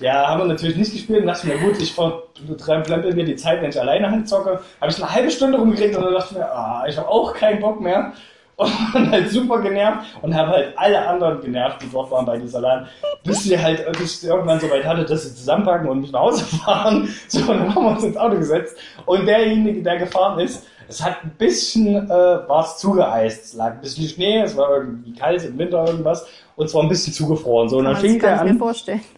Ja, 0.00 0.28
haben 0.28 0.40
wir 0.40 0.46
natürlich 0.46 0.76
nicht 0.76 0.92
gespielt. 0.92 1.20
Und 1.20 1.26
dachte 1.26 1.46
ich 1.48 1.54
mir, 1.54 1.60
gut, 1.60 1.80
ich 1.80 1.94
verplempel 1.94 3.14
mir 3.14 3.24
die 3.24 3.36
Zeit, 3.36 3.62
wenn 3.62 3.70
ich 3.70 3.80
alleine 3.80 4.10
halt 4.10 4.28
zocke. 4.28 4.60
Habe 4.80 4.92
ich 4.92 5.02
eine 5.02 5.12
halbe 5.12 5.30
Stunde 5.30 5.58
rumgekriegt 5.58 5.96
und 5.96 6.04
dann 6.04 6.14
dachte 6.14 6.28
ich 6.32 6.38
mir, 6.38 6.44
ah, 6.44 6.84
ich 6.86 6.96
habe 6.96 7.08
auch 7.08 7.32
keinen 7.34 7.60
Bock 7.60 7.80
mehr. 7.80 8.12
Und 8.58 9.12
halt 9.12 9.30
super 9.30 9.60
genervt 9.60 10.04
und 10.20 10.34
habe 10.34 10.50
halt 10.50 10.72
alle 10.76 11.06
anderen 11.06 11.40
genervt, 11.40 11.80
die 11.80 11.88
dort 11.92 12.10
waren 12.10 12.26
bei 12.26 12.38
dieser 12.38 12.60
LAN, 12.60 12.88
bis 13.22 13.44
sie 13.44 13.56
halt 13.56 13.86
bis 13.98 14.20
ich 14.20 14.28
irgendwann 14.28 14.58
so 14.58 14.68
weit 14.68 14.84
hatte, 14.84 15.04
dass 15.04 15.22
sie 15.22 15.34
zusammenpacken 15.34 15.88
und 15.88 16.00
mich 16.00 16.10
nach 16.10 16.20
Hause 16.20 16.44
fahren. 16.64 17.08
So, 17.28 17.40
und 17.40 17.60
dann 17.60 17.72
haben 17.72 17.84
wir 17.84 17.90
uns 17.90 18.02
ins 18.02 18.16
Auto 18.16 18.36
gesetzt. 18.36 18.76
Und 19.06 19.26
derjenige, 19.26 19.80
der 19.84 19.98
gefahren 19.98 20.40
ist, 20.40 20.66
es 20.88 21.04
hat 21.04 21.22
ein 21.22 21.30
bisschen, 21.38 22.06
äh, 22.06 22.10
war 22.10 22.64
es 22.64 22.78
zugeeist. 22.78 23.44
Es 23.44 23.52
lag 23.54 23.74
ein 23.74 23.80
bisschen 23.80 24.08
Schnee, 24.08 24.40
es 24.40 24.56
war 24.56 24.70
irgendwie 24.78 25.12
kalt 25.12 25.44
im 25.44 25.56
Winter 25.58 25.86
irgendwas. 25.86 26.26
Und 26.56 26.66
es 26.66 26.74
war 26.74 26.82
ein 26.82 26.88
bisschen 26.88 27.12
zugefroren. 27.12 27.68
So, 27.68 27.78
und 27.78 27.84
dann 27.84 27.96
fing 27.96 28.20
mir 28.20 28.40
an, 28.40 28.60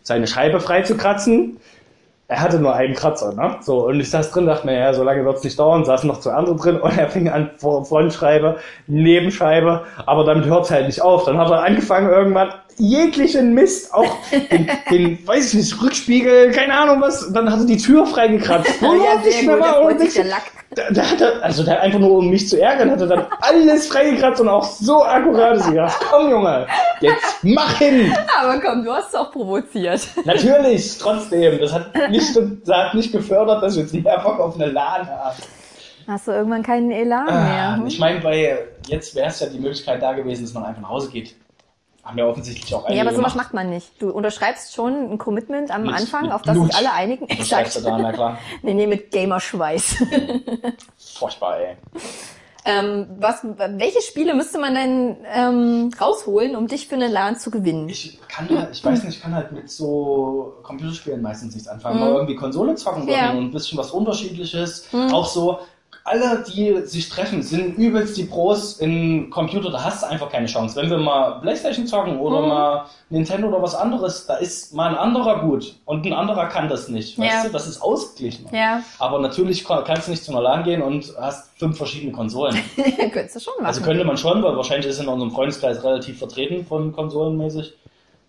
seine 0.03 0.27
Scheibe 0.27 0.61
frei 0.61 0.83
zu 0.83 0.97
kratzen. 0.97 1.57
Er 2.31 2.41
hatte 2.41 2.61
nur 2.61 2.73
einen 2.73 2.95
Kratzer, 2.95 3.35
ne? 3.35 3.57
So, 3.61 3.89
und 3.89 3.99
ich 3.99 4.09
saß 4.09 4.31
drin, 4.31 4.47
dachte 4.47 4.65
mir, 4.65 4.79
ja, 4.79 4.95
so 4.95 5.03
lange 5.03 5.25
wird's 5.25 5.43
nicht 5.43 5.59
dauern, 5.59 5.85
saßen 5.85 6.07
noch 6.07 6.21
zwei 6.21 6.31
andere 6.31 6.55
drin 6.55 6.77
und 6.81 6.97
er 6.97 7.09
fing 7.09 7.29
an, 7.29 7.51
Frontscheibe, 7.59 8.57
Nebenscheibe, 8.87 9.83
aber 10.07 10.23
damit 10.25 10.45
hört's 10.45 10.71
halt 10.71 10.87
nicht 10.87 11.03
auf. 11.03 11.25
Dann 11.25 11.39
hat 11.39 11.51
er 11.51 11.65
angefangen, 11.65 12.09
irgendwann 12.09 12.51
jeglichen 12.81 13.55
Mist, 13.55 13.93
auch 13.95 14.17
den, 14.51 14.69
den 14.91 15.27
weiß 15.27 15.49
ich 15.49 15.55
nicht, 15.55 15.83
Rückspiegel, 15.83 16.51
keine 16.51 16.75
Ahnung 16.77 17.01
was, 17.01 17.33
dann 17.33 17.51
hat 17.53 17.61
er 17.61 17.67
die 17.67 17.77
Tür 17.77 18.07
freigekratzt. 18.07 18.81
Wo 18.83 18.95
ja, 18.95 19.21
sehr 19.23 19.43
gut. 19.57 19.65
Freut 19.65 19.93
und 19.93 19.99
sich 20.01 20.09
ich- 20.09 20.15
der 20.15 20.25
Lack. 20.25 20.43
da, 20.75 20.83
da 20.91 21.03
hat 21.03 21.21
er, 21.21 21.43
also 21.43 21.63
der 21.65 21.81
einfach 21.81 21.99
nur, 21.99 22.11
um 22.19 22.31
mich 22.31 22.49
zu 22.49 22.61
ärgern, 22.61 22.91
hat 22.91 23.01
er 23.01 23.07
dann 23.07 23.27
alles 23.41 23.87
freigekratzt 23.89 24.41
und 24.41 24.49
auch 24.49 24.65
so 24.65 25.05
akkurat 25.05 25.57
ist. 25.57 25.65
Ich 25.67 25.71
gedacht, 25.71 25.97
komm 26.11 26.31
Junge, 26.31 26.67
jetzt 27.01 27.39
mach 27.43 27.79
hin! 27.79 28.13
Aber 28.41 28.59
komm, 28.61 28.85
du 28.85 28.93
hast 28.93 29.09
es 29.11 29.15
auch 29.15 29.31
provoziert. 29.31 30.01
Natürlich, 30.25 30.99
trotzdem. 30.99 31.59
Das 31.61 31.73
hat 31.73 31.93
nicht, 32.11 32.37
das 32.65 32.77
hat 32.77 32.95
nicht 32.95 33.13
gefördert, 33.13 33.63
dass 33.63 33.77
wir 33.77 33.83
jetzt 33.83 33.95
mehr 33.95 34.19
Bock 34.21 34.41
auf 34.41 34.55
eine 34.55 34.67
LAN 34.67 35.07
haben. 35.09 35.37
Hast 36.07 36.27
du 36.27 36.33
irgendwann 36.33 36.63
keinen 36.63 36.91
Elan 36.91 37.29
Ah, 37.29 37.45
mehr? 37.45 37.77
hm? 37.77 37.87
ich 37.87 37.99
meine, 38.01 38.21
bei 38.21 38.59
jetzt 38.89 39.15
wäre 39.15 39.29
es 39.29 39.39
ja 39.41 39.47
die 39.47 39.59
Möglichkeit 39.61 40.03
da 40.03 40.13
gewesen, 40.13 40.43
dass 40.43 40.55
man 40.55 40.65
einfach 40.65 40.81
nach 40.83 40.89
Hause 40.89 41.09
geht. 41.11 41.37
Haben 42.03 42.17
wir 42.17 42.27
offensichtlich 42.27 42.75
auch 42.75 42.85
einige 42.85 42.97
Ja, 42.97 43.03
aber 43.03 43.15
sowas 43.15 43.33
gemacht. 43.33 43.47
macht 43.47 43.55
man 43.55 43.71
nicht. 43.71 44.01
Du 44.01 44.11
unterschreibst 44.11 44.75
schon 44.75 45.13
ein 45.13 45.19
Commitment 45.19 45.71
am 45.71 45.83
Mit- 45.83 45.95
Anfang, 45.95 46.23
mit 46.25 46.33
auf 46.33 46.43
das 46.43 46.55
Blut. 46.55 46.67
sich 46.73 46.77
alle 46.77 46.93
einigen. 46.93 47.29
Schreibst 47.45 47.77
du 47.77 47.83
da, 47.83 47.99
na 47.99 48.13
klar. 48.13 48.39
Nee, 48.63 48.75
nee, 48.75 48.87
mit 48.87 49.11
Gamerschweiß. 49.11 49.97
Furchtbar, 51.19 51.59
ey. 51.61 51.77
ähm, 52.65 53.07
was, 53.19 53.41
welche 53.45 54.01
Spiele 54.03 54.35
müsste 54.35 54.59
man 54.59 54.75
denn 54.75 55.17
ähm, 55.35 55.91
rausholen, 56.01 56.57
um 56.57 56.67
dich 56.67 56.89
für 56.89 56.95
eine 56.95 57.09
LAN 57.09 57.37
zu 57.39 57.51
gewinnen? 57.51 57.89
Ich 57.89 58.19
kann 58.29 58.49
halt, 58.49 58.71
ich 58.73 58.85
weiß 58.85 59.05
nicht, 59.05 59.17
ich 59.17 59.23
kann 59.23 59.35
halt 59.35 59.53
mit 59.53 59.71
so 59.71 60.55
Computerspielen 60.63 61.23
meistens 61.23 61.55
nichts 61.55 61.69
anfangen. 61.69 62.01
Mal 62.01 62.11
irgendwie 62.13 62.37
Konsole 62.37 62.75
zocken 62.75 63.05
Mhm. 63.05 63.09
Ja. 63.11 63.33
Mhm. 63.33 63.39
und 63.39 63.45
ein 63.47 63.53
bisschen 63.53 63.79
was 63.79 63.91
Unterschiedliches. 63.91 64.89
Auch 65.13 65.27
so, 65.27 65.59
alle, 66.05 66.45
die 66.49 66.81
sich 66.87 67.09
treffen, 67.09 67.43
sind 67.43 67.77
übelst 67.77 68.17
die 68.17 68.25
Pros 68.25 68.79
in 68.79 69.31
Computer, 69.31 69.71
da 69.71 69.85
hast 69.85 70.03
du 70.03 70.07
einfach 70.09 70.31
keine 70.31 70.47
Chance. 70.47 70.75
Wenn 70.81 70.91
wir 70.91 70.99
mal 70.99 71.41
Playstation 71.41 71.87
zocken 71.87 72.19
oder 72.19 72.41
Mhm. 72.43 72.49
mal 72.49 72.85
Nintendo 73.11 73.49
oder 73.49 73.63
was 73.63 73.75
anderes, 73.75 74.27
da 74.27 74.37
ist 74.37 74.75
mal 74.75 74.89
ein 74.89 74.95
anderer 74.97 75.41
gut 75.41 75.75
und 75.85 76.07
ein 76.07 76.13
anderer 76.13 76.47
kann 76.47 76.69
das 76.69 76.89
nicht. 76.89 77.19
Weißt 77.19 77.31
Ja. 77.33 77.43
du, 77.45 77.51
das 77.51 77.67
ist 77.67 77.81
ausgeglichen. 77.83 78.47
Ja, 78.53 78.83
Aber 78.99 79.19
natürlich 79.19 79.65
kann- 79.65 79.85
kannst 79.85 80.07
du 80.07 80.11
nicht 80.13 80.25
zu 80.25 80.33
einer 80.33 80.41
LAN 80.43 80.65
gehen 80.65 80.83
und 80.83 81.13
hast 81.21 81.51
fünf 81.59 81.77
verschiedene 81.77 82.13
Konsolen. 82.13 82.57
könntest 83.13 83.37
du 83.37 83.41
schon 83.41 83.55
machen. 83.59 83.67
Also 83.67 83.83
könnte 83.83 84.05
man 84.05 84.17
schon, 84.17 84.43
weil 84.43 84.57
wahrscheinlich 84.57 84.87
ist 84.87 85.01
in 85.01 85.09
unserem 85.09 85.31
Freundeskreis 85.33 85.83
relativ 85.85 86.19
vertreten 86.19 86.65
von 86.67 86.93
konsolenmäßig. 86.93 87.75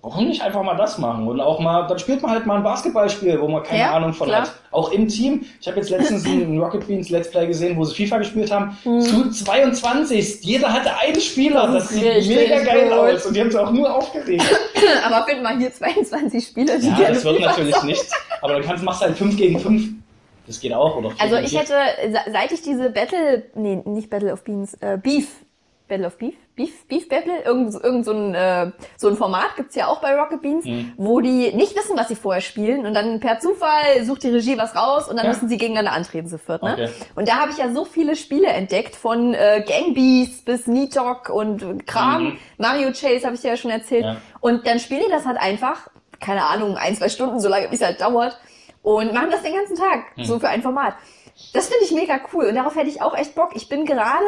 Warum 0.04 0.28
nicht 0.28 0.42
einfach 0.42 0.64
mal 0.64 0.76
das 0.76 0.98
machen? 0.98 1.28
Und 1.28 1.40
auch 1.40 1.60
mal, 1.60 1.86
dann 1.88 2.00
spielt 2.00 2.24
man 2.24 2.32
halt 2.32 2.48
mal 2.48 2.58
ein 2.58 2.64
Basketballspiel, 2.64 3.40
wo 3.40 3.48
man 3.48 3.62
keine 3.62 3.82
Ja, 3.82 3.92
Ahnung 3.94 4.14
von 4.14 4.28
klar. 4.28 4.42
hat. 4.42 4.54
Auch 4.72 4.92
im 4.92 5.08
Team. 5.08 5.46
Ich 5.60 5.68
habe 5.68 5.78
jetzt 5.78 5.92
letztens 5.92 6.26
ein 6.26 6.60
Rocket 6.60 6.88
Beans 6.88 7.10
Let's 7.10 7.30
Play 7.30 7.46
gesehen, 7.46 7.78
wo 7.78 7.84
sie 7.86 7.94
FIFA 8.06 8.18
gespielt 8.18 8.52
haben. 8.52 8.76
Mhm. 8.84 9.02
Zu 9.02 9.30
22. 9.30 10.42
Jeder 10.44 10.74
hatte 10.74 10.96
einen 10.98 11.22
Spieler. 11.22 11.68
Das, 11.68 11.90
Das 11.90 11.90
sieht 11.90 12.28
mega 12.28 12.64
geil 12.64 12.86
gut. 12.90 12.94
aus. 12.98 13.26
Und 13.28 13.36
die 13.36 13.42
haben 13.42 13.52
sich 13.52 13.60
auch 13.60 13.72
nur 13.72 13.94
aufgeregt. 13.96 14.44
Aber 15.06 15.26
find 15.28 15.44
mal 15.44 15.58
hier 15.58 15.72
22 15.72 16.48
Spieler, 16.48 16.78
die 16.80 16.88
ja, 16.88 17.10
das 17.10 17.24
wird 17.24 17.38
FIFA 17.38 17.50
natürlich 17.50 17.84
nichts. 17.84 18.12
Aber 18.42 18.54
dann 18.54 18.64
kannst, 18.64 18.84
machst 18.84 19.02
du 19.02 19.06
halt 19.06 19.18
5 19.18 19.38
gegen 19.38 19.60
5. 19.60 19.84
Das 20.48 20.60
geht 20.60 20.74
auch. 20.74 20.98
Oder 20.98 21.12
Also 21.20 21.36
ich 21.38 21.56
hätte, 21.58 21.74
se- 22.10 22.32
seit 22.32 22.52
ich 22.52 22.62
diese 22.64 22.90
Battle, 22.90 23.44
nee, 23.56 23.82
nicht 23.86 24.10
Battle 24.10 24.34
of 24.34 24.44
Beans, 24.44 24.74
äh, 24.82 24.98
Beef, 25.02 25.28
Battle 25.92 26.08
of 26.08 26.18
Beef, 26.18 26.34
Beef, 26.56 26.88
Beef 26.88 27.10
Battle, 27.10 27.42
irgend, 27.44 27.76
irgend 27.84 28.06
so, 28.06 28.12
ein, 28.14 28.34
äh, 28.34 28.72
so 28.98 29.10
ein 29.10 29.18
Format 29.18 29.56
gibt's 29.58 29.76
ja 29.76 29.88
auch 29.88 30.00
bei 30.02 30.16
Rocket 30.16 30.42
Beans, 30.42 30.64
Mhm. 30.66 30.94
wo 30.98 31.20
die 31.20 31.54
nicht 31.54 31.76
wissen, 31.76 31.98
was 31.98 32.08
sie 32.08 32.16
vorher 32.16 32.42
spielen 32.42 32.86
und 32.86 32.94
dann 32.94 33.20
per 33.20 33.40
Zufall 33.40 34.04
sucht 34.06 34.24
die 34.24 34.30
Regie 34.30 34.58
was 34.58 34.76
raus 34.76 35.10
und 35.10 35.18
dann 35.18 35.26
Ja. 35.26 35.32
müssen 35.34 35.50
sie 35.50 35.58
gegeneinander 35.58 35.92
antreten, 35.92 36.30
so 36.30 36.38
viert, 36.38 36.64
ne? 36.64 36.74
Okay. 36.74 36.90
Und 37.16 37.28
da 37.28 37.40
habe 37.42 37.52
ich 37.52 37.58
ja 37.58 37.72
so 37.74 37.84
viele 37.86 38.16
Spiele 38.16 38.48
entdeckt, 38.48 38.96
von 38.96 39.34
äh, 39.34 39.64
Gang 39.68 39.94
Beasts 39.94 40.44
bis 40.46 40.66
Nitok 40.68 41.30
und 41.30 41.86
Kram, 41.86 42.24
Mhm. 42.24 42.38
Mario 42.58 42.88
Chase 42.92 43.26
habe 43.26 43.36
ich 43.36 43.42
dir 43.42 43.50
ja 43.50 43.58
schon 43.58 43.72
erzählt. 43.72 44.06
Ja. 44.06 44.16
Und 44.40 44.66
dann 44.66 44.80
spielen 44.80 45.02
die 45.06 45.12
das 45.12 45.26
halt 45.26 45.38
einfach, 45.38 45.90
keine 46.20 46.46
Ahnung, 46.46 46.78
ein, 46.78 46.96
zwei 46.96 47.10
Stunden, 47.10 47.40
so 47.40 47.50
lange 47.50 47.70
wie 47.70 47.76
es 47.76 47.82
halt 47.84 48.00
dauert. 48.02 48.40
und 48.84 49.14
machen 49.14 49.30
das 49.30 49.44
den 49.44 49.54
ganzen 49.54 49.76
Tag, 49.76 50.06
so 50.24 50.40
für 50.40 50.50
ein 50.50 50.64
Format. 50.64 50.96
Das 51.54 51.68
finde 51.70 51.86
ich 51.86 51.92
mega 51.92 52.20
cool 52.34 52.46
und 52.46 52.56
darauf 52.56 52.76
hätte 52.76 52.90
ich 52.90 53.00
auch 53.02 53.16
echt 53.16 53.36
Bock. 53.36 53.52
Ich 53.56 53.70
bin 53.70 53.86
gerade 53.86 54.26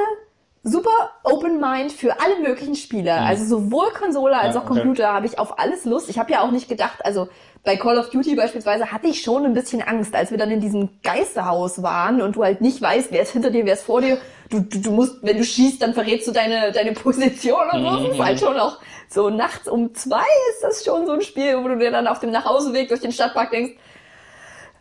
super 0.64 1.12
Open 1.24 1.60
Mind 1.60 1.92
für 1.92 2.20
alle 2.20 2.40
möglichen 2.40 2.76
Spiele. 2.76 3.14
Also 3.14 3.46
sowohl 3.46 3.92
Konsole 3.92 4.38
als 4.38 4.56
Ja, 4.56 4.62
auch. 4.62 4.66
Computer 4.66 5.14
habe 5.14 5.26
ich 5.26 5.38
auf 5.38 5.60
alles 5.60 5.86
Lust. 5.86 6.10
Ich 6.10 6.18
habe 6.18 6.32
ja 6.32 6.42
auch 6.42 6.52
nicht 6.52 6.70
gedacht, 6.70 7.06
also 7.06 7.28
bei 7.66 7.78
Call 7.78 7.98
of 7.98 8.10
Duty 8.10 8.36
beispielsweise 8.36 8.92
hatte 8.92 9.08
ich 9.08 9.22
schon 9.22 9.46
ein 9.46 9.54
bisschen 9.54 9.82
Angst, 9.82 10.16
als 10.16 10.32
wir 10.32 10.38
dann 10.38 10.52
in 10.52 10.60
diesem 10.60 10.90
Geisterhaus 11.02 11.82
waren 11.82 12.22
und 12.22 12.36
du 12.36 12.44
halt 12.44 12.62
nicht 12.62 12.82
weißt, 12.82 13.12
wer 13.12 13.22
ist 13.22 13.32
hinter 13.32 13.52
dir, 13.52 13.66
wer 13.66 13.74
ist 13.74 13.84
vor 13.84 14.02
dir. 14.02 14.18
Du, 14.50 14.60
du, 14.60 14.80
du 14.80 14.92
musst, 14.92 15.22
wenn 15.22 15.38
du 15.38 15.44
schießt, 15.44 15.82
dann 15.82 15.94
verrätst 15.94 16.28
du 16.28 16.32
deine, 16.32 16.72
deine 16.72 16.92
Position 16.94 17.70
und 17.72 17.84
so. 17.84 18.04
Das 18.08 18.14
ist 18.16 18.24
halt 18.24 18.40
schon 18.40 18.58
auch 18.60 18.80
so 19.10 19.30
nachts 19.30 19.68
um 19.68 19.94
zwei 19.94 20.26
ist 20.52 20.64
das 20.64 20.84
schon 20.84 21.06
so 21.06 21.14
ein 21.14 21.22
Spiel, 21.22 21.58
wo 21.64 21.68
du 21.68 21.78
dir 21.78 21.92
dann 21.92 22.08
auf 22.08 22.20
dem 22.20 22.32
Nachhauseweg 22.32 22.90
durch 22.90 23.02
den 23.02 23.12
Stadtpark 23.12 23.52
denkst, 23.52 23.74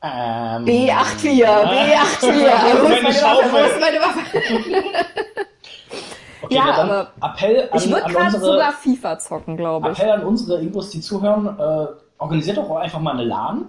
Ähm, 0.03 0.65
B84, 0.65 1.45
B84, 1.45 2.23
wo 2.23 2.89
ist 2.89 3.03
Meine 3.03 3.23
Waffe, 3.23 3.53
wo 3.53 3.57
ist 3.59 3.81
meine 3.81 4.01
Waffe? 4.01 5.47
Okay, 6.43 6.55
Ja, 6.55 6.67
dann 6.77 6.91
aber 6.91 7.09
Appell 7.21 7.69
an, 7.71 7.79
Ich 7.79 7.91
würde 7.91 8.03
gerade 8.11 8.25
unsere 8.37 8.45
sogar 8.53 8.73
FIFA 8.73 9.19
zocken, 9.19 9.57
glaube 9.57 9.91
ich. 9.93 9.99
Appell 9.99 10.11
an 10.13 10.25
unsere 10.25 10.61
Ingos, 10.61 10.91
die 10.91 11.01
zuhören, 11.01 11.47
äh, 11.59 11.87
organisiert 12.19 12.57
doch 12.57 12.71
einfach 12.77 13.01
mal 13.01 13.13
eine 13.13 13.25
LAN, 13.25 13.69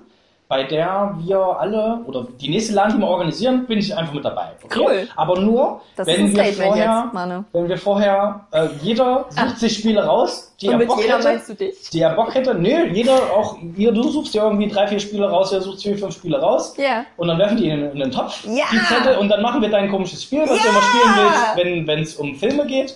bei 0.54 0.62
der 0.62 1.16
wir 1.24 1.40
alle, 1.60 2.02
oder 2.06 2.28
die 2.40 2.48
nächste 2.48 2.74
LAN, 2.76 2.92
die 2.94 3.00
wir 3.00 3.08
organisieren, 3.08 3.66
bin 3.66 3.80
ich 3.80 3.98
einfach 3.98 4.14
mit 4.14 4.24
dabei. 4.24 4.52
Okay? 4.64 4.80
Cool. 4.80 5.08
Aber 5.16 5.40
nur, 5.40 5.82
wenn, 5.96 6.32
wir 6.36 6.44
vorher, 6.54 7.10
jetzt, 7.12 7.44
wenn 7.54 7.70
wir 7.70 7.78
vorher, 7.80 8.42
äh, 8.52 8.68
jeder 8.84 9.26
sucht 9.30 9.58
sich 9.58 9.76
Spiele 9.80 10.06
raus, 10.06 10.54
die 10.62 10.68
Und 10.70 10.80
er 10.80 10.86
Bock 10.86 11.02
jeder 11.02 11.16
hätte. 11.18 11.28
meinst 11.28 11.50
du 11.50 11.56
dich? 11.56 11.90
Die 11.92 12.02
er 12.02 12.12
Bock 12.14 12.36
hätte, 12.36 12.54
nö, 12.54 12.86
jeder, 12.92 13.16
auch 13.36 13.58
ihr, 13.76 13.92
du 13.92 14.04
suchst 14.04 14.36
dir 14.36 14.44
irgendwie 14.44 14.68
drei, 14.68 14.86
vier 14.88 15.00
Spiele 15.00 15.28
raus, 15.28 15.50
der 15.50 15.62
sucht 15.62 15.82
vier, 15.82 15.98
fünf 15.98 16.14
Spiele 16.14 16.40
raus. 16.40 16.76
Ja. 16.78 17.04
Und 17.18 17.30
dann 17.30 17.40
werfen 17.40 17.58
die 17.58 17.70
in, 17.70 17.90
in 17.90 17.98
den 17.98 18.12
Topf, 18.12 18.46
Ja. 18.46 18.66
die 18.72 18.78
Zettel, 18.84 19.18
und 19.18 19.30
dann 19.30 19.42
machen 19.42 19.60
wir 19.60 19.70
dein 19.70 19.90
komisches 19.90 20.22
Spiel, 20.22 20.42
was 20.42 20.50
du 20.50 20.56
Ja. 20.56 20.70
immer 20.70 20.82
spielen 20.84 21.58
willst, 21.58 21.88
wenn 21.88 22.00
es 22.04 22.16
um 22.18 22.36
Filme 22.36 22.68
geht. 22.68 22.96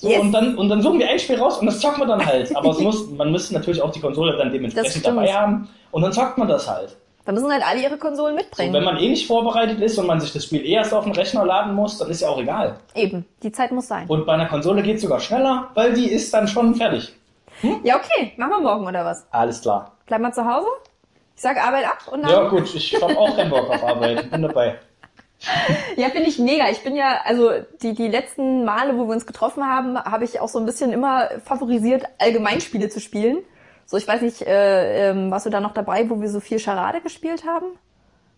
So, 0.00 0.08
Yes. 0.08 0.20
und, 0.22 0.32
dann, 0.32 0.56
und 0.56 0.68
dann 0.70 0.80
suchen 0.80 0.98
wir 0.98 1.08
ein 1.10 1.18
Spiel 1.18 1.38
raus 1.38 1.58
und 1.58 1.66
das 1.66 1.78
zocken 1.78 2.00
wir 2.00 2.06
dann 2.06 2.24
halt. 2.24 2.56
Aber 2.56 2.70
es 2.70 2.78
muss, 2.78 3.10
man 3.10 3.30
müsste 3.30 3.52
natürlich 3.52 3.82
auch 3.82 3.92
die 3.92 4.00
Konsole 4.00 4.36
dann 4.38 4.50
dementsprechend 4.50 5.06
dabei 5.06 5.30
haben. 5.32 5.68
Und 5.90 6.00
dann 6.02 6.12
zockt 6.12 6.38
man 6.38 6.48
das 6.48 6.68
halt. 6.68 6.96
Da 7.26 7.32
müssen 7.32 7.52
halt 7.52 7.62
alle 7.64 7.82
ihre 7.82 7.98
Konsolen 7.98 8.32
Und 8.32 8.40
mitbringen. 8.40 8.72
wenn 8.72 8.82
man 8.82 8.96
eh 8.96 9.08
nicht 9.10 9.26
vorbereitet 9.26 9.78
ist 9.80 9.98
und 9.98 10.06
man 10.06 10.18
sich 10.18 10.32
das 10.32 10.44
Spiel 10.44 10.64
eh 10.64 10.72
erst 10.72 10.94
auf 10.94 11.04
den 11.04 11.12
Rechner 11.12 11.44
laden 11.44 11.74
muss, 11.74 11.98
dann 11.98 12.08
ist 12.10 12.22
ja 12.22 12.28
auch 12.30 12.38
egal. 12.40 12.76
Eben, 12.94 13.26
die 13.42 13.52
Zeit 13.52 13.72
muss 13.72 13.88
sein. 13.88 14.06
Und 14.08 14.24
bei 14.24 14.32
einer 14.32 14.46
Konsole 14.46 14.82
geht 14.82 14.96
es 14.96 15.02
sogar 15.02 15.20
schneller, 15.20 15.68
weil 15.74 15.92
die 15.92 16.06
ist 16.10 16.32
dann 16.32 16.48
schon 16.48 16.74
fertig. 16.74 17.14
Ja, 17.84 17.96
okay, 17.96 18.32
machen 18.38 18.52
wir 18.52 18.60
morgen 18.60 18.86
oder 18.86 19.04
was? 19.04 19.26
Alles 19.32 19.60
klar. 19.60 19.92
Bleib 20.06 20.22
mal 20.22 20.32
zu 20.32 20.44
Hause? 20.46 20.66
Ich 21.36 21.42
sag 21.42 21.62
Arbeit 21.62 21.84
ab 21.84 21.98
und 22.10 22.22
dann. 22.22 22.30
Ja 22.30 22.48
gut, 22.48 22.74
ich 22.74 22.94
hab 23.00 23.14
auch 23.16 23.36
keinen 23.36 23.50
Bock 23.50 23.68
auf 23.68 23.84
Arbeit. 23.84 24.30
Bin 24.30 24.42
dabei. 24.42 24.76
Ja, 25.96 26.08
finde 26.10 26.28
ich 26.28 26.38
mega. 26.38 26.68
Ich 26.70 26.82
bin 26.82 26.94
ja, 26.96 27.20
also 27.24 27.50
die, 27.82 27.94
die 27.94 28.08
letzten 28.08 28.64
Male, 28.64 28.96
wo 28.98 29.06
wir 29.06 29.14
uns 29.14 29.26
getroffen 29.26 29.64
haben, 29.64 29.98
habe 29.98 30.24
ich 30.24 30.40
auch 30.40 30.48
so 30.48 30.58
ein 30.58 30.66
bisschen 30.66 30.92
immer 30.92 31.28
favorisiert, 31.44 32.04
Allgemeinspiele 32.18 32.88
zu 32.90 33.00
spielen. 33.00 33.38
So, 33.86 33.96
ich 33.96 34.06
weiß 34.06 34.20
nicht, 34.22 34.42
äh, 34.42 35.10
ähm, 35.10 35.30
warst 35.30 35.46
du 35.46 35.50
da 35.50 35.60
noch 35.60 35.72
dabei, 35.72 36.08
wo 36.10 36.20
wir 36.20 36.28
so 36.28 36.40
viel 36.40 36.58
Charade 36.58 37.00
gespielt 37.00 37.44
haben? 37.46 37.66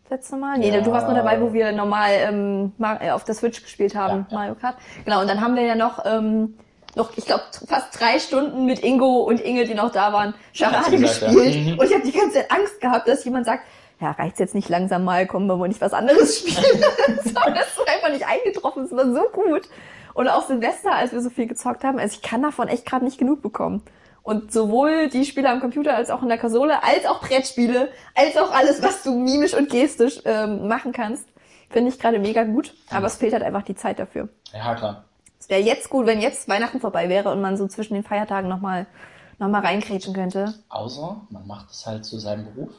Letzte 0.08 0.36
Mal? 0.36 0.58
Nee, 0.58 0.70
Ja. 0.70 0.80
du 0.80 0.92
warst 0.92 1.06
nur 1.06 1.16
dabei, 1.16 1.40
wo 1.40 1.52
wir 1.52 1.72
normal 1.72 2.10
ähm, 2.12 2.72
äh, 3.00 3.10
auf 3.10 3.24
der 3.24 3.34
Switch 3.34 3.62
gespielt 3.62 3.94
haben, 3.94 4.26
Ja. 4.30 4.36
Mario 4.38 4.54
Kart. 4.54 4.76
Genau, 5.04 5.20
und 5.20 5.28
dann 5.28 5.40
haben 5.40 5.56
wir 5.56 5.62
ja 5.62 5.74
noch, 5.74 6.04
ähm, 6.06 6.56
noch 6.94 7.16
ich 7.16 7.26
glaube, 7.26 7.42
fast 7.66 7.98
drei 8.00 8.18
Stunden 8.18 8.64
mit 8.64 8.82
Ingo 8.82 9.22
und 9.22 9.40
Inge, 9.40 9.64
die 9.64 9.74
noch 9.74 9.90
da 9.90 10.12
waren, 10.12 10.34
Charade 10.52 10.96
gesagt, 10.96 11.22
ja. 11.22 11.28
gespielt. 11.28 11.66
Mhm. 11.66 11.78
Und 11.78 11.86
ich 11.86 11.94
habe 11.94 12.04
die 12.04 12.12
ganze 12.12 12.32
Zeit 12.34 12.50
Angst 12.50 12.80
gehabt, 12.80 13.08
dass 13.08 13.24
jemand 13.24 13.46
sagt, 13.46 13.64
ja, 14.02 14.10
reicht's 14.10 14.38
jetzt 14.38 14.54
nicht 14.54 14.68
langsam 14.68 15.04
mal, 15.04 15.26
kommen 15.26 15.46
wir 15.46 15.58
wohl 15.58 15.68
nicht 15.68 15.80
was 15.80 15.92
anderes 15.92 16.38
spielen. 16.40 16.82
so, 17.24 17.32
das 17.32 17.68
ist 17.68 17.88
einfach 17.88 18.10
nicht 18.10 18.26
eingetroffen, 18.26 18.84
es 18.84 18.92
war 18.92 19.06
so 19.06 19.22
gut. 19.32 19.68
Und 20.14 20.28
auch 20.28 20.46
Silvester, 20.46 20.92
als 20.92 21.12
wir 21.12 21.22
so 21.22 21.30
viel 21.30 21.46
gezockt 21.46 21.84
haben, 21.84 21.98
also 21.98 22.14
ich 22.14 22.22
kann 22.22 22.42
davon 22.42 22.68
echt 22.68 22.84
gerade 22.84 23.04
nicht 23.04 23.18
genug 23.18 23.40
bekommen. 23.40 23.82
Und 24.22 24.52
sowohl 24.52 25.08
die 25.08 25.24
Spiele 25.24 25.48
am 25.48 25.60
Computer 25.60 25.96
als 25.96 26.10
auch 26.10 26.22
in 26.22 26.28
der 26.28 26.38
Konsole, 26.38 26.82
als 26.82 27.06
auch 27.06 27.20
Brettspiele, 27.20 27.88
als 28.14 28.36
auch 28.36 28.52
alles, 28.52 28.82
was 28.82 29.02
du 29.02 29.12
mimisch 29.12 29.54
und 29.54 29.70
gestisch 29.70 30.20
ähm, 30.24 30.68
machen 30.68 30.92
kannst, 30.92 31.26
finde 31.70 31.90
ich 31.90 31.98
gerade 31.98 32.18
mega 32.18 32.44
gut. 32.44 32.74
Aber 32.90 33.06
es 33.06 33.16
fehlt 33.16 33.32
halt 33.32 33.42
einfach 33.42 33.62
die 33.62 33.74
Zeit 33.74 33.98
dafür. 33.98 34.28
Ja, 34.52 34.74
klar. 34.74 35.04
Es 35.40 35.48
wäre 35.48 35.60
jetzt 35.60 35.90
gut, 35.90 36.06
wenn 36.06 36.20
jetzt 36.20 36.48
Weihnachten 36.48 36.78
vorbei 36.78 37.08
wäre 37.08 37.32
und 37.32 37.40
man 37.40 37.56
so 37.56 37.66
zwischen 37.66 37.94
den 37.94 38.04
Feiertagen 38.04 38.48
nochmal 38.48 38.86
noch 39.38 39.48
mal 39.48 39.60
reinkrätschen 39.60 40.14
könnte. 40.14 40.54
Außer 40.68 41.22
man 41.30 41.46
macht 41.48 41.70
es 41.70 41.84
halt 41.84 42.04
zu 42.04 42.18
seinem 42.18 42.44
Beruf 42.54 42.70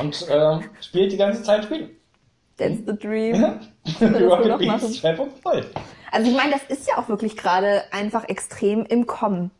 und 0.00 0.28
äh, 0.28 0.58
spielt 0.80 1.12
die 1.12 1.16
ganze 1.16 1.42
Zeit 1.42 1.64
Spiele. 1.64 1.90
That's 2.56 2.78
the 2.86 2.96
dream. 2.96 3.34
Ja. 3.34 3.60
Rocket. 4.26 4.58
Beans 4.58 5.02
2.0. 5.02 5.64
Also 6.12 6.30
ich 6.30 6.36
meine, 6.36 6.52
das 6.52 6.62
ist 6.68 6.88
ja 6.88 6.98
auch 6.98 7.08
wirklich 7.08 7.36
gerade 7.36 7.82
einfach 7.90 8.28
extrem 8.28 8.86
im 8.86 9.06
Kommen. 9.06 9.50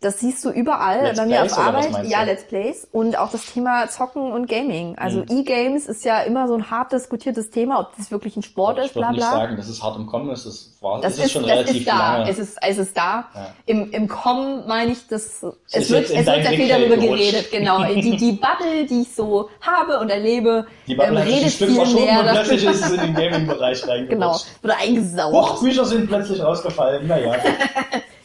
Das 0.00 0.20
siehst 0.20 0.44
du 0.44 0.50
überall 0.50 1.02
Let's 1.02 1.18
bei 1.18 1.26
mir 1.26 1.38
Plays 1.40 1.52
auf 1.54 1.58
Arbeit. 1.58 2.06
Ja? 2.06 2.22
Let's 2.22 2.44
Plays. 2.44 2.86
Und 2.92 3.18
auch 3.18 3.32
das 3.32 3.46
Thema 3.46 3.88
Zocken 3.88 4.30
und 4.30 4.48
Gaming. 4.48 4.96
Also 4.96 5.24
E-Games 5.28 5.86
ist 5.86 6.04
ja 6.04 6.20
immer 6.20 6.46
so 6.46 6.54
ein 6.54 6.70
hart 6.70 6.92
diskutiertes 6.92 7.50
Thema, 7.50 7.80
ob 7.80 7.96
das 7.96 8.12
wirklich 8.12 8.36
ein 8.36 8.44
Sport 8.44 8.78
Ich 8.78 8.84
ist, 8.84 8.94
würde 8.94 9.06
bla 9.06 9.10
nicht 9.10 9.20
bla. 9.20 9.30
sagen, 9.32 9.56
dass 9.56 9.68
es 9.68 9.82
hart 9.82 9.96
im 9.96 10.06
Kommen 10.06 10.30
ist. 10.30 10.46
Das 10.46 10.70
war, 10.80 11.00
Das 11.00 11.14
es 11.14 11.18
ist, 11.18 11.24
ist, 11.24 11.32
schon 11.32 11.42
das 11.42 11.50
relativ 11.50 11.76
ist 11.78 11.88
da. 11.88 11.98
lange. 12.18 12.30
Es 12.30 12.38
ist, 12.38 12.58
es 12.62 12.78
ist 12.78 12.96
da. 12.96 13.24
Ja. 13.34 13.46
Im, 13.66 13.90
Im 13.90 14.06
Kommen 14.06 14.68
meine 14.68 14.92
ich, 14.92 15.08
dass 15.08 15.42
es 15.42 15.74
ist 15.74 15.90
wird, 15.90 16.04
es 16.10 16.14
wird 16.26 16.26
sehr 16.26 16.52
viel 16.52 16.68
darüber 16.68 16.96
geredet. 16.96 17.50
Genau. 17.50 17.82
Die, 17.94 18.16
die 18.16 18.32
Bubble, 18.32 18.86
die 18.88 19.02
ich 19.02 19.12
so 19.12 19.48
habe 19.60 19.98
und 19.98 20.10
erlebe, 20.10 20.66
die 20.86 20.94
Bubble 20.94 21.20
ähm, 21.20 21.26
redet 21.26 21.50
Stück 21.50 21.70
viel 21.70 21.94
mehr 21.94 22.20
und 22.20 22.28
plötzlich 22.28 22.64
ist 22.64 22.84
es 22.84 22.92
in 22.92 23.00
den 23.00 23.14
Gaming-Bereich 23.16 23.82
reingerutscht. 23.88 24.10
Genau. 24.10 24.38
Wurde 24.62 24.76
eingesaugt. 24.76 25.34
Huch, 25.34 25.60
Bücher 25.60 25.84
sind 25.84 26.06
plötzlich 26.06 26.40
rausgefallen. 26.40 27.08
Naja. 27.08 27.34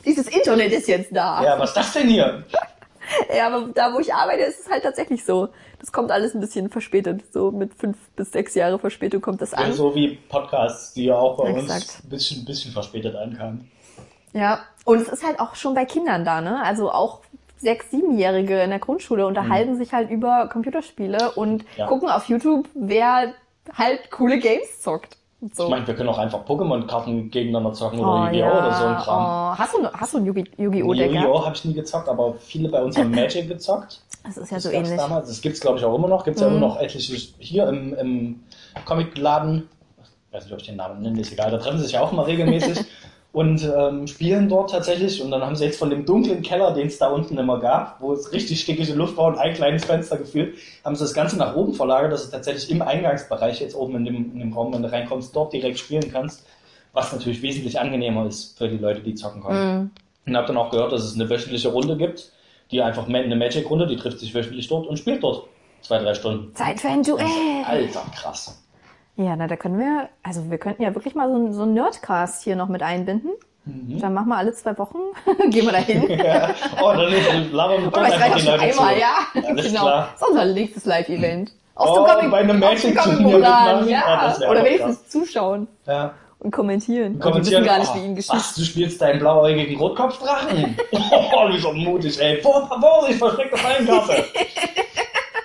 Dieses 0.05 0.27
Internet 0.27 0.71
ist 0.73 0.87
jetzt 0.87 1.15
da. 1.15 1.43
Ja, 1.43 1.59
was 1.59 1.69
ist 1.69 1.77
das 1.77 1.93
denn 1.93 2.07
hier? 2.09 2.43
Ja, 3.35 3.47
aber 3.47 3.67
da, 3.73 3.93
wo 3.93 3.99
ich 3.99 4.13
arbeite, 4.13 4.43
ist 4.43 4.61
es 4.61 4.69
halt 4.71 4.81
tatsächlich 4.83 5.25
so. 5.25 5.49
Das 5.81 5.91
kommt 5.91 6.09
alles 6.09 6.33
ein 6.33 6.39
bisschen 6.39 6.69
verspätet. 6.69 7.21
So 7.33 7.51
mit 7.51 7.73
fünf 7.75 7.97
bis 8.15 8.31
sechs 8.31 8.55
Jahre 8.55 8.79
Verspätung 8.79 9.21
kommt 9.21 9.41
das 9.41 9.53
an. 9.53 9.67
Ja, 9.67 9.73
so 9.73 9.93
wie 9.93 10.15
Podcasts, 10.29 10.93
die 10.93 11.05
ja 11.05 11.15
auch 11.17 11.35
bei 11.37 11.51
uns 11.51 11.63
Exakt. 11.63 12.01
ein 12.05 12.09
bisschen, 12.09 12.45
bisschen 12.45 12.71
verspätet 12.71 13.13
ankamen. 13.17 13.69
Ja. 14.31 14.61
Und 14.85 15.01
es 15.01 15.09
ist 15.09 15.23
halt 15.25 15.41
auch 15.41 15.55
schon 15.55 15.73
bei 15.75 15.83
Kindern 15.83 16.23
da, 16.23 16.39
ne? 16.39 16.63
Also 16.63 16.91
auch 16.91 17.19
sechs, 17.57 17.91
siebenjährige 17.91 18.61
in 18.61 18.69
der 18.69 18.79
Grundschule 18.79 19.27
unterhalten 19.27 19.75
sich 19.77 19.91
halt 19.91 20.09
über 20.09 20.47
Computerspiele 20.51 21.31
und 21.33 21.63
Mhm. 21.63 21.67
Ja. 21.75 21.87
gucken 21.87 22.09
auf 22.09 22.29
YouTube, 22.29 22.69
wer 22.73 23.33
halt 23.77 24.11
coole 24.11 24.39
Games 24.39 24.79
zockt. 24.81 25.17
So. 25.51 25.63
Ich 25.65 25.69
meine, 25.69 25.85
wir 25.85 25.93
können 25.95 26.09
auch 26.09 26.17
einfach 26.17 26.45
Pokémon-Karten 26.45 27.29
gegeneinander 27.29 27.73
zocken 27.73 27.99
oder 27.99 28.13
oh, 28.13 28.25
Yu-Gi-Oh! 28.27 28.39
ja. 28.45 28.51
oder 28.59 28.73
so 28.73 28.85
ein 28.85 28.95
Kram. 28.97 29.53
Oh. 29.53 29.57
Hast 29.57 29.73
du, 29.73 29.87
hast 29.91 30.13
du 30.13 30.17
ein 30.19 30.25
Yugi- 30.25 30.49
Yu-Gi-Oh! 30.57 30.93
Deck? 30.93 31.11
Yu-Gi-Oh! 31.11 31.45
habe 31.45 31.55
ich 31.55 31.65
nie 31.65 31.73
gezockt, 31.73 32.07
aber 32.07 32.33
viele 32.39 32.69
bei 32.69 32.81
uns 32.81 32.97
haben 32.97 33.11
Magic 33.15 33.47
gezockt. 33.49 34.01
Das 34.23 34.37
ist 34.37 34.51
ja 34.51 34.55
Das 34.57 34.63
so 34.63 34.69
ähnlich. 34.69 34.95
damals. 34.97 35.27
Das 35.27 35.41
gibt's 35.41 35.59
glaube 35.59 35.79
ich 35.79 35.85
auch 35.85 35.95
immer 35.95 36.07
noch. 36.07 36.23
Gibt's 36.23 36.39
ja 36.39 36.47
Mhm. 36.49 36.57
immer 36.57 36.67
noch 36.67 36.79
etliche 36.79 37.13
hier 37.39 37.67
im, 37.67 37.93
im 37.95 38.39
Comicladen. 38.85 39.67
Ich 40.29 40.33
weiß 40.37 40.45
nicht, 40.45 40.53
ob 40.53 40.59
ich 40.61 40.65
den 40.67 40.77
Namen 40.77 41.01
nenne, 41.01 41.19
ist 41.19 41.31
egal. 41.33 41.51
Da 41.51 41.57
treffen 41.57 41.77
sie 41.77 41.83
sich 41.83 41.93
ja 41.93 42.01
auch 42.01 42.11
mal 42.13 42.23
regelmäßig 42.23 42.79
und 43.33 43.63
ähm, 43.63 44.05
spielen 44.05 44.47
dort 44.47 44.69
tatsächlich. 44.71 45.21
Und 45.21 45.31
dann 45.31 45.41
haben 45.41 45.55
sie 45.55 45.65
jetzt 45.65 45.79
von 45.79 45.89
dem 45.89 46.05
dunklen 46.05 46.43
Keller, 46.43 46.71
den 46.71 46.87
es 46.87 46.99
da 46.99 47.09
unten 47.09 47.37
immer 47.37 47.59
gab, 47.59 47.99
wo 47.99 48.13
es 48.13 48.31
richtig 48.31 48.61
stickige 48.61 48.93
Luft 48.93 49.17
war 49.17 49.25
und 49.25 49.39
ein 49.39 49.55
kleines 49.55 49.83
Fenster 49.83 50.17
gefühlt, 50.17 50.55
haben 50.85 50.95
sie 50.95 51.03
das 51.03 51.15
Ganze 51.15 51.37
nach 51.37 51.55
oben 51.55 51.73
verlagert, 51.73 52.13
dass 52.13 52.25
du 52.25 52.31
tatsächlich 52.31 52.69
im 52.69 52.83
Eingangsbereich 52.83 53.59
jetzt 53.59 53.75
oben 53.75 53.97
in 53.97 54.05
dem, 54.05 54.15
in 54.33 54.39
dem 54.39 54.53
Raum, 54.53 54.71
wenn 54.71 54.83
du 54.83 54.91
reinkommst, 54.91 55.35
dort 55.35 55.51
direkt 55.51 55.79
spielen 55.79 56.11
kannst. 56.11 56.45
Was 56.93 57.11
natürlich 57.11 57.41
wesentlich 57.41 57.79
angenehmer 57.79 58.27
ist 58.27 58.55
für 58.55 58.69
die 58.69 58.77
Leute, 58.77 59.01
die 59.01 59.15
zocken 59.15 59.41
können. 59.41 59.79
Mhm. 59.81 59.91
Und 60.27 60.37
habe 60.37 60.47
dann 60.47 60.57
auch 60.57 60.69
gehört, 60.69 60.91
dass 60.91 61.03
es 61.03 61.15
eine 61.15 61.27
wöchentliche 61.27 61.69
Runde 61.69 61.97
gibt, 61.97 62.31
die 62.69 62.83
einfach 62.83 63.07
eine 63.07 63.35
Magic-Runde, 63.35 63.87
die 63.87 63.97
trifft 63.97 64.19
sich 64.19 64.35
wöchentlich 64.35 64.67
dort 64.67 64.85
und 64.85 64.97
spielt 64.97 65.23
dort 65.23 65.47
zwei, 65.81 65.97
drei 65.97 66.13
Stunden. 66.13 66.55
Zeit 66.55 66.79
für 66.79 66.89
ein 66.89 67.01
Duell. 67.01 67.25
Alter, 67.65 68.05
krass. 68.15 68.62
Ja, 69.15 69.35
na, 69.35 69.47
da 69.47 69.55
können 69.55 69.77
wir, 69.77 70.09
also 70.23 70.49
wir 70.49 70.57
könnten 70.57 70.81
ja 70.81 70.95
wirklich 70.95 71.13
mal 71.15 71.29
so, 71.29 71.35
ein- 71.35 71.53
so 71.53 71.63
einen 71.63 71.73
Nerdcast 71.75 72.43
hier 72.43 72.55
noch 72.55 72.67
mit 72.67 72.81
einbinden. 72.81 73.31
Mhm. 73.65 73.99
Dann 73.99 74.13
machen 74.13 74.27
wir 74.29 74.37
alle 74.37 74.53
zwei 74.53 74.77
Wochen, 74.77 74.97
gehen 75.49 75.65
wir 75.65 75.71
da 75.71 75.77
hin. 75.77 76.09
Ja. 76.23 76.49
Oh, 76.81 76.91
dann 76.93 77.13
ist- 77.13 77.51
labern 77.51 77.81
wir 77.83 77.87
Oder 77.87 77.91
dort 78.01 78.07
es 78.07 78.13
reicht 78.13 78.23
einfach 78.23 78.37
die 78.39 78.41
schon 78.45 78.51
Leute 78.53 78.63
einmal, 78.63 78.93
zu. 78.95 78.99
ja. 78.99 79.15
Alles 79.47 79.65
genau. 79.67 79.81
klar. 79.81 80.09
Das 80.13 80.21
ist 80.21 80.27
unser 80.29 80.45
nächstes 80.45 80.85
Live-Event. 80.85 81.51
Aus 81.75 81.89
Oh, 81.89 82.05
dem 82.05 82.13
Comic, 82.15 82.31
bei 82.31 82.37
einem 82.39 82.63
aus 82.63 82.81
dem 82.81 82.93
Magic-Turnier 82.93 83.37
mitmachen? 83.37 83.89
ja. 83.89 84.01
Ah, 84.05 84.27
das 84.27 84.39
wär 84.41 84.49
Oder 84.49 84.59
aber 84.59 84.69
wenigstens 84.69 85.09
zuschauen 85.09 85.67
Ja. 85.87 86.13
und 86.39 86.51
kommentieren. 86.51 87.13
Und 87.13 87.13
die 87.15 87.19
Kommentieren, 87.19 87.63
wissen 87.63 87.65
gar 87.73 87.79
nicht, 87.79 87.91
oh, 87.93 87.95
wie 87.99 88.05
ihnen 88.05 88.15
geschieht. 88.15 88.33
Was, 88.35 88.55
du 88.55 88.61
spielst 88.63 89.01
deinen 89.01 89.19
blauäugigen 89.19 89.77
Rotkopfdrachen? 89.79 90.75
oh, 90.91 91.49
wie 91.49 91.59
so 91.59 91.71
mutig, 91.71 92.19
ey. 92.19 92.41
Vor, 92.41 92.67
Vorsicht, 92.79 93.17
versteckte 93.19 93.57
Fallenkarte. 93.57 94.23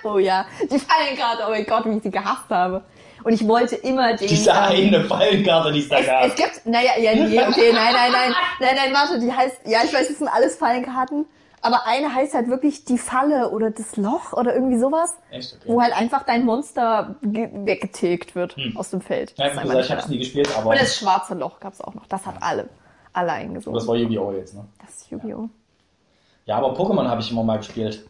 Oh 0.03 0.17
ja, 0.17 0.45
die 0.71 0.79
Fallenkarte, 0.79 1.43
oh 1.47 1.49
mein 1.51 1.65
Gott, 1.65 1.85
wie 1.85 1.97
ich 1.97 2.03
sie 2.03 2.11
gehasst 2.11 2.49
habe. 2.49 2.83
Und 3.23 3.33
ich 3.33 3.47
wollte 3.47 3.75
immer 3.75 4.15
den... 4.15 4.27
Diese 4.27 4.49
ähm, 4.51 4.57
eine 4.57 5.03
Fallenkarte, 5.03 5.71
die 5.71 5.79
es 5.79 5.89
da 5.89 5.99
Es, 5.99 6.05
gab. 6.07 6.25
es 6.25 6.35
gibt, 6.35 6.65
naja, 6.65 6.91
ja, 6.99 7.13
nee, 7.15 7.39
okay, 7.39 7.71
nein, 7.73 7.93
nein, 7.93 8.11
nein, 8.11 8.33
nein, 8.59 8.75
nein, 8.75 8.93
warte, 8.93 9.19
die 9.19 9.31
heißt, 9.31 9.57
ja, 9.65 9.79
ich 9.83 9.93
weiß, 9.93 10.07
das 10.07 10.17
sind 10.19 10.27
alles 10.27 10.55
Fallenkarten, 10.55 11.25
Aber 11.61 11.85
eine 11.85 12.13
heißt 12.15 12.33
halt 12.33 12.47
wirklich 12.47 12.85
die 12.85 12.97
Falle 12.97 13.49
oder 13.49 13.71
das 13.71 13.97
Loch 13.97 14.31
oder 14.33 14.53
irgendwie 14.55 14.79
sowas, 14.79 15.15
Echt? 15.31 15.55
Okay. 15.61 15.63
wo 15.73 15.81
halt 15.81 15.93
einfach 15.93 16.23
dein 16.23 16.45
Monster 16.45 17.15
ge- 17.21 17.49
weggetilgt 17.53 18.35
wird 18.35 18.55
aus 18.75 18.91
dem 18.91 19.01
Feld. 19.01 19.31
Hm. 19.31 19.35
Ja, 19.37 19.45
wie 19.45 19.49
einmal 19.59 19.65
gesagt, 19.65 19.81
ich 19.81 19.87
die 19.87 19.91
habe 19.91 19.99
es 19.99 20.05
Falle. 20.05 20.13
nie 20.15 20.19
gespielt, 20.19 20.49
aber 20.57 20.69
Und 20.69 20.79
das 20.81 20.95
schwarze 20.97 21.33
Loch 21.35 21.59
gab's 21.59 21.81
auch 21.81 21.93
noch. 21.95 22.05
Das 22.07 22.25
hat 22.25 22.35
alle, 22.39 22.69
alle 23.11 23.31
eingesungen. 23.33 23.77
das 23.77 23.85
war 23.87 23.95
Yu-Gi-Oh! 23.97 24.31
jetzt, 24.31 24.53
ne? 24.53 24.63
Das 24.79 24.89
ist 24.95 25.11
Yu-Gi-Oh! 25.11 25.49
Ja, 26.45 26.55
aber 26.57 26.73
Pokémon 26.73 27.07
habe 27.09 27.19
ich 27.21 27.29
immer 27.31 27.43
mal 27.43 27.57
gespielt. 27.57 28.07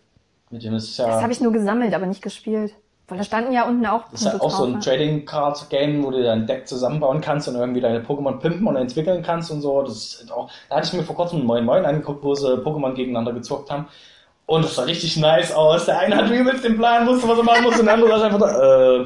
Mit 0.51 0.63
dem 0.63 0.75
ist 0.75 0.97
ja, 0.97 1.07
Das 1.07 1.21
habe 1.23 1.31
ich 1.33 1.41
nur 1.41 1.51
gesammelt, 1.51 1.93
aber 1.95 2.05
nicht 2.05 2.21
gespielt. 2.21 2.73
Weil 3.09 3.17
da 3.17 3.23
standen 3.23 3.51
ja 3.51 3.67
unten 3.67 3.85
auch 3.85 4.03
das 4.11 4.21
ist 4.21 4.27
ja 4.27 4.41
auch 4.41 4.51
so 4.51 4.65
ein 4.65 4.73
ne? 4.73 4.79
Trading 4.79 5.25
Card 5.25 5.69
Game, 5.69 6.03
wo 6.03 6.11
du 6.11 6.21
dein 6.21 6.45
Deck 6.47 6.67
zusammenbauen 6.67 7.21
kannst 7.21 7.47
und 7.47 7.55
irgendwie 7.55 7.81
deine 7.81 7.99
Pokémon 8.01 8.39
pimpen 8.39 8.67
und 8.67 8.75
entwickeln 8.75 9.23
kannst 9.23 9.51
und 9.51 9.61
so. 9.61 9.81
Das 9.81 10.21
ist 10.21 10.31
auch, 10.31 10.49
da 10.69 10.77
hatte 10.77 10.87
ich 10.87 10.93
mir 10.93 11.03
vor 11.03 11.15
kurzem 11.15 11.43
Moin 11.43 11.65
Moin 11.65 11.85
angeguckt, 11.85 12.23
wo 12.23 12.35
sie 12.35 12.47
Pokémon 12.57 12.93
gegeneinander 12.93 13.33
gezockt 13.33 13.71
haben. 13.71 13.87
Und 14.45 14.65
das 14.65 14.75
sah 14.75 14.83
richtig 14.83 15.15
nice 15.17 15.51
aus. 15.51 15.85
Der 15.85 15.99
eine 15.99 16.15
hat 16.15 16.29
übelst 16.31 16.63
den 16.63 16.75
Plan, 16.75 17.05
wusste, 17.05 17.27
was 17.27 17.37
er 17.37 17.43
machen 17.43 17.63
muss, 17.63 17.79
und 17.79 17.85
der 17.85 17.93
andere 17.93 18.09
saß 18.09 18.21
einfach 18.23 18.39
da, 18.39 18.95
äh, 18.97 19.05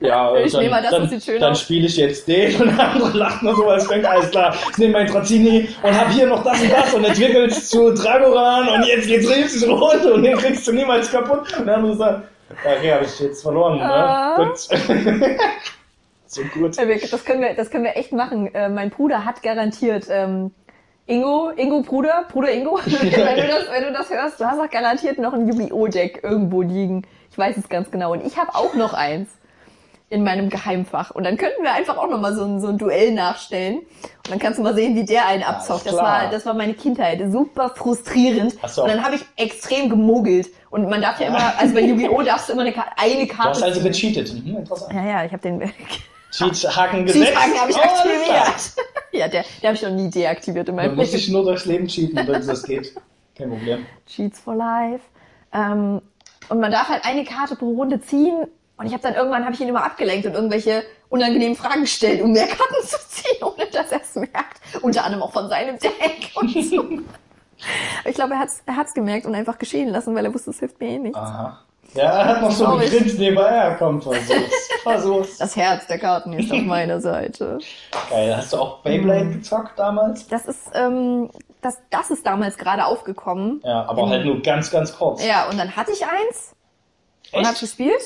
ja, 0.00 0.36
Ich 0.44 0.52
dann, 0.52 0.60
nehme 0.60 0.74
mal 0.74 0.82
das, 0.82 0.90
dann, 0.90 1.02
das 1.02 1.10
sieht 1.10 1.24
schön 1.24 1.40
dann 1.40 1.54
spiele 1.54 1.86
ich 1.86 1.96
jetzt 1.96 2.28
den 2.28 2.54
und 2.60 2.76
der 2.76 2.92
andere 2.92 3.16
lacht 3.16 3.42
nur 3.42 3.56
so, 3.56 3.66
als 3.66 3.88
denkt, 3.88 4.06
alles 4.06 4.30
klar, 4.30 4.54
ich 4.70 4.78
nehme 4.78 4.92
mein 4.92 5.06
Trazini 5.06 5.68
und 5.82 5.98
hab 5.98 6.10
hier 6.10 6.26
noch 6.26 6.44
das 6.44 6.60
und 6.60 6.70
das 6.70 6.94
und 6.94 7.04
entwickelt 7.04 7.54
zu 7.54 7.94
Dragoran 7.94 8.68
und 8.68 8.86
jetzt 8.86 9.06
geht's 9.06 9.28
richtig 9.28 9.66
rund 9.66 10.04
und 10.04 10.22
den 10.22 10.36
kriegst 10.36 10.68
du 10.68 10.72
niemals 10.72 11.10
kaputt. 11.10 11.58
Und 11.58 11.66
der 11.66 11.76
andere 11.76 11.96
sagt, 11.96 12.28
okay, 12.50 12.92
habe 12.92 13.04
ich 13.04 13.18
jetzt 13.20 13.42
verloren, 13.42 13.78
ne? 13.78 13.84
Ah. 13.84 14.36
Gut. 14.36 14.58
so 16.26 16.42
gut. 16.54 16.76
Wir- 16.76 17.00
Das 17.10 17.24
können 17.24 17.40
wir, 17.40 17.54
das 17.54 17.70
können 17.70 17.84
wir 17.84 17.96
echt 17.96 18.12
machen. 18.12 18.52
Äh, 18.54 18.68
mein 18.68 18.90
Bruder 18.90 19.24
hat 19.24 19.42
garantiert, 19.42 20.06
ähm, 20.10 20.52
Ingo, 21.06 21.50
Ingo 21.56 21.80
Bruder, 21.82 22.26
Bruder 22.30 22.52
Ingo, 22.52 22.78
wenn 22.84 23.10
du 23.36 23.46
das, 23.46 23.70
wenn 23.70 23.82
du 23.84 23.92
das 23.92 24.10
hörst, 24.10 24.40
du 24.40 24.44
hast 24.44 24.60
auch 24.60 24.68
garantiert 24.70 25.18
noch 25.18 25.32
ein 25.32 25.48
Yu-Gi-Oh! 25.48 25.86
Deck 25.88 26.20
irgendwo 26.22 26.60
liegen. 26.62 27.06
Ich 27.30 27.38
weiß 27.38 27.56
es 27.56 27.68
ganz 27.68 27.90
genau. 27.90 28.12
Und 28.12 28.24
ich 28.26 28.36
habe 28.38 28.54
auch 28.54 28.74
noch 28.74 28.92
eins 28.92 29.28
in 30.10 30.24
meinem 30.24 30.48
Geheimfach. 30.48 31.10
Und 31.10 31.24
dann 31.24 31.36
könnten 31.36 31.62
wir 31.62 31.72
einfach 31.74 31.96
auch 31.98 32.08
noch 32.08 32.18
mal 32.20 32.34
so 32.34 32.42
ein, 32.44 32.60
so 32.60 32.68
ein 32.68 32.78
Duell 32.78 33.12
nachstellen. 33.12 33.78
Und 33.78 34.30
dann 34.30 34.38
kannst 34.38 34.58
du 34.58 34.62
mal 34.62 34.74
sehen, 34.74 34.94
wie 34.94 35.04
der 35.04 35.26
einen 35.26 35.42
abzockt. 35.42 35.86
Das 35.86 35.94
war, 35.96 36.30
das 36.30 36.46
war 36.46 36.54
meine 36.54 36.74
Kindheit. 36.74 37.20
Super 37.30 37.70
frustrierend. 37.74 38.54
Du 38.74 38.82
Und 38.82 38.88
dann 38.88 39.04
habe 39.04 39.16
ich 39.16 39.24
extrem 39.36 39.90
gemogelt. 39.90 40.48
Und 40.70 40.88
man 40.88 41.02
darf 41.02 41.20
ja 41.20 41.26
immer, 41.28 41.58
also 41.58 41.74
bei 41.74 41.80
Yu-Gi-Oh! 41.82 42.22
darfst 42.22 42.48
du 42.48 42.52
immer 42.54 42.62
eine, 42.62 42.72
Ka- 42.72 42.86
eine 42.96 43.26
Du 43.26 43.34
Karte 43.34 43.50
hast 43.50 43.62
also 43.62 43.80
gecheatet. 43.82 44.32
Mhm, 44.44 44.56
interessant. 44.58 44.94
Ja, 44.94 45.04
ja, 45.06 45.24
ich 45.24 45.32
habe 45.32 45.42
den 45.42 45.60
Cheat-Haken 46.30 47.06
gesetzt. 47.06 47.26
Cheathaken 47.26 47.60
habe 47.60 47.70
ich 47.70 47.76
Oh, 47.76 47.80
aktiviert. 47.80 48.72
ja, 49.12 49.28
der, 49.28 49.44
der 49.62 49.68
habe 49.68 49.76
ich 49.76 49.82
noch 49.82 49.90
nie 49.90 50.10
deaktiviert 50.10 50.68
in 50.68 50.74
meinem 50.74 50.94
muss 50.96 51.06
Leben. 51.06 51.18
sich 51.18 51.28
nur 51.30 51.42
durchs 51.44 51.64
Leben 51.64 51.86
cheaten, 51.86 52.16
damit 52.26 52.46
das 52.48 52.62
geht. 52.64 52.94
Kein 53.36 53.50
Problem. 53.50 53.86
Cheats 54.06 54.40
for 54.40 54.54
Life. 54.54 55.04
Ähm, 55.54 56.00
und 56.50 56.60
man 56.60 56.70
darf 56.70 56.88
halt 56.88 57.04
eine 57.04 57.24
Karte 57.24 57.56
pro 57.56 57.70
Runde 57.72 58.00
ziehen. 58.00 58.46
Und 58.78 58.86
ich 58.86 58.92
habe 58.92 59.02
dann 59.02 59.14
irgendwann 59.14 59.44
habe 59.44 59.54
ich 59.54 59.60
ihn 59.60 59.68
immer 59.68 59.84
abgelenkt 59.84 60.24
und 60.26 60.34
irgendwelche 60.34 60.84
unangenehmen 61.08 61.56
Fragen 61.56 61.82
gestellt, 61.82 62.22
um 62.22 62.32
mehr 62.32 62.46
Karten 62.46 62.74
zu 62.86 62.96
ziehen, 63.08 63.42
ohne 63.42 63.66
dass 63.66 63.90
er 63.90 64.00
es 64.00 64.14
merkt. 64.14 64.60
Unter 64.82 65.04
anderem 65.04 65.24
auch 65.24 65.32
von 65.32 65.48
seinem 65.48 65.78
Deck 65.78 66.30
und 66.36 66.50
so. 66.50 66.84
ich 68.04 68.14
glaube, 68.14 68.34
er 68.34 68.40
hat's, 68.40 68.62
er 68.66 68.76
hat's 68.76 68.94
gemerkt 68.94 69.26
und 69.26 69.34
einfach 69.34 69.58
geschehen 69.58 69.88
lassen, 69.88 70.14
weil 70.14 70.24
er 70.24 70.32
wusste, 70.32 70.50
es 70.50 70.60
hilft 70.60 70.80
mir 70.80 70.90
eh 70.90 70.98
nichts. 70.98 71.18
Aha. 71.18 71.58
Ja, 71.94 72.04
er 72.04 72.24
hat 72.26 72.42
noch 72.42 72.50
so 72.50 72.76
gegrinst 72.76 73.18
nebenher. 73.18 73.74
Komm, 73.78 74.00
versuch's. 74.00 74.68
Versuch's. 74.82 75.38
Das 75.38 75.56
Herz 75.56 75.86
der 75.86 75.98
Karten 75.98 76.34
ist 76.34 76.52
auf 76.52 76.60
meiner 76.60 77.00
Seite. 77.00 77.58
Geil. 78.10 78.36
Hast 78.36 78.52
du 78.52 78.58
auch 78.58 78.78
Beyblade 78.82 79.30
gezockt 79.30 79.78
damals? 79.78 80.28
Das 80.28 80.44
ist, 80.46 80.70
ähm, 80.74 81.30
das, 81.62 81.78
das 81.90 82.10
ist 82.10 82.26
damals 82.26 82.58
gerade 82.58 82.84
aufgekommen. 82.84 83.62
Ja, 83.64 83.86
aber 83.86 84.08
halt 84.08 84.24
nur 84.24 84.42
ganz, 84.42 84.70
ganz 84.70 84.96
kurz. 84.96 85.24
Ja, 85.24 85.48
und 85.48 85.58
dann 85.58 85.74
hatte 85.76 85.92
ich 85.92 86.04
eins 86.04 86.54
und 87.32 87.40
Echt? 87.40 87.48
hab 87.48 87.58
gespielt 87.58 88.02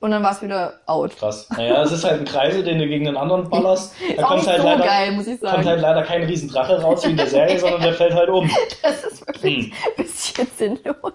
und 0.00 0.10
dann 0.10 0.22
war 0.22 0.32
es 0.32 0.42
wieder 0.42 0.74
out. 0.86 1.16
Krass. 1.16 1.48
Naja, 1.50 1.82
es 1.82 1.92
ist 1.92 2.04
halt 2.04 2.20
ein 2.20 2.24
Kreisel, 2.24 2.62
den 2.62 2.78
du 2.78 2.86
gegen 2.86 3.04
den 3.04 3.16
anderen 3.16 3.48
ballerst. 3.50 3.94
Da 4.16 4.22
kommt 4.24 4.46
halt, 4.46 4.60
so 4.60 4.66
leider, 4.68 4.84
geil, 4.84 5.12
muss 5.12 5.26
ich 5.26 5.40
kommt 5.40 5.64
halt 5.66 5.80
leider 5.80 6.02
kein 6.02 6.22
Riesendrache 6.24 6.80
raus 6.80 7.04
wie 7.04 7.10
in 7.10 7.16
der 7.16 7.26
Serie, 7.26 7.58
sondern 7.60 7.82
der 7.82 7.94
fällt 7.94 8.14
halt 8.14 8.28
um. 8.28 8.50
Das 8.82 9.04
ist 9.04 9.26
wirklich 9.26 9.66
Hm. 9.66 9.72
ein 9.96 10.04
bisschen 10.04 10.46
sinnlos. 10.56 11.12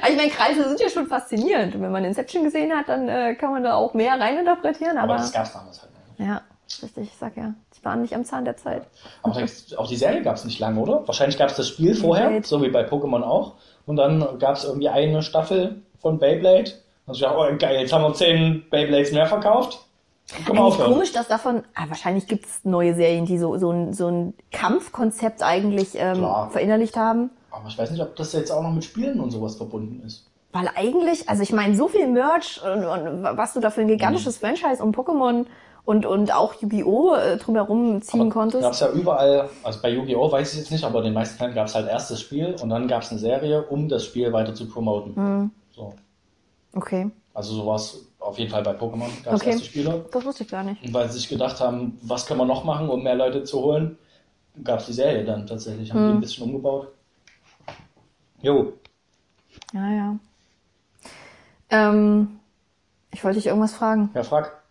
Aber 0.00 0.10
ich 0.10 0.16
meine, 0.16 0.30
Kreise 0.30 0.66
sind 0.68 0.80
ja 0.80 0.88
schon 0.88 1.06
faszinierend. 1.06 1.74
Und 1.74 1.82
wenn 1.82 1.92
man 1.92 2.04
Inception 2.04 2.44
gesehen 2.44 2.72
hat, 2.72 2.88
dann 2.88 3.08
äh, 3.08 3.34
kann 3.34 3.50
man 3.52 3.62
da 3.62 3.74
auch 3.74 3.92
mehr 3.92 4.18
reininterpretieren. 4.18 4.96
Aber 4.96 5.12
Aber, 5.14 5.22
das 5.22 5.32
gab's 5.32 5.52
damals 5.52 5.82
halt 5.82 5.90
nicht. 6.18 6.28
ja, 6.28 6.40
richtig, 6.82 7.08
ich 7.12 7.18
sag 7.18 7.36
ja, 7.36 7.52
ich 7.74 7.84
war 7.84 7.96
nicht 7.96 8.14
am 8.14 8.24
Zahn 8.24 8.46
der 8.46 8.56
Zeit. 8.56 8.84
Aber 9.22 9.36
auch 9.76 9.86
die 9.88 9.96
Serie 9.96 10.22
gab's 10.22 10.44
nicht 10.46 10.58
lange, 10.60 10.80
oder? 10.80 11.06
Wahrscheinlich 11.06 11.36
gab's 11.36 11.56
das 11.56 11.68
Spiel 11.68 11.94
vorher, 11.94 12.26
Beyblade. 12.28 12.46
so 12.46 12.62
wie 12.62 12.70
bei 12.70 12.86
Pokémon 12.86 13.22
auch. 13.22 13.56
Und 13.84 13.96
dann 13.96 14.38
gab's 14.38 14.64
irgendwie 14.64 14.88
eine 14.88 15.22
Staffel 15.22 15.82
von 15.98 16.18
Beyblade. 16.18 16.70
Also 17.10 17.24
ja, 17.24 17.36
oh 17.36 17.44
geil, 17.58 17.80
jetzt 17.80 17.92
haben 17.92 18.02
wir 18.02 18.14
zehn 18.14 18.62
Beyblades 18.70 19.10
mehr 19.12 19.26
verkauft. 19.26 19.80
Komm 20.46 20.56
Eigentlich 20.58 20.60
aufhören. 20.74 20.92
komisch, 20.92 21.12
dass 21.12 21.26
davon, 21.26 21.64
ah, 21.74 21.86
wahrscheinlich 21.88 22.28
gibt's 22.28 22.60
neue 22.62 22.94
Serien, 22.94 23.26
die 23.26 23.36
so, 23.36 23.58
so, 23.58 23.70
ein, 23.72 23.92
so 23.92 24.06
ein 24.06 24.34
Kampfkonzept 24.52 25.42
eigentlich 25.42 25.90
ähm, 25.96 26.18
Klar. 26.18 26.50
verinnerlicht 26.52 26.96
haben. 26.96 27.30
Aber 27.50 27.66
ich 27.66 27.76
weiß 27.76 27.90
nicht, 27.90 28.00
ob 28.00 28.14
das 28.14 28.32
jetzt 28.32 28.52
auch 28.52 28.62
noch 28.62 28.70
mit 28.70 28.84
Spielen 28.84 29.18
und 29.18 29.32
sowas 29.32 29.56
verbunden 29.56 30.02
ist. 30.06 30.26
Weil 30.52 30.70
eigentlich, 30.76 31.28
also 31.28 31.42
ich 31.42 31.52
meine, 31.52 31.74
so 31.76 31.88
viel 31.88 32.06
Merch 32.06 32.60
und, 32.64 32.84
und 32.84 33.22
was 33.24 33.54
du 33.54 33.60
da 33.60 33.70
für 33.70 33.80
ein 33.80 33.88
gigantisches 33.88 34.40
Mhm. 34.40 34.46
Franchise 34.46 34.80
um 34.82 34.92
Pokémon 34.92 35.46
und, 35.84 36.06
und 36.06 36.32
auch 36.32 36.54
Yu-Gi-Oh! 36.60 37.14
äh, 37.16 37.36
drumherum 37.38 38.00
ziehen 38.00 38.30
konntest. 38.30 38.62
Gab's 38.62 38.78
ja 38.78 38.90
überall, 38.92 39.48
also 39.64 39.80
bei 39.82 39.90
Yu-Gi-Oh! 39.90 40.30
weiß 40.30 40.52
ich 40.52 40.60
jetzt 40.60 40.70
nicht, 40.70 40.84
aber 40.84 40.98
in 41.00 41.06
den 41.06 41.14
meisten 41.14 41.38
Fällen 41.38 41.54
gab's 41.54 41.74
halt 41.74 41.88
erst 41.88 42.12
das 42.12 42.20
Spiel 42.20 42.54
und 42.62 42.68
dann 42.68 42.86
gab's 42.86 43.10
eine 43.10 43.18
Serie, 43.18 43.62
um 43.64 43.88
das 43.88 44.04
Spiel 44.04 44.32
weiter 44.32 44.54
zu 44.54 44.68
promoten. 44.68 45.12
Mhm. 45.16 45.50
So. 45.74 45.94
Okay, 46.74 47.10
Also 47.34 47.54
so 47.54 47.66
war's 47.66 47.98
auf 48.18 48.38
jeden 48.38 48.50
Fall 48.50 48.62
bei 48.62 48.72
Pokémon. 48.72 49.08
Gab's 49.24 49.40
Okay. 49.40 49.50
erste 49.50 49.64
Spiele. 49.64 50.04
das 50.12 50.24
wusste 50.24 50.44
ich 50.44 50.50
gar 50.50 50.62
nicht. 50.62 50.82
Und 50.82 50.94
weil 50.94 51.08
sie 51.10 51.18
sich 51.18 51.28
gedacht 51.28 51.60
haben, 51.60 51.98
was 52.02 52.26
können 52.26 52.40
wir 52.40 52.46
noch 52.46 52.64
machen, 52.64 52.88
um 52.88 53.02
mehr 53.02 53.14
Leute 53.14 53.44
zu 53.44 53.60
holen, 53.62 53.98
gab's 54.64 54.86
die 54.86 54.92
Serie 54.92 55.24
dann 55.24 55.46
tatsächlich. 55.46 55.90
Haben 55.92 56.04
die 56.06 56.12
ein 56.12 56.20
bisschen 56.20 56.44
umgebaut. 56.44 56.88
Jo, 58.42 58.72
Ja, 59.72 59.88
ja. 59.90 60.18
Ähm, 61.70 62.40
ich 63.12 63.24
wollte 63.24 63.36
dich 63.38 63.46
irgendwas 63.46 63.74
fragen. 63.74 64.10
ja, 64.14 64.22
frag. 64.22 64.62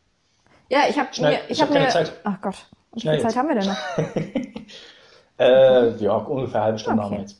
Ja, 0.69 0.81
ich 0.89 0.97
habe 0.99 1.09
mir, 1.21 1.39
ich 1.45 1.51
ich 1.51 1.61
hab 1.61 1.69
keine 1.69 1.85
mir, 1.85 1.89
Zeit. 1.89 2.13
ach 2.23 2.41
Gott, 2.41 2.55
wie 2.93 3.01
viel 3.01 3.19
Zeit 3.19 3.23
jetzt. 3.23 3.37
haben 3.37 3.47
wir 3.49 3.55
denn 3.55 3.67
noch? 3.67 3.77
Äh, 5.39 5.95
ja, 6.03 6.15
ungefähr 6.15 6.55
eine 6.61 6.65
halbe 6.65 6.79
Stunde 6.79 7.01
Okay. 7.01 7.05
haben 7.05 7.15
wir 7.15 7.21
jetzt. 7.21 7.37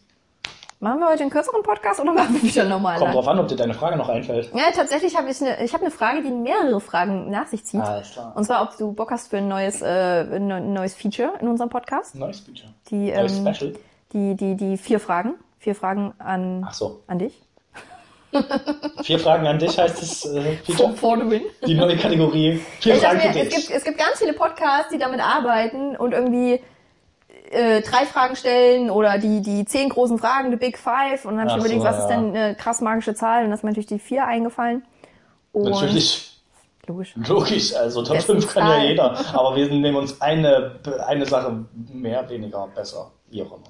Machen 0.82 1.00
wir 1.02 1.10
heute 1.10 1.24
einen 1.24 1.30
kürzeren 1.30 1.62
Podcast 1.62 2.00
oder 2.00 2.14
machen 2.14 2.36
wir 2.36 2.44
wieder 2.44 2.64
normal? 2.64 2.98
Kommt 3.00 3.14
drauf 3.14 3.28
an, 3.28 3.38
ob 3.40 3.50
dir 3.50 3.58
deine 3.58 3.74
Frage 3.74 3.98
noch 3.98 4.08
einfällt. 4.08 4.50
Ja, 4.54 4.72
tatsächlich 4.74 5.18
habe 5.18 5.30
ich 5.30 5.42
eine, 5.42 5.62
ich 5.62 5.74
habe 5.74 5.84
eine 5.84 5.92
Frage, 5.92 6.22
die 6.22 6.32
mehrere 6.32 6.80
Fragen 6.80 7.30
nach 7.30 7.48
sich 7.48 7.66
zieht. 7.66 7.82
Alles 7.82 8.12
klar. 8.12 8.32
Und 8.34 8.46
zwar, 8.46 8.62
ob 8.64 8.78
du 8.78 8.94
Bock 8.94 9.12
hast 9.12 9.30
für 9.30 9.40
ein 9.40 9.50
neues, 9.50 9.82
äh, 9.82 10.22
ein 10.22 10.48
neu- 10.48 10.56
ein 10.56 10.72
neues 10.72 10.94
Feature 10.96 11.34
in 11.42 11.50
unserem 11.50 11.70
Podcast. 11.70 12.16
Neues 12.16 12.40
Feature. 12.40 12.70
Die, 12.92 13.12
Neues 13.12 13.38
ähm, 13.40 13.54
Special. 13.54 13.74
die, 14.14 14.36
die, 14.36 14.56
die 14.56 14.78
vier 14.78 15.02
Fragen, 15.02 15.34
vier 15.58 15.76
Fragen 15.76 16.14
an, 16.18 16.64
Ach 16.66 16.74
so. 16.74 17.02
an 17.08 17.20
dich. 17.20 17.42
Vier 19.02 19.18
Fragen 19.18 19.48
an 19.48 19.58
dich 19.58 19.76
heißt 19.80 20.02
das 20.02 20.24
äh, 20.34 20.58
Feature. 20.58 20.94
For 20.94 21.18
the 21.18 21.30
win. 21.30 21.42
Die 21.66 21.74
neue 21.74 21.98
Kategorie. 21.98 22.62
Vier 22.80 22.94
Ich 22.94 23.02
Fragen 23.02 23.20
für 23.20 23.28
mir, 23.30 23.42
es, 23.44 23.50
dich. 23.50 23.56
gibt, 23.68 23.72
es 23.78 23.84
gibt 23.84 23.98
ganz 23.98 24.20
viele 24.20 24.34
Podcasts, 24.34 24.90
die 24.94 25.00
damit 25.00 25.20
arbeiten 25.20 25.96
und 25.98 26.14
irgendwie 26.14 26.62
äh, 27.50 27.82
drei 27.82 28.06
Fragen 28.06 28.36
stellen 28.36 28.90
oder 28.92 29.18
die, 29.18 29.42
die 29.42 29.66
zehn 29.66 29.90
großen 29.90 30.20
Fragen, 30.20 30.52
the 30.52 30.58
Big 30.58 30.78
Five. 30.78 31.26
Und 31.26 31.38
dann 31.38 31.50
habe 31.50 31.52
ich 31.52 31.58
überlegt, 31.58 31.82
so, 31.82 31.88
was 31.88 32.04
ist 32.04 32.10
ja. 32.10 32.18
denn 32.18 32.36
eine 32.36 32.56
krass 32.56 32.82
magische 32.82 33.16
Zahl? 33.16 33.44
Und 33.44 33.50
das 33.52 33.60
ist 33.60 33.64
mir 33.64 33.72
natürlich 33.72 33.88
die 33.88 34.00
vier 34.00 34.26
eingefallen. 34.26 34.84
Und 35.52 35.72
Natürlich. 35.72 36.36
Logisch. 36.88 37.14
Logisch, 37.28 37.76
also 37.76 38.02
Top 38.02 38.16
Besten 38.16 38.42
5 38.42 38.54
kann 38.54 38.68
ja 38.68 38.84
jeder. 38.84 39.36
Aber 39.36 39.56
wir 39.56 39.68
nehmen 39.68 39.96
uns 39.96 40.20
eine, 40.22 40.80
eine 41.06 41.26
Sache 41.26 41.66
mehr, 41.94 42.28
weniger, 42.28 42.68
besser. 42.74 43.12
Wie 43.30 43.44
auch 43.44 43.58
immer. 43.58 43.70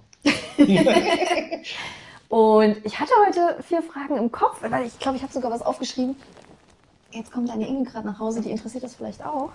Und 2.29 2.77
ich 2.85 2.97
hatte 2.97 3.11
heute 3.27 3.61
vier 3.63 3.81
Fragen 3.81 4.15
im 4.17 4.31
Kopf, 4.31 4.61
weil 4.61 4.85
ich 4.85 4.97
glaube, 4.99 5.17
ich 5.17 5.23
habe 5.23 5.33
sogar 5.33 5.51
was 5.51 5.61
aufgeschrieben. 5.61 6.15
Jetzt 7.11 7.31
kommt 7.31 7.49
deine 7.49 7.67
Inge 7.67 7.83
gerade 7.83 8.07
nach 8.07 8.19
Hause, 8.19 8.41
die 8.41 8.51
interessiert 8.51 8.83
das 8.83 8.95
vielleicht 8.95 9.25
auch. 9.25 9.51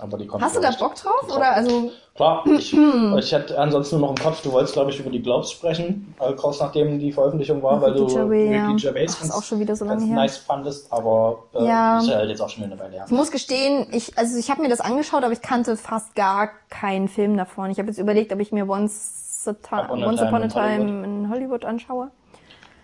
Aber 0.00 0.16
die 0.16 0.26
kommt 0.26 0.42
Hast 0.42 0.56
du 0.56 0.60
da. 0.60 0.70
Bock 0.78 0.94
drauf? 0.94 1.24
Oder 1.36 1.52
also, 1.56 1.90
Klar, 2.14 2.44
ich, 2.58 2.72
ich 2.74 3.34
hatte 3.34 3.58
ansonsten 3.58 3.98
nur 3.98 4.08
noch 4.08 4.16
im 4.16 4.22
Kopf, 4.24 4.42
du 4.42 4.50
wolltest, 4.52 4.72
glaube 4.74 4.90
ich, 4.90 4.98
über 4.98 5.10
die 5.10 5.22
Globes 5.22 5.50
sprechen, 5.52 6.14
äh, 6.20 6.32
kurz 6.34 6.58
nachdem 6.60 6.98
die 6.98 7.12
Veröffentlichung 7.12 7.62
war, 7.62 7.80
weil 7.80 7.92
du 7.94 8.04
Ricky 8.04 8.76
Gervais, 8.76 9.04
ist 9.04 9.30
auch 9.32 9.42
schon 9.42 9.60
wieder 9.60 9.76
so 9.76 9.84
ganz 9.84 10.00
lange 10.02 10.12
her. 10.12 10.20
nice 10.22 10.38
fandest, 10.38 10.92
aber 10.92 11.44
äh, 11.54 11.64
Ja. 11.66 11.98
ist 11.98 12.08
ja 12.08 12.16
halt 12.16 12.30
jetzt 12.30 12.40
auch 12.40 12.48
schon 12.48 12.64
wieder 12.64 12.72
eine 12.72 12.82
Weile 12.82 12.92
her. 12.96 13.04
ich 13.06 13.12
muss 13.12 13.30
gestehen, 13.30 13.86
ich, 13.92 14.16
also 14.18 14.38
ich 14.38 14.50
habe 14.50 14.62
mir 14.62 14.68
das 14.68 14.80
angeschaut, 14.80 15.22
aber 15.22 15.32
ich 15.32 15.42
kannte 15.42 15.76
fast 15.76 16.14
gar 16.14 16.50
keinen 16.68 17.08
Film 17.08 17.36
davon. 17.36 17.70
Ich 17.70 17.78
habe 17.78 17.88
jetzt 17.88 17.98
überlegt, 17.98 18.32
ob 18.32 18.40
ich 18.40 18.52
mir 18.52 18.68
Once, 18.68 19.44
a 19.46 19.52
Ti- 19.52 19.84
Upon 19.84 20.02
a 20.02 20.06
Once 20.08 20.20
Time 20.20 20.28
Upon 20.30 20.40
a 20.40 20.44
in 20.44 20.50
Time 20.50 20.78
Hollywood. 20.78 21.04
in 21.04 21.30
Hollywood 21.30 21.64
anschaue. 21.64 22.10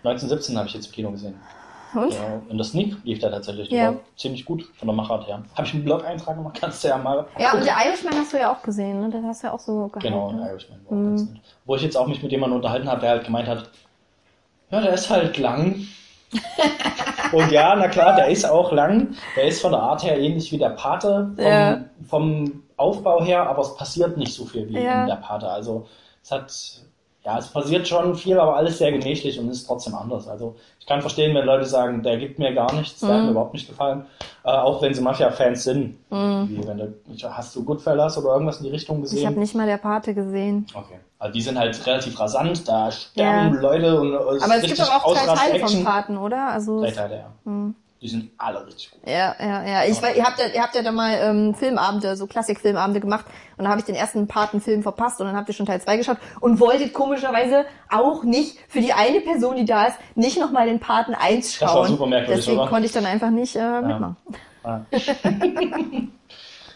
1917 0.03 0.57
habe 0.57 0.67
ich 0.67 0.73
jetzt 0.75 0.85
im 0.87 0.91
Kino 0.93 1.11
gesehen. 1.11 1.35
Und? 1.93 2.13
Ja, 2.13 2.41
in 2.49 2.57
der 2.57 2.65
Sneak 2.65 2.95
lief 3.03 3.19
der 3.19 3.31
tatsächlich. 3.31 3.69
Ja. 3.69 3.87
war 3.87 3.95
ziemlich 4.17 4.45
gut 4.45 4.63
von 4.77 4.87
der 4.87 4.95
Machart 4.95 5.27
her. 5.27 5.41
Habe 5.55 5.67
ich 5.67 5.73
einen 5.73 5.83
Blog-Eintrag 5.85 6.35
gemacht, 6.35 6.57
kannst 6.61 6.83
du 6.83 6.89
ja 6.89 6.97
mal. 6.97 7.25
Ja, 7.39 7.53
und 7.53 7.65
der 7.65 7.73
Irishman 7.85 8.13
hast 8.15 8.33
du 8.33 8.37
ja 8.37 8.51
auch 8.51 8.61
gesehen, 8.61 8.99
ne? 9.01 9.09
Das 9.09 9.23
hast 9.23 9.43
du 9.43 9.47
ja 9.47 9.53
auch 9.53 9.59
so 9.59 9.87
gehalten. 9.87 9.99
Genau, 10.13 10.31
ne? 10.31 10.49
Irishman 10.49 10.79
war 10.89 10.97
auch 10.97 11.03
ganz 11.03 11.29
nett. 11.29 11.41
Wo 11.65 11.75
ich 11.75 11.81
jetzt 11.81 11.95
auch 11.97 12.07
mich 12.07 12.21
mit 12.21 12.31
jemandem 12.31 12.57
unterhalten 12.57 12.89
habe, 12.89 13.01
der 13.01 13.09
halt 13.11 13.23
gemeint 13.25 13.47
hat, 13.47 13.69
ja, 14.69 14.81
der 14.81 14.93
ist 14.93 15.09
halt 15.09 15.37
lang. 15.37 15.87
Und 17.31 17.51
ja, 17.51 17.75
na 17.75 17.87
klar, 17.87 18.15
der 18.15 18.27
ist 18.27 18.45
auch 18.45 18.71
lang. 18.71 19.15
Der 19.35 19.45
ist 19.45 19.61
von 19.61 19.71
der 19.71 19.81
Art 19.81 20.03
her 20.03 20.17
ähnlich 20.19 20.51
wie 20.51 20.57
der 20.57 20.69
Pate 20.71 21.31
vom, 21.35 21.43
Ja. 21.45 21.79
vom 22.07 22.63
Aufbau 22.77 23.23
her, 23.23 23.47
aber 23.49 23.61
es 23.61 23.75
passiert 23.75 24.17
nicht 24.17 24.33
so 24.33 24.45
viel 24.45 24.67
wie 24.69 24.79
Ja. 24.81 25.01
in 25.01 25.07
der 25.07 25.15
Pate. 25.15 25.49
Also 25.49 25.87
es 26.23 26.31
hat, 26.31 26.53
ja, 27.27 27.37
es 27.37 27.47
passiert 27.47 27.85
schon 27.85 28.15
viel, 28.15 28.39
aber 28.39 28.55
alles 28.55 28.77
sehr 28.77 28.89
gemächlich 28.89 29.37
und 29.37 29.49
ist 29.49 29.67
trotzdem 29.67 29.93
anders. 29.95 30.29
Also 30.29 30.55
ich 30.79 30.85
kann 30.85 31.01
verstehen, 31.01 31.35
wenn 31.35 31.45
Leute 31.45 31.65
sagen, 31.65 32.01
der 32.01 32.15
gibt 32.15 32.39
mir 32.39 32.53
gar 32.53 32.73
nichts, 32.73 33.01
der 33.01 33.15
hat 33.15 33.23
mir 33.25 33.31
überhaupt 33.31 33.53
nicht 33.53 33.67
gefallen. 33.67 34.05
Äh, 34.45 34.51
auch 34.51 34.81
wenn 34.81 34.93
sie 34.93 35.01
Mafia-Fans 35.01 35.61
sind. 35.61 35.97
Wie 36.09 36.65
wenn 36.65 36.77
du, 36.77 36.93
hast 37.29 37.53
du 37.53 37.65
Goodfellas 37.65 38.17
oder 38.17 38.29
irgendwas 38.29 38.59
in 38.59 38.63
die 38.63 38.69
Richtung 38.69 39.01
gesehen? 39.01 39.19
Ich 39.19 39.25
habe 39.25 39.37
nicht 39.37 39.55
mal 39.55 39.67
der 39.67 39.75
Pate 39.75 40.13
gesehen. 40.13 40.67
Okay. 40.73 40.99
Also 41.19 41.33
die 41.33 41.41
sind 41.41 41.59
halt 41.59 41.85
relativ 41.85 42.17
rasant, 42.17 42.65
da 42.65 42.89
sterben 42.91 43.55
Ja. 43.55 43.59
Leute 43.59 43.99
und 43.99 44.13
es 44.37 44.43
Aber 44.43 44.55
es 44.55 44.61
gibt 44.61 44.79
doch 44.79 45.03
auch 45.03 45.13
drei 45.13 45.35
Teile 45.35 45.67
vom 45.67 45.83
Paten, 45.83 46.17
oder? 46.17 46.47
Also 46.47 46.79
Drei 46.79 46.91
Teile, 46.91 47.15
ja. 47.17 47.73
Die 47.99 48.07
sind 48.09 48.29
alle 48.37 48.65
richtig 48.65 48.91
gut. 48.91 49.01
Ja, 49.07 49.35
ja, 49.39 49.65
ja. 49.65 49.85
Ich, 49.85 49.99
weiß, 50.01 50.15
ihr 50.15 50.23
habt 50.23 50.39
ja, 50.39 50.45
ihr 50.53 50.61
habt 50.61 50.75
ja 50.75 50.83
da 50.83 50.91
mal 50.91 51.17
ähm, 51.19 51.55
Filmabende, 51.55 52.15
so 52.15 52.27
Klassikfilmabende 52.27 52.99
gemacht 52.99 53.25
und 53.57 53.63
da 53.65 53.71
habe 53.71 53.79
ich 53.79 53.85
den 53.85 53.95
ersten 53.95 54.27
Patenfilm 54.27 54.83
verpasst 54.83 55.19
und 55.19 55.25
dann 55.25 55.35
habt 55.35 55.47
ihr 55.49 55.55
schon 55.55 55.65
Teil 55.65 55.81
2 55.81 55.97
geschaut 55.97 56.17
und 56.39 56.59
wolltet 56.59 56.93
komischerweise 56.93 57.65
auch 57.89 58.23
nicht 58.23 58.59
für 58.67 58.81
die 58.81 58.93
eine 58.93 59.19
Person, 59.21 59.55
die 59.55 59.65
da 59.65 59.85
ist, 59.85 59.97
nicht 60.13 60.39
nochmal 60.39 60.67
den 60.67 60.79
Paten 60.79 61.15
1 61.15 61.55
schauen. 61.55 61.67
Das 61.67 61.75
war 61.75 61.85
super 61.87 62.05
merkwürdig, 62.05 62.45
Deswegen 62.45 62.59
oder? 62.59 62.69
konnte 62.69 62.85
ich 62.85 62.91
dann 62.91 63.05
einfach 63.07 63.31
nicht 63.31 63.55
äh, 63.55 63.81
mitmachen. 63.81 64.15
Ah. 64.63 64.81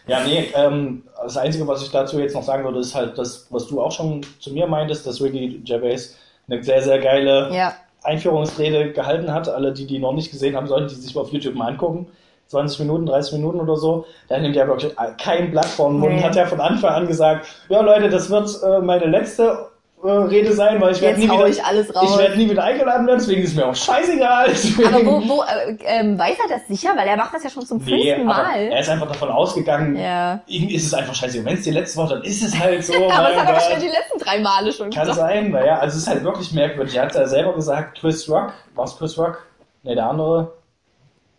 ja, 0.07 0.24
nee, 0.24 0.49
ähm, 0.55 1.03
das 1.22 1.38
Einzige, 1.38 1.67
was 1.67 1.84
ich 1.84 1.91
dazu 1.91 2.19
jetzt 2.19 2.34
noch 2.34 2.43
sagen 2.43 2.63
würde, 2.63 2.80
ist 2.80 2.95
halt 2.95 3.17
das, 3.17 3.45
was 3.51 3.67
du 3.67 3.80
auch 3.80 3.91
schon 3.91 4.26
zu 4.39 4.51
mir 4.51 4.65
meintest, 4.65 5.05
dass 5.05 5.22
Ricky 5.22 5.61
Gervais 5.63 6.17
eine 6.49 6.63
sehr, 6.63 6.82
sehr 6.82 6.99
geile 6.99 7.53
Ja. 7.53 7.76
Einführungsrede 8.04 8.93
gehalten 8.93 9.34
hat. 9.34 9.49
Alle, 9.49 9.74
die 9.74 9.86
die 9.86 9.99
noch 9.99 10.14
nicht 10.14 10.32
gesehen 10.32 10.56
haben, 10.56 10.68
sollten 10.68 10.89
die 10.89 10.95
sich 10.95 11.16
mal 11.16 11.22
auf 11.22 11.32
YouTube 11.32 11.56
mal 11.56 11.68
angucken. 11.68 12.08
20 12.47 12.80
Minuten, 12.80 13.06
30 13.06 13.34
Minuten 13.34 13.60
oder 13.60 13.78
so. 13.78 14.06
Da 14.28 14.38
nimmt 14.38 14.58
er 14.58 14.68
wirklich 14.68 14.93
kein 15.18 15.52
Blatt 15.52 15.66
vor 15.66 15.89
den 15.89 15.99
Mund. 15.99 16.16
Nee. 16.16 16.22
Hat 16.22 16.36
ja 16.36 16.45
von 16.45 16.60
Anfang 16.60 16.91
an 16.93 17.08
gesagt, 17.08 17.47
ja 17.70 17.80
Leute, 17.82 18.10
das 18.10 18.30
wird 18.30 18.62
äh, 18.64 18.82
meine 18.82 19.06
letzte 19.06 19.70
äh, 20.04 20.10
Rede 20.12 20.54
sein, 20.54 20.80
weil 20.82 20.91
ich 20.93 21.02
werde 21.02 21.20
nie 21.20 21.26
wieder, 21.30 21.47
ich 21.47 21.64
alles 21.64 21.95
raus. 21.95 22.10
ich 22.12 22.18
werde 22.18 22.38
nie 22.38 22.49
wieder 22.49 22.64
eingeladen 22.64 23.06
werden, 23.08 23.20
deswegen 23.20 23.41
ist 23.43 23.56
mir 23.56 23.68
auch 23.68 23.76
scheißegal. 23.76 24.47
Deswegen, 24.49 24.88
Aber 24.93 25.06
wo, 25.06 25.28
wo 25.28 25.43
äh, 25.43 25.78
ähm, 25.86 26.18
weiß 26.18 26.38
er 26.43 26.49
das 26.58 26.68
sicher? 26.68 26.95
Weil 26.95 27.08
er 27.08 27.18
macht 27.18 27.34
das 27.34 27.43
ja 27.43 27.49
schon 27.49 27.66
zum 27.66 27.78
Nee, 27.80 28.10
fünften 28.16 28.26
Mal. 28.26 28.56
er 28.72 28.80
ist 28.80 28.89
einfach 28.89 29.08
davon 29.08 29.30
ausgegangen, 29.30 29.95
Ja. 29.95 30.41
ihm 30.47 30.70
ist 30.70 30.86
es 30.88 30.93
einfach 30.93 31.14
scheiße. 31.16 31.43
Wenn 31.45 31.56
es 31.56 31.64
die 31.64 31.72
letzte 31.72 31.97
Woche, 31.99 32.16
dann 32.16 32.24
ist 32.24 32.43
es 32.43 32.58
halt 32.60 32.84
so. 32.86 32.93
aber 33.10 33.30
das 33.30 33.38
hat 33.39 33.47
er 33.47 33.54
wahrscheinlich 33.54 33.89
die 33.89 33.95
letzten 33.95 34.20
drei 34.20 34.39
Male 34.39 34.72
schon 34.72 34.89
Kann 34.89 35.08
gesagt. 35.08 35.20
sein, 35.20 35.52
naja, 35.52 35.80
also 35.80 35.95
es 35.97 36.04
ist 36.04 36.10
halt 36.10 36.24
wirklich 36.24 36.52
merkwürdig. 36.54 36.95
Er 36.95 37.04
hat 37.04 37.16
ja 37.16 37.28
selber 37.28 37.54
gesagt, 37.54 37.99
Chris 37.99 38.30
Rock, 38.30 38.54
war 38.76 38.86
es 38.86 38.97
Chris 38.97 39.18
Rock? 39.18 39.45
Ne, 39.84 39.95
der 39.95 40.10
andere. 40.10 40.54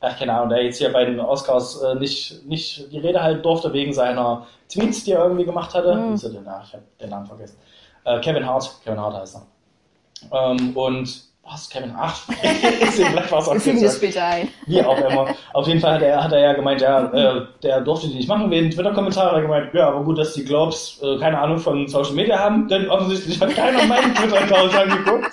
Ach, 0.05 0.19
keine 0.19 0.35
Ahnung, 0.35 0.49
der 0.49 0.65
jetzt 0.65 0.79
hier 0.79 0.93
bei 0.93 1.05
den 1.05 1.21
Oscars 1.21 1.81
äh, 1.81 1.95
nicht, 1.95 2.45
nicht 2.47 2.91
die 2.93 2.99
Rede 2.99 3.23
halten 3.23 3.41
durfte 3.43 3.73
wegen 3.73 3.93
seiner 3.93 4.47
Tweets, 4.69 5.05
die 5.05 5.13
er 5.13 5.23
irgendwie 5.23 5.45
gemacht 5.45 5.73
hatte. 5.75 5.97
Ach, 5.97 6.15
ich 6.17 6.25
habe 6.73 6.83
den 7.01 7.11
Namen 7.11 7.27
vergessen. 7.27 7.57
Äh, 8.05 8.21
Kevin 8.21 8.47
Hart, 8.47 8.81
Kevin 8.85 9.01
Hart 9.01 9.15
heißt 9.15 9.37
er. 9.37 10.51
Ähm, 10.53 10.77
und 10.77 11.23
was, 11.45 11.69
Kevin 11.69 11.97
Hart? 11.97 12.15
gleich 12.41 13.33
was 13.33 13.47
Wir 13.53 13.61
fügen 13.61 13.83
das 13.83 13.95
aufgesagt. 13.95 13.97
später 13.97 14.25
ein. 14.25 14.49
Wie 14.67 14.83
auch 14.83 14.97
immer. 14.99 15.35
Auf 15.53 15.67
jeden 15.67 15.81
Fall 15.81 15.95
hat 15.95 16.03
er, 16.03 16.23
hat 16.23 16.33
er 16.33 16.39
ja 16.41 16.53
gemeint, 16.53 16.81
ja, 16.81 17.07
äh, 17.13 17.47
der 17.63 17.81
durfte 17.81 18.09
die 18.09 18.15
nicht 18.15 18.29
machen 18.29 18.51
wegen 18.51 18.71
Twitter-Kommentare. 18.71 19.31
Er 19.31 19.37
hat 19.37 19.43
gemeint, 19.43 19.75
ja, 19.75 19.89
aber 19.89 20.05
gut, 20.05 20.19
dass 20.19 20.35
die 20.35 20.45
Globes 20.45 21.01
äh, 21.03 21.19
keine 21.19 21.39
Ahnung 21.39 21.59
von 21.59 21.89
Social 21.89 22.15
Media 22.15 22.39
haben, 22.39 22.69
denn 22.69 22.89
offensichtlich 22.89 23.41
hat 23.41 23.55
keiner 23.55 23.85
meinen 23.87 24.15
Twitter-Account 24.15 24.75
angeguckt. 24.77 25.31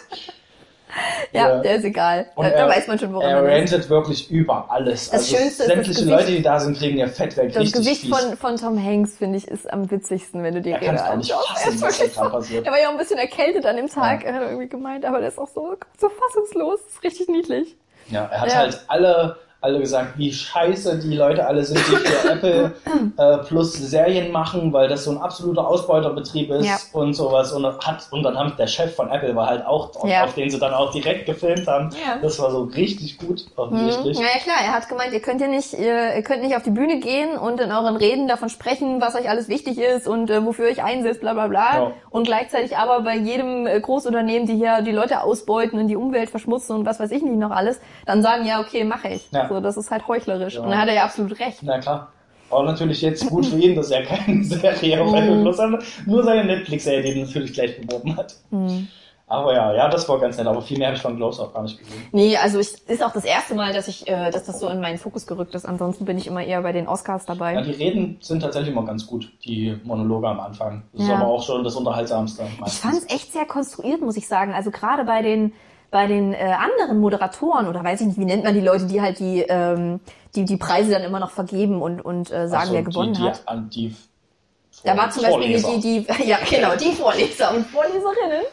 Ja, 1.31 1.47
Ja. 1.49 1.59
der 1.59 1.75
ist 1.75 1.83
egal. 1.85 2.25
Und 2.35 2.45
Da, 2.45 2.49
er- 2.51 2.67
da 2.67 2.73
weiß 2.75 2.87
man 2.87 2.97
schon, 2.97 3.13
woran 3.13 3.29
Er 3.29 3.43
rantet 3.45 3.89
wirklich 3.89 4.31
über 4.31 4.65
alles. 4.69 5.09
Das 5.11 5.19
also 5.21 5.35
Schönste 5.35 5.47
ist 5.47 5.59
das 5.59 5.67
sämtliche 5.67 5.89
Gesicht- 6.01 6.09
Leute, 6.09 6.31
die 6.31 6.41
da 6.41 6.59
sind, 6.59 6.77
kriegen 6.77 6.97
ihr 6.97 7.07
Fett 7.07 7.37
weg. 7.37 7.53
Das 7.53 7.71
Gesicht 7.71 8.01
fies. 8.01 8.09
von, 8.17 8.37
von 8.37 8.55
Tom 8.57 8.83
Hanks, 8.83 9.17
finde 9.17 9.37
ich, 9.37 9.47
ist 9.47 9.71
am 9.71 9.89
witzigsten, 9.91 10.41
wenn 10.43 10.55
du 10.55 10.61
die 10.61 10.71
kann 10.71 10.81
Rede 10.81 11.03
anschaust. 11.03 11.65
Er 11.65 11.71
so, 11.73 11.85
er 11.85 12.71
war 12.71 12.79
ja 12.81 12.87
auch 12.87 12.91
ein 12.93 12.97
bisschen 12.97 13.19
erkältet 13.19 13.65
an 13.65 13.75
dem 13.75 13.87
Tag, 13.87 14.23
er 14.23 14.33
hat 14.33 14.41
irgendwie 14.41 14.67
gemeint, 14.69 15.05
aber 15.05 15.19
der 15.19 15.29
ist 15.29 15.37
auch 15.37 15.47
so, 15.47 15.75
so 15.99 16.09
fassungslos. 16.09 16.79
Das 16.85 16.93
ist 16.95 17.03
richtig 17.03 17.27
niedlich. 17.29 17.75
Ja, 18.09 18.25
er 18.31 18.41
hat 18.41 18.49
Ja. 18.49 18.55
halt 18.55 18.81
alle, 18.87 19.37
alle 19.61 19.79
gesagt, 19.79 20.17
wie 20.17 20.31
scheiße 20.31 20.99
die 20.99 21.15
Leute 21.15 21.45
alle 21.45 21.63
sind, 21.63 21.79
die 21.79 21.95
für 21.97 22.29
Apple 22.31 22.71
äh, 23.17 23.37
Plus 23.39 23.73
Serien 23.73 24.31
machen, 24.31 24.71
weil 24.71 24.87
das 24.87 25.03
so 25.03 25.11
ein 25.11 25.17
absoluter 25.17 25.67
Ausbeuterbetrieb 25.67 26.49
ist 26.51 26.65
Ja. 26.65 26.77
und 26.93 27.13
sowas. 27.13 27.51
Und, 27.51 27.65
hat, 27.65 28.07
und 28.11 28.23
dann 28.23 28.37
haben 28.37 28.53
der 28.57 28.67
Chef 28.67 28.95
von 28.95 29.09
Apple 29.09 29.35
war 29.35 29.47
halt 29.47 29.65
auch 29.65 29.91
Ja. 30.07 30.23
auf 30.23 30.33
den 30.33 30.49
sie 30.49 30.59
dann 30.59 30.73
auch 30.73 30.91
direkt 30.91 31.25
gefilmt 31.25 31.67
haben. 31.67 31.89
Ja. 31.91 32.17
Das 32.21 32.39
war 32.39 32.51
so 32.51 32.63
richtig 32.63 33.17
gut, 33.17 33.47
offensichtlich. 33.57 34.17
Ja, 34.17 34.25
ja 34.33 34.39
klar, 34.41 34.55
er 34.65 34.73
hat 34.73 34.87
gemeint, 34.87 35.11
ihr 35.11 35.19
könnt 35.21 35.41
ja 35.41 35.47
nicht, 35.47 35.73
ihr, 35.73 36.15
ihr 36.15 36.23
könnt 36.23 36.41
nicht 36.41 36.55
auf 36.55 36.63
die 36.63 36.71
Bühne 36.71 36.99
gehen 36.99 37.37
und 37.37 37.59
in 37.59 37.71
euren 37.71 37.97
Reden 37.97 38.27
davon 38.29 38.47
sprechen, 38.49 39.01
was 39.01 39.15
euch 39.15 39.29
alles 39.29 39.49
wichtig 39.49 39.77
ist 39.77 40.07
und 40.07 40.29
äh, 40.29 40.45
wofür 40.45 40.65
ihr 40.67 40.71
euch 40.71 40.83
einsetzt, 40.83 41.19
bla 41.19 41.33
bla 41.33 41.47
bla. 41.47 41.91
Und 42.11 42.23
gleichzeitig 42.25 42.77
aber 42.77 43.01
bei 43.01 43.15
jedem 43.17 43.67
äh, 43.67 43.79
Großunternehmen, 43.81 44.47
die 44.47 44.55
hier 44.55 44.81
die 44.83 44.91
Leute 44.93 45.21
ausbeuten 45.21 45.77
und 45.79 45.87
die 45.87 45.97
Umwelt 45.97 46.29
verschmutzen 46.29 46.77
und 46.77 46.85
was 46.85 46.99
weiß 46.99 47.11
ich 47.11 47.23
nicht 47.23 47.35
noch 47.37 47.51
alles, 47.51 47.81
dann 48.05 48.21
sagen, 48.21 48.45
ja, 48.45 48.61
okay, 48.61 48.85
mache 48.85 49.09
ich. 49.09 49.29
Ja. 49.31 49.48
So, 49.49 49.59
das 49.59 49.77
ist 49.77 49.91
halt 49.91 50.07
heuchlerisch. 50.07 50.55
Ja. 50.55 50.61
Und 50.61 50.71
da 50.71 50.77
hat 50.77 50.87
er 50.87 50.95
ja 50.95 51.03
absolut 51.05 51.39
recht. 51.39 51.59
Na 51.61 51.79
klar. 51.79 52.11
Auch 52.51 52.63
natürlich 52.63 53.01
jetzt 53.01 53.27
gut 53.29 53.45
für 53.45 53.57
ihn, 53.57 53.75
dass 53.75 53.91
er 53.91 54.03
keine 54.03 54.43
Serie 54.43 55.01
auf 55.01 55.11
Mhm. 55.11 55.15
Apple 55.17 55.41
Plus 55.43 55.59
hat, 55.59 55.83
nur 56.07 56.23
seine 56.23 56.45
Netflix-Serie, 56.45 57.13
die 57.13 57.21
natürlich 57.23 57.53
gleich 57.53 57.79
beworben 57.79 58.17
hat. 58.17 58.35
Mhm. 58.49 58.87
Aber 59.31 59.53
ja, 59.53 59.71
ja, 59.75 59.87
das 59.87 60.09
war 60.09 60.19
ganz 60.19 60.39
nett. 60.39 60.47
Aber 60.47 60.59
viel 60.63 60.79
mehr 60.79 60.87
habe 60.87 60.95
ich 60.95 61.03
von 61.03 61.15
Globes 61.15 61.39
auch 61.39 61.53
gar 61.53 61.61
nicht 61.61 61.77
gesehen. 61.77 62.01
Nee, 62.11 62.35
also 62.37 62.57
ich, 62.57 62.69
ist 62.87 63.03
auch 63.03 63.11
das 63.13 63.25
erste 63.25 63.53
Mal, 63.53 63.71
dass 63.73 63.87
ich, 63.87 64.07
äh, 64.07 64.31
dass 64.31 64.45
das 64.45 64.59
so 64.59 64.67
in 64.69 64.81
meinen 64.81 64.97
Fokus 64.97 65.27
gerückt 65.27 65.53
ist. 65.53 65.67
Ansonsten 65.67 66.05
bin 66.05 66.17
ich 66.17 66.25
immer 66.25 66.43
eher 66.43 66.63
bei 66.63 66.71
den 66.71 66.87
Oscars 66.87 67.27
dabei. 67.27 67.53
Ja, 67.53 67.61
die 67.61 67.69
Reden 67.73 68.17
sind 68.21 68.39
tatsächlich 68.39 68.71
immer 68.71 68.85
ganz 68.85 69.05
gut, 69.05 69.31
die 69.45 69.77
Monologe 69.83 70.27
am 70.29 70.39
Anfang. 70.39 70.81
Das 70.93 71.03
ist 71.03 71.09
Ja. 71.09 71.17
aber 71.17 71.27
auch 71.27 71.43
schon 71.43 71.63
das 71.63 71.75
Unterhaltsamste. 71.75 72.41
Ich 72.51 72.59
meistens. 72.59 72.79
fand 72.79 72.95
es 72.97 73.13
echt 73.13 73.31
sehr 73.31 73.45
konstruiert, 73.45 74.01
muss 74.01 74.17
ich 74.17 74.27
sagen. 74.27 74.51
Also 74.55 74.71
gerade 74.71 75.03
bei 75.03 75.21
den 75.21 75.53
bei 75.91 76.07
den 76.07 76.33
äh, 76.33 76.37
anderen 76.37 76.99
Moderatoren 76.99 77.67
oder 77.67 77.83
weiß 77.83 78.01
ich 78.01 78.07
nicht, 78.07 78.19
wie 78.19 78.25
nennt 78.25 78.43
man 78.43 78.53
die 78.53 78.61
Leute, 78.61 78.85
die 78.85 79.01
halt 79.01 79.19
die 79.19 79.41
ähm, 79.41 79.99
die 80.35 80.45
die 80.45 80.57
Preise 80.57 80.91
dann 80.91 81.03
immer 81.03 81.19
noch 81.19 81.31
vergeben 81.31 81.81
und 81.81 82.01
und 82.01 82.31
äh, 82.31 82.47
sagen, 82.47 82.67
so, 82.67 82.73
wer 82.73 82.83
gewonnen 82.83 83.13
die, 83.13 83.21
die, 83.21 83.27
hat. 83.27 83.41
An 83.47 83.69
die 83.69 83.95
Da 84.83 84.95
war 84.95 85.09
zum 85.09 85.23
Beispiel 85.23 85.59
Vorleser. 85.59 85.81
die, 85.81 86.05
die, 86.05 86.23
ja 86.29 86.37
genau, 86.47 86.75
die 86.75 86.91
Vorleser 86.91 87.53
und 87.55 87.65
Vorleserinnen. 87.65 88.43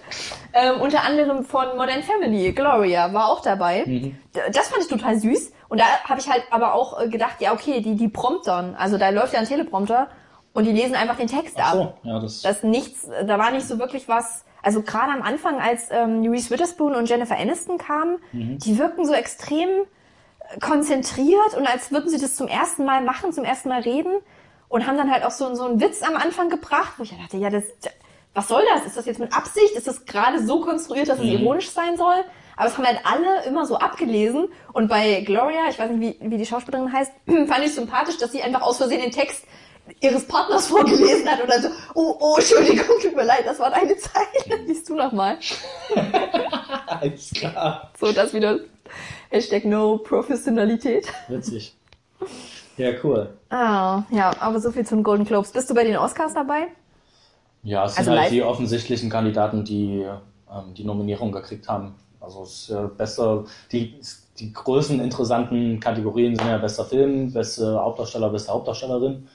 Ähm, 0.55 0.81
unter 0.81 1.03
anderem 1.05 1.45
von 1.45 1.77
Modern 1.77 2.03
Family, 2.03 2.53
Gloria 2.53 3.13
war 3.13 3.31
auch 3.31 3.43
dabei. 3.43 3.85
Mhm. 3.87 4.19
Das 4.53 4.69
fand 4.69 4.83
ich 4.83 4.89
total 4.89 5.19
süß. 5.19 5.53
Und 5.69 5.81
da 5.81 5.85
habe 6.05 6.21
ich 6.21 6.29
halt 6.31 6.45
aber 6.51 6.75
auch 6.75 7.01
äh, 7.01 7.09
gedacht, 7.09 7.41
ja 7.41 7.53
okay, 7.53 7.81
die, 7.81 7.97
die 7.97 8.09
Promptern, 8.09 8.75
also 8.77 8.97
da 8.99 9.11
läuft 9.11 9.35
ja 9.35 9.41
ein 9.41 9.47
Teleprompter 9.47 10.09
und 10.55 10.65
die 10.65 10.73
lesen 10.73 10.95
einfach 10.95 11.17
den 11.17 11.27
Text 11.27 11.57
Ach 11.61 11.75
ab. 11.75 11.99
so, 12.03 12.09
ja, 12.09 12.19
das, 12.19 12.41
Das 12.41 12.63
nichts, 12.63 13.07
da 13.27 13.39
war 13.39 13.51
nicht 13.51 13.69
so 13.69 13.79
wirklich 13.79 14.09
was. 14.09 14.45
Also 14.67 14.83
gerade 14.83 15.13
am 15.13 15.23
Anfang, 15.23 15.61
als 15.61 15.89
ähm, 15.93 16.29
Reese 16.29 16.51
Witherspoon 16.51 16.97
und 16.97 17.09
Jennifer 17.09 17.37
Aniston 17.39 17.79
kamen, 17.79 18.19
Mhm. 18.33 18.59
die 18.59 18.79
wirkten 18.79 19.05
so 19.07 19.13
extrem 19.13 19.69
äh, 19.69 20.59
konzentriert 20.61 21.55
und 21.57 21.67
als 21.69 21.93
würden 21.93 22.11
sie 22.11 22.19
das 22.19 22.35
zum 22.35 22.49
ersten 22.49 22.85
Mal 22.85 23.01
machen, 23.03 23.33
zum 23.33 23.45
ersten 23.45 23.69
Mal 23.69 23.83
reden 23.83 24.13
und 24.69 24.87
haben 24.89 24.97
dann 24.97 25.13
halt 25.13 25.25
auch 25.25 25.31
so, 25.31 25.55
so 25.55 25.65
einen 25.67 25.81
Witz 25.81 26.03
am 26.03 26.17
Anfang 26.17 26.49
gebracht, 26.49 26.95
wo 26.97 27.05
ich 27.05 27.17
dachte, 27.17 27.37
ja, 27.37 27.49
das, 27.49 27.63
was 28.35 28.49
soll 28.49 28.63
das? 28.75 28.85
Ist 28.87 28.97
das 28.97 29.07
jetzt 29.07 29.21
mit 29.21 29.33
Absicht? 29.37 29.77
Ist 29.77 29.87
das 29.87 30.05
gerade 30.05 30.45
so 30.45 30.61
konstruiert, 30.63 31.09
dass 31.09 31.21
es 31.21 31.25
Mhm. 31.27 31.39
ironisch 31.45 31.71
sein 31.71 31.97
soll? 31.97 32.17
Aber 32.57 32.67
es 32.69 32.77
haben 32.77 32.87
halt 32.87 33.01
alle 33.05 33.45
immer 33.47 33.67
so 33.67 33.77
abgelesen. 33.79 34.49
Und 34.73 34.89
bei 34.89 35.21
Gloria, 35.21 35.69
ich 35.71 35.79
weiß 35.79 35.91
nicht, 35.93 36.21
wie, 36.21 36.31
wie 36.31 36.39
die 36.39 36.47
Schauspielerin 36.47 36.93
heißt, 36.93 37.13
fand 37.27 37.65
ich 37.65 37.73
sympathisch, 37.75 38.17
dass 38.19 38.33
sie 38.33 38.43
einfach 38.43 38.63
aus 38.63 38.79
Versehen 38.79 39.01
den 39.03 39.13
Text 39.13 39.45
ihres 40.01 40.27
Partners 40.27 40.67
vorgelesen 40.67 41.29
hat 41.29 41.41
und 41.43 41.49
dann 41.51 41.63
so, 41.63 41.69
oh, 41.95 42.17
oh, 42.21 42.37
Entschuldigung, 42.39 42.87
tut 43.03 43.15
mir 43.17 43.25
leid, 43.25 43.43
das 43.47 43.59
war 43.59 43.71
deine 43.71 43.97
Zeile. 43.97 44.63
Liest 44.67 44.89
du 44.89 44.95
nochmal. 44.95 45.39
alles 46.87 47.31
klar. 47.33 47.91
So, 47.99 48.13
das 48.13 48.33
wieder 48.35 48.59
Hashtag 49.31 49.65
No 49.65 49.99
Professionalität. 49.99 51.07
Witzig. 51.29 51.75
Ja, 52.77 52.91
cool. 53.03 53.31
Ah, 53.51 54.03
ja, 54.11 54.33
aber 54.41 54.61
so 54.61 54.71
viel 54.71 54.87
zum 54.87 55.03
Golden 55.03 55.25
Globes. 55.25 55.53
Bist 55.53 55.71
du 55.71 55.75
bei 55.75 55.85
den 55.85 55.97
Oscars 55.97 56.35
dabei? 56.35 56.69
Ja, 57.63 57.85
es 57.85 57.97
Also 57.97 58.11
sind 58.11 58.19
halt 58.21 58.27
live- 58.27 58.33
die 58.33 58.43
offensichtlichen 58.43 59.11
Kandidaten, 59.11 59.65
die 59.65 60.03
ähm, 60.51 60.75
die 60.75 60.85
Nominierung 60.85 61.33
gekriegt 61.33 61.69
haben. 61.69 61.95
Also 62.21 62.43
es 62.43 62.69
ist 62.69 62.71
äh, 62.71 62.87
bester, 62.97 63.45
die, 63.73 63.95
die 64.39 64.53
größten 64.53 65.01
interessanten 65.01 65.81
Kategorien 65.81 66.37
sind 66.37 66.47
ja 66.49 66.59
bester 66.59 66.85
Film, 66.85 67.33
beste 67.33 67.79
Hauptdarsteller, 67.81 68.31
beste 68.31 68.53
Hauptdarstellerin. 68.53 69.27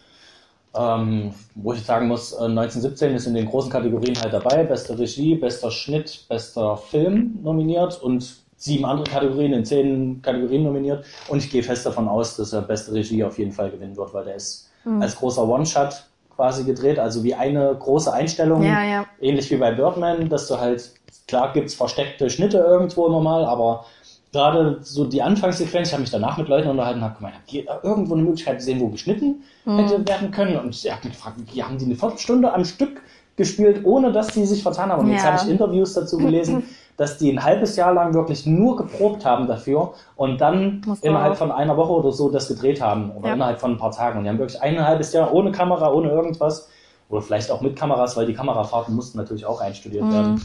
Ähm, 0.74 1.34
wo 1.56 1.74
ich 1.74 1.84
sagen 1.84 2.08
muss, 2.08 2.32
äh, 2.32 2.48
1917 2.48 3.14
ist 3.16 3.28
in 3.28 3.34
den 3.34 3.46
großen 3.48 3.70
Kategorien 3.70 4.16
halt 4.22 4.32
dabei, 4.34 4.64
beste 4.64 4.98
Regie, 4.98 5.36
bester 5.36 5.70
Schnitt, 5.70 6.26
bester 6.30 6.78
Film 6.78 7.40
nominiert 7.44 8.02
und 8.02 8.38
sieben 8.56 8.86
andere 8.86 9.10
Kategorien, 9.10 9.52
in 9.54 9.66
zehn 9.66 10.22
Kategorien 10.22 10.64
nominiert. 10.64 11.04
Und 11.28 11.40
ich 11.44 11.52
gehe 11.52 11.64
fest 11.64 11.86
davon 11.86 12.08
aus, 12.08 12.38
dass 12.38 12.54
er 12.54 12.62
beste 12.62 12.94
Regie 12.94 13.24
auf 13.24 13.38
jeden 13.38 13.52
Fall 13.52 13.70
gewinnen 13.70 13.98
wird, 13.98 14.14
weil 14.14 14.24
der 14.26 14.36
ist 14.36 14.70
Mhm. 14.86 15.02
als 15.02 15.16
großer 15.18 15.48
One-Shot 15.48 16.04
quasi 16.36 16.64
gedreht, 16.64 16.98
also 17.00 17.24
wie 17.24 17.36
eine 17.36 17.76
große 17.78 18.12
Einstellung, 18.12 18.64
Ja, 18.64 18.84
ja. 18.84 19.06
ähnlich 19.20 19.52
wie 19.52 19.58
bei 19.58 19.72
Birdman, 19.72 20.30
dass 20.30 20.48
du 20.48 20.58
halt, 20.58 20.90
klar 21.28 21.52
gibt's 21.54 21.74
versteckte 21.76 22.30
Schnitte 22.30 22.58
irgendwo 22.60 23.10
normal, 23.10 23.46
aber 23.46 23.86
gerade 24.32 24.80
so 24.82 25.06
die 25.06 25.22
Anfangssequenz, 25.22 25.90
ich 25.90 25.94
habe 25.94 26.02
mich 26.02 26.12
danach 26.12 26.38
mit 26.38 26.48
Leuten 26.48 26.70
unterhalten 26.70 27.00
und 27.00 27.06
habe 27.06 27.16
gemeint, 27.18 27.36
habt 27.36 27.54
ihr 27.54 27.66
irgendwo 27.84 28.14
eine 28.14 28.24
Möglichkeit 28.24 28.58
gesehen, 28.58 28.80
wo 28.80 28.88
geschnitten 28.88 29.44
Mhm. 29.66 29.78
hätte 29.78 30.08
werden 30.08 30.32
können? 30.32 30.58
Und 30.58 30.70
ich 30.76 30.90
habe 30.92 31.08
mich 31.08 31.16
gefragt, 31.18 31.38
wie 31.54 31.64
haben 31.64 31.78
die 31.78 31.86
eine 31.86 31.96
Viertelstunde 31.96 32.54
am 32.54 32.66
Stück 32.66 33.02
gespielt, 33.36 33.82
ohne 33.86 34.12
dass 34.12 34.28
die 34.28 34.46
sich 34.46 34.64
vertan 34.64 34.92
haben? 34.92 35.02
Und 35.06 35.12
jetzt 35.12 35.24
Ja. 35.24 35.32
habe 35.34 35.44
ich 35.44 35.50
Interviews 35.50 35.94
dazu 35.94 36.18
gelesen, 36.18 36.64
dass 36.98 37.18
die 37.18 37.32
ein 37.32 37.44
halbes 37.44 37.76
Jahr 37.76 37.94
lang 37.94 38.14
wirklich 38.14 38.46
nur 38.46 38.76
geprobt 38.78 39.26
haben 39.26 39.48
dafür 39.48 39.94
und 40.16 40.40
dann 40.40 40.82
innerhalb 41.02 41.36
von 41.38 41.52
einer 41.52 41.76
Woche 41.78 41.92
oder 41.94 42.12
so 42.12 42.30
das 42.30 42.48
gedreht 42.48 42.82
haben 42.82 43.12
oder 43.12 43.30
Ja. 43.30 43.34
innerhalb 43.36 43.60
von 43.60 43.72
ein 43.72 43.78
paar 43.78 43.92
Tagen. 43.92 44.20
Und 44.20 44.24
die 44.26 44.30
haben 44.30 44.40
wirklich 44.40 44.62
ein 44.62 44.84
halbes 44.86 45.12
Jahr 45.14 45.34
ohne 45.34 45.52
Kamera, 45.52 45.92
ohne 45.92 46.10
irgendwas 46.10 46.70
oder 47.10 47.22
vielleicht 47.22 47.52
auch 47.52 47.62
mit 47.62 47.76
Kameras, 47.76 48.16
weil 48.16 48.26
die 48.26 48.34
Kamerafahrten 48.34 48.96
mussten 48.96 49.18
natürlich 49.18 49.46
auch 49.46 49.60
einstudiert 49.62 50.10
werden. 50.12 50.42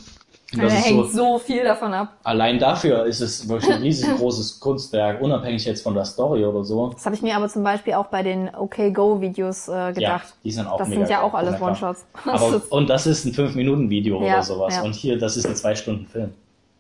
Da 0.52 0.62
Mhm. 0.62 0.68
hängt 0.68 1.10
so, 1.10 1.32
so 1.32 1.38
viel 1.38 1.64
davon 1.64 1.92
ab. 1.92 2.12
allein 2.22 2.60
dafür 2.60 3.04
ist 3.04 3.20
es 3.20 3.48
wirklich 3.48 3.72
ein 3.72 3.82
riesengroßes 3.82 4.60
Kunstwerk, 4.60 5.20
unabhängig 5.20 5.64
jetzt 5.64 5.82
von 5.82 5.92
der 5.94 6.04
Story 6.04 6.44
oder 6.44 6.62
so. 6.64 6.90
Das 6.90 7.04
habe 7.04 7.16
ich 7.16 7.22
mir 7.22 7.34
aber 7.36 7.48
zum 7.48 7.64
Beispiel 7.64 7.94
auch 7.94 8.06
bei 8.06 8.22
den 8.22 8.54
OK-Go-Videos 8.54 9.66
äh, 9.68 9.92
gedacht. 9.92 10.00
Ja, 10.00 10.20
die 10.44 10.50
sind 10.52 10.66
auch 10.68 10.76
das 10.78 10.88
mega 10.88 11.00
sind 11.00 11.10
ja 11.10 11.22
auch 11.22 11.34
alles. 11.34 11.60
One-Shots. 11.60 12.06
Und 12.70 12.88
das 12.88 13.06
ist 13.08 13.24
ein 13.24 13.32
5-Minuten-Video 13.32 14.22
Ja, 14.22 14.34
oder 14.34 14.42
sowas. 14.44 14.74
ja. 14.76 14.82
Und 14.82 14.94
hier, 14.94 15.18
das 15.18 15.36
ist 15.36 15.46
ein 15.46 15.54
2-Stunden-Film. 15.54 16.32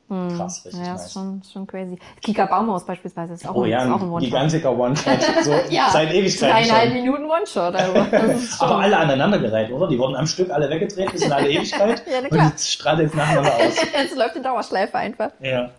Krass, 0.08 0.64
richtig 0.64 0.80
ja, 0.84 0.92
nice. 0.92 1.06
ist 1.06 1.12
schon, 1.14 1.42
schon 1.52 1.66
crazy. 1.66 1.98
Kika 2.22 2.46
Baumhaus 2.46 2.86
beispielsweise 2.86 3.34
ist 3.34 3.48
auch, 3.48 3.56
Oh 3.56 3.62
ein, 3.64 3.70
ja, 3.70 3.82
ist 3.84 3.90
auch 3.90 4.00
ein 4.02 4.08
One-Shot. 4.10 4.20
gigantiker 4.20 4.78
One-Shot. 4.78 5.22
So 5.42 5.52
Ja, 5.70 5.90
seit 5.90 6.12
Ewigkeiten 6.14 6.52
Dreieinhalb. 6.68 6.92
Minuten 6.92 7.24
One-Shot. 7.24 7.74
Also, 7.74 8.64
Aber 8.64 8.76
alle 8.78 8.96
aneinandergereiht, 8.98 9.72
oder? 9.72 9.88
Die 9.88 9.98
wurden 9.98 10.14
am 10.14 10.26
Stück 10.28 10.50
alle 10.50 10.70
weggedreht 10.70 11.10
bis 11.10 11.22
in 11.22 11.32
alle 11.32 11.50
Ewigkeit. 11.50 12.04
Ja, 12.08 12.20
na 12.22 12.28
klar. 12.28 12.44
und 12.44 12.50
jetzt 12.50 12.70
strahlt 12.72 13.00
jetzt 13.00 13.16
nacheinander 13.16 13.52
aus. 13.56 13.76
Jetzt 13.96 14.16
läuft 14.16 14.36
die 14.36 14.42
Dauerschleife 14.42 14.96
einfach. 14.96 15.30
Ja. 15.40 15.70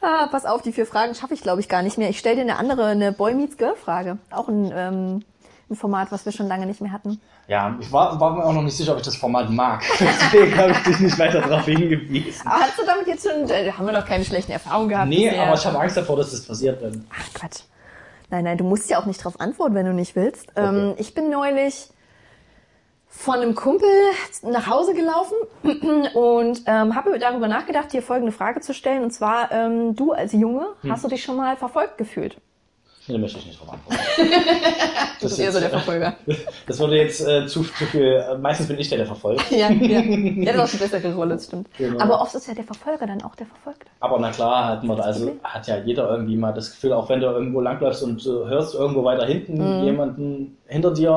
Ah, 0.00 0.26
pass 0.30 0.44
auf, 0.46 0.62
die 0.62 0.72
vier 0.72 0.86
Fragen 0.86 1.14
schaffe 1.14 1.34
ich, 1.34 1.40
glaube 1.42 1.60
ich, 1.60 1.68
gar 1.68 1.82
nicht 1.82 1.98
mehr. 1.98 2.10
Ich 2.10 2.18
stelle 2.18 2.36
dir 2.36 2.42
eine 2.42 2.56
andere, 2.56 2.86
eine 2.86 3.12
Boy 3.12 3.34
Meets 3.34 3.56
Girl 3.56 3.74
Frage. 3.76 4.18
Auch 4.30 4.48
ein, 4.48 4.72
ähm, 4.74 5.22
ein 5.70 5.76
Format, 5.76 6.12
was 6.12 6.24
wir 6.24 6.32
schon 6.32 6.46
lange 6.48 6.66
nicht 6.66 6.80
mehr 6.80 6.92
hatten. 6.92 7.20
Ja, 7.46 7.76
ich 7.78 7.92
war, 7.92 8.18
war 8.18 8.30
mir 8.34 8.44
auch 8.44 8.52
noch 8.54 8.62
nicht 8.62 8.76
sicher, 8.76 8.92
ob 8.92 8.98
ich 8.98 9.04
das 9.04 9.16
Format 9.16 9.50
mag. 9.50 9.82
Deswegen 10.00 10.56
habe 10.56 10.72
ich 10.72 10.78
dich 10.78 10.98
nicht 11.00 11.18
weiter 11.18 11.40
darauf 11.42 11.64
hingewiesen. 11.66 12.46
Aber 12.46 12.60
hast 12.60 12.78
du 12.78 12.84
damit 12.86 13.06
jetzt 13.06 13.28
schon, 13.28 13.48
äh, 13.50 13.70
haben 13.70 13.84
wir 13.84 13.92
noch 13.92 14.06
keine 14.06 14.24
schlechten 14.24 14.52
Erfahrungen 14.52 14.88
gehabt? 14.88 15.08
Nee, 15.08 15.28
bisher? 15.28 15.42
aber 15.42 15.54
ich 15.54 15.66
habe 15.66 15.78
Angst 15.78 15.96
davor, 15.96 16.16
dass 16.16 16.30
das 16.30 16.42
passiert 16.46 16.82
dann. 16.82 17.06
Ach, 17.12 17.34
Quatsch. 17.34 17.60
Nein, 18.30 18.44
nein, 18.44 18.56
du 18.56 18.64
musst 18.64 18.88
ja 18.88 18.98
auch 18.98 19.04
nicht 19.06 19.22
drauf 19.22 19.38
antworten, 19.40 19.74
wenn 19.74 19.84
du 19.86 19.92
nicht 19.92 20.16
willst. 20.16 20.46
Ähm, 20.56 20.90
Okay. 20.92 20.94
ich 21.02 21.12
bin 21.14 21.28
neulich 21.30 21.88
von 23.08 23.34
einem 23.34 23.54
Kumpel 23.54 23.88
nach 24.42 24.66
Hause 24.66 24.94
gelaufen 24.94 25.36
und 26.14 26.62
ähm, 26.66 26.94
habe 26.96 27.18
darüber 27.18 27.46
nachgedacht, 27.46 27.92
dir 27.92 28.02
folgende 28.02 28.32
Frage 28.32 28.60
zu 28.60 28.72
stellen. 28.74 29.04
Und 29.04 29.12
zwar, 29.12 29.52
ähm, 29.52 29.94
du 29.94 30.12
als 30.12 30.32
Junge, 30.32 30.66
Hm. 30.80 30.90
hast 30.90 31.04
du 31.04 31.08
dich 31.08 31.22
schon 31.22 31.36
mal 31.36 31.56
verfolgt 31.56 31.98
gefühlt? 31.98 32.38
Nee, 33.06 33.14
da 33.14 33.20
möchte 33.20 33.38
ich 33.38 33.46
nicht 33.46 33.60
drauf 33.60 33.72
antworten. 33.72 34.00
Du 35.20 35.28
bist 35.28 35.38
eher 35.40 35.52
so 35.52 35.60
der 35.60 35.70
Verfolger. 35.70 36.14
Das 36.66 36.78
würde 36.80 36.96
jetzt 36.96 37.20
äh, 37.26 37.46
zu, 37.46 37.62
zu 37.62 37.84
viel. 37.86 38.02
Äh, 38.02 38.36
meistens 38.38 38.66
bin 38.68 38.78
ich 38.78 38.88
der, 38.88 38.98
der 38.98 39.06
verfolgt. 39.06 39.50
ja, 39.50 39.70
ja. 39.70 40.00
Ja, 40.00 40.52
das 40.52 40.72
ist 40.72 40.82
auch 40.82 40.88
die 40.88 40.96
bessere 40.96 41.14
Rolle, 41.14 41.34
das 41.34 41.44
stimmt. 41.46 41.68
Genau. 41.78 42.00
Aber 42.00 42.20
oft 42.20 42.34
ist 42.34 42.46
ja 42.48 42.54
der 42.54 42.64
Verfolger 42.64 43.06
dann 43.06 43.22
auch 43.22 43.34
der 43.36 43.46
Verfolgte. 43.46 43.86
Aber 44.00 44.18
na 44.18 44.30
klar 44.30 44.66
hat 44.68 44.84
man, 44.84 44.98
also 45.00 45.32
hat 45.44 45.66
ja 45.66 45.78
jeder 45.78 46.10
irgendwie 46.10 46.36
mal 46.36 46.52
das 46.52 46.70
Gefühl, 46.72 46.92
auch 46.94 47.08
wenn 47.08 47.20
du 47.20 47.26
irgendwo 47.26 47.60
langläufst 47.60 48.02
und 48.02 48.20
äh, 48.26 48.28
hörst 48.28 48.74
irgendwo 48.74 49.04
weiter 49.04 49.26
hinten 49.26 49.78
Mhm. 49.78 49.84
jemanden 49.84 50.56
hinter 50.66 50.92
dir 50.92 51.12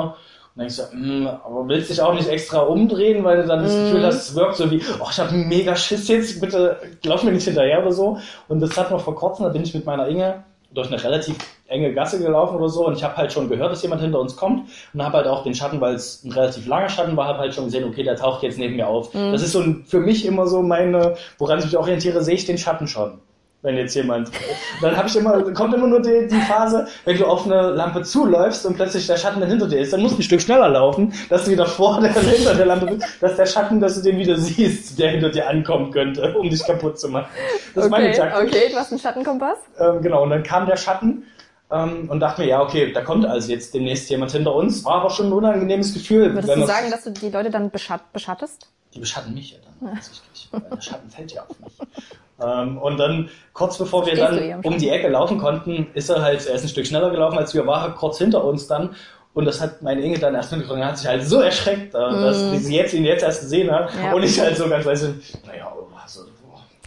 und 0.55 0.59
denkst 0.61 0.77
du, 0.77 0.83
hm, 0.91 1.27
aber 1.27 1.67
willst 1.67 1.89
dich 1.89 2.01
auch 2.01 2.13
nicht 2.13 2.27
extra 2.29 2.59
umdrehen, 2.61 3.23
weil 3.23 3.41
du 3.41 3.47
dann 3.47 3.63
das 3.63 3.73
Mhm. 3.75 3.83
Gefühl 3.85 4.05
hast, 4.05 4.29
es 4.29 4.35
wirkt 4.35 4.55
so 4.55 4.69
wie, 4.71 4.81
oh, 5.01 5.07
ich 5.09 5.19
habe 5.19 5.33
mega 5.35 5.75
Schiss 5.75 6.07
jetzt, 6.07 6.39
bitte 6.39 6.77
lauf 7.03 7.23
mir 7.23 7.31
nicht 7.31 7.45
hinterher 7.45 7.81
oder 7.81 7.91
so. 7.93 8.17
Und 8.47 8.59
das 8.61 8.77
hat 8.77 8.91
noch 8.91 9.01
vor 9.01 9.15
kurzem, 9.15 9.45
da 9.45 9.49
bin 9.49 9.63
ich 9.63 9.73
mit 9.73 9.85
meiner 9.85 10.07
Inge 10.07 10.43
durch 10.71 10.87
eine 10.87 11.01
relativ 11.03 11.35
enge 11.67 11.93
Gasse 11.93 12.19
gelaufen 12.19 12.55
oder 12.55 12.69
so 12.69 12.87
und 12.87 12.97
ich 12.97 13.03
habe 13.03 13.17
halt 13.17 13.31
schon 13.33 13.49
gehört, 13.49 13.71
dass 13.71 13.81
jemand 13.83 14.01
hinter 14.01 14.19
uns 14.19 14.35
kommt 14.35 14.69
und 14.93 15.03
habe 15.03 15.17
halt 15.17 15.27
auch 15.27 15.43
den 15.43 15.53
Schatten, 15.53 15.81
weil 15.81 15.95
es 15.95 16.23
ein 16.23 16.31
relativ 16.31 16.65
langer 16.67 16.89
Schatten 16.89 17.17
war, 17.17 17.27
habe 17.27 17.39
halt 17.39 17.53
schon 17.53 17.65
gesehen, 17.65 17.83
okay, 17.83 18.03
der 18.03 18.15
taucht 18.15 18.43
jetzt 18.43 18.57
neben 18.57 18.75
mir 18.75 18.87
auf. 18.87 19.13
Mhm. 19.13 19.31
Das 19.31 19.41
ist 19.41 19.51
so 19.51 19.59
ein, 19.59 19.83
für 19.85 19.99
mich 19.99 20.25
immer 20.25 20.47
so 20.47 20.61
meine, 20.61 21.15
woran 21.37 21.59
ich 21.59 21.65
mich 21.65 21.77
orientiere, 21.77 22.21
sehe 22.23 22.35
ich 22.35 22.45
den 22.45 22.57
Schatten 22.57 22.87
schon. 22.87 23.19
Wenn 23.63 23.75
jetzt 23.75 23.95
jemand, 23.95 24.29
dann 24.81 24.95
habe 24.95 25.09
ich 25.09 25.15
immer, 25.15 25.41
kommt 25.51 25.73
immer 25.73 25.87
nur 25.87 25.99
die, 26.01 26.27
die 26.27 26.39
Phase, 26.41 26.87
wenn 27.05 27.17
du 27.17 27.25
auf 27.25 27.45
eine 27.45 27.71
Lampe 27.71 28.03
zuläufst 28.03 28.65
und 28.67 28.75
plötzlich 28.75 29.07
der 29.07 29.17
Schatten 29.17 29.39
dann 29.41 29.49
hinter 29.49 29.67
dir 29.67 29.79
ist, 29.79 29.91
dann 29.91 30.01
musst 30.01 30.13
du 30.15 30.19
ein 30.19 30.23
Stück 30.23 30.41
schneller 30.41 30.69
laufen, 30.69 31.11
dass 31.29 31.45
du 31.45 31.51
wieder 31.51 31.65
vor 31.65 31.99
der, 31.99 32.13
hinter 32.21 32.53
der 32.53 32.67
Lampe 32.67 32.85
bist, 32.85 33.03
dass 33.19 33.35
der 33.35 33.47
Schatten, 33.47 33.79
dass 33.81 33.95
du 33.95 34.01
den 34.09 34.19
wieder 34.19 34.37
siehst, 34.37 34.97
der 34.99 35.09
hinter 35.09 35.31
dir 35.31 35.49
ankommen 35.49 35.91
könnte, 35.91 36.35
um 36.37 36.49
dich 36.49 36.63
kaputt 36.63 36.99
zu 36.99 37.09
machen. 37.09 37.27
Das 37.73 37.85
ist 37.85 37.91
meine 37.91 38.09
Okay, 38.09 38.17
Taktik. 38.17 38.47
okay, 38.47 38.69
du 38.71 38.75
hast 38.77 38.91
einen 38.91 39.01
Schattenkompass? 39.01 39.57
Ähm, 39.79 40.01
genau, 40.03 40.23
und 40.23 40.29
dann 40.29 40.43
kam 40.43 40.67
der 40.67 40.77
Schatten 40.77 41.23
ähm, 41.71 42.09
und 42.09 42.19
dachte 42.19 42.41
mir, 42.41 42.47
ja, 42.47 42.61
okay, 42.61 42.91
da 42.91 43.01
kommt 43.01 43.25
also 43.25 43.51
jetzt 43.51 43.73
demnächst 43.73 44.09
jemand 44.09 44.31
hinter 44.31 44.53
uns. 44.55 44.85
War 44.85 45.01
aber 45.01 45.09
schon 45.09 45.27
ein 45.27 45.33
unangenehmes 45.33 45.93
Gefühl. 45.93 46.33
Würdest 46.33 46.55
du 46.55 46.65
sagen, 46.65 46.91
dass 46.91 47.03
du 47.03 47.11
die 47.11 47.29
Leute 47.29 47.49
dann 47.49 47.69
beschatt, 47.71 48.01
beschattest? 48.13 48.67
die 48.97 48.99
beschatten 48.99 49.33
mich 49.33 49.51
ja 49.51 49.57
dann 49.79 49.99
Der 50.71 50.81
Schatten 50.81 51.09
fällt 51.09 51.31
ja 51.31 51.43
auf 51.43 51.59
mich. 51.59 51.73
Ähm, 52.39 52.77
und 52.77 52.97
dann, 52.97 53.29
kurz 53.53 53.77
bevor 53.77 54.05
wir 54.05 54.15
dann 54.15 54.63
um 54.63 54.77
die 54.77 54.89
Ecke 54.89 55.07
laufen 55.07 55.37
konnten, 55.39 55.87
ist 55.93 56.09
er 56.09 56.21
halt, 56.21 56.45
er 56.45 56.55
ist 56.55 56.63
ein 56.63 56.69
Stück 56.69 56.85
schneller 56.85 57.09
gelaufen 57.09 57.37
als 57.37 57.53
wir, 57.53 57.65
war 57.65 57.87
er 57.87 57.91
kurz 57.91 58.17
hinter 58.17 58.43
uns 58.43 58.67
dann. 58.67 58.95
Und 59.33 59.45
das 59.45 59.61
hat 59.61 59.81
meine 59.83 60.01
Inge 60.01 60.17
dann 60.17 60.33
erst 60.33 60.51
mitbekommen, 60.51 60.81
er 60.81 60.89
hat 60.89 60.97
sich 60.97 61.07
halt 61.07 61.27
so 61.27 61.41
erschreckt, 61.41 61.93
äh, 61.93 61.97
dass 61.97 62.63
sie 62.63 62.75
jetzt 62.75 62.93
ihn 62.93 63.05
jetzt 63.05 63.23
erst 63.23 63.41
gesehen 63.41 63.71
hat. 63.71 63.93
Mhm. 63.93 64.03
Ja. 64.03 64.13
Und 64.13 64.23
ich 64.23 64.39
halt 64.39 64.57
so 64.57 64.67
ganz 64.67 64.85
weißt 64.85 65.03
du, 65.03 65.07
naja, 65.45 65.67
also, 65.67 65.87
boah, 65.89 66.27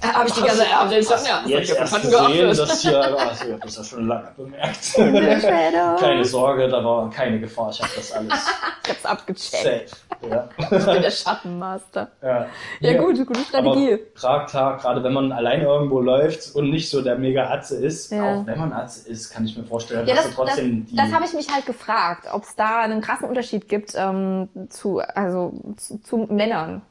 Habe 0.02 0.28
ich 0.28 0.34
die 0.34 0.40
ganze 0.40 0.58
Zeit 0.58 0.90
den 0.90 1.04
Schatten, 1.04 1.26
ja. 1.26 1.58
jetzt 1.58 1.74
erst 1.74 2.02
gesehen, 2.02 2.48
dass 2.56 2.80
hier, 2.82 3.00
also, 3.00 3.44
ich 3.46 3.52
hab 3.52 3.60
das 3.60 3.76
ja 3.76 3.84
schon 3.84 4.06
lange 4.08 4.28
bemerkt. 4.36 4.94
Keine 6.00 6.24
Sorge, 6.24 6.68
da 6.68 6.82
war 6.84 7.10
keine 7.10 7.38
Gefahr, 7.40 7.70
ich 7.70 7.80
habe 7.80 7.90
das 7.96 8.12
alles 8.12 8.32
Ich 8.84 8.90
hab's 8.90 9.04
abgecheckt. 9.06 9.88
safe. 9.90 10.28
Ja. 10.28 10.48
Ich 10.58 10.68
bin 10.68 11.02
der 11.02 11.10
Schattenmaster. 11.10 12.08
Ja, 12.22 12.46
Ja, 12.80 12.98
gut, 12.98 13.16
gute 13.26 13.40
Strategie. 13.40 13.94
Aber 13.94 14.02
klar, 14.14 14.46
klar, 14.46 14.78
gerade 14.78 15.02
wenn 15.04 15.12
man 15.12 15.32
allein 15.32 15.62
irgendwo 15.62 16.00
läuft 16.00 16.54
und 16.54 16.70
nicht 16.70 16.88
so 16.90 17.02
der 17.02 17.16
mega 17.16 17.50
Atze 17.50 17.76
ist, 17.76 18.10
Ja. 18.12 18.22
auch 18.40 18.46
wenn 18.46 18.58
man 18.58 18.72
Atze 18.72 19.08
ist, 19.08 19.30
kann 19.30 19.44
ich 19.44 19.56
mir 19.56 19.64
vorstellen, 19.64 20.06
Ja, 20.06 20.14
dass 20.14 20.26
das, 20.26 20.34
du 20.34 20.42
das, 20.44 20.54
trotzdem 20.54 20.86
die. 20.86 20.96
das 20.96 21.12
habe 21.12 21.24
ich 21.24 21.32
mich 21.34 21.48
halt 21.52 21.66
gefragt, 21.66 22.26
ob 22.32 22.42
es 22.44 22.56
da 22.56 22.80
einen 22.80 23.00
krassen 23.00 23.28
Unterschied 23.28 23.68
gibt 23.68 23.94
ähm, 23.96 24.48
zu, 24.70 25.00
also, 25.00 25.52
zu, 25.76 25.98
zu 26.02 26.16
Männern. 26.30 26.82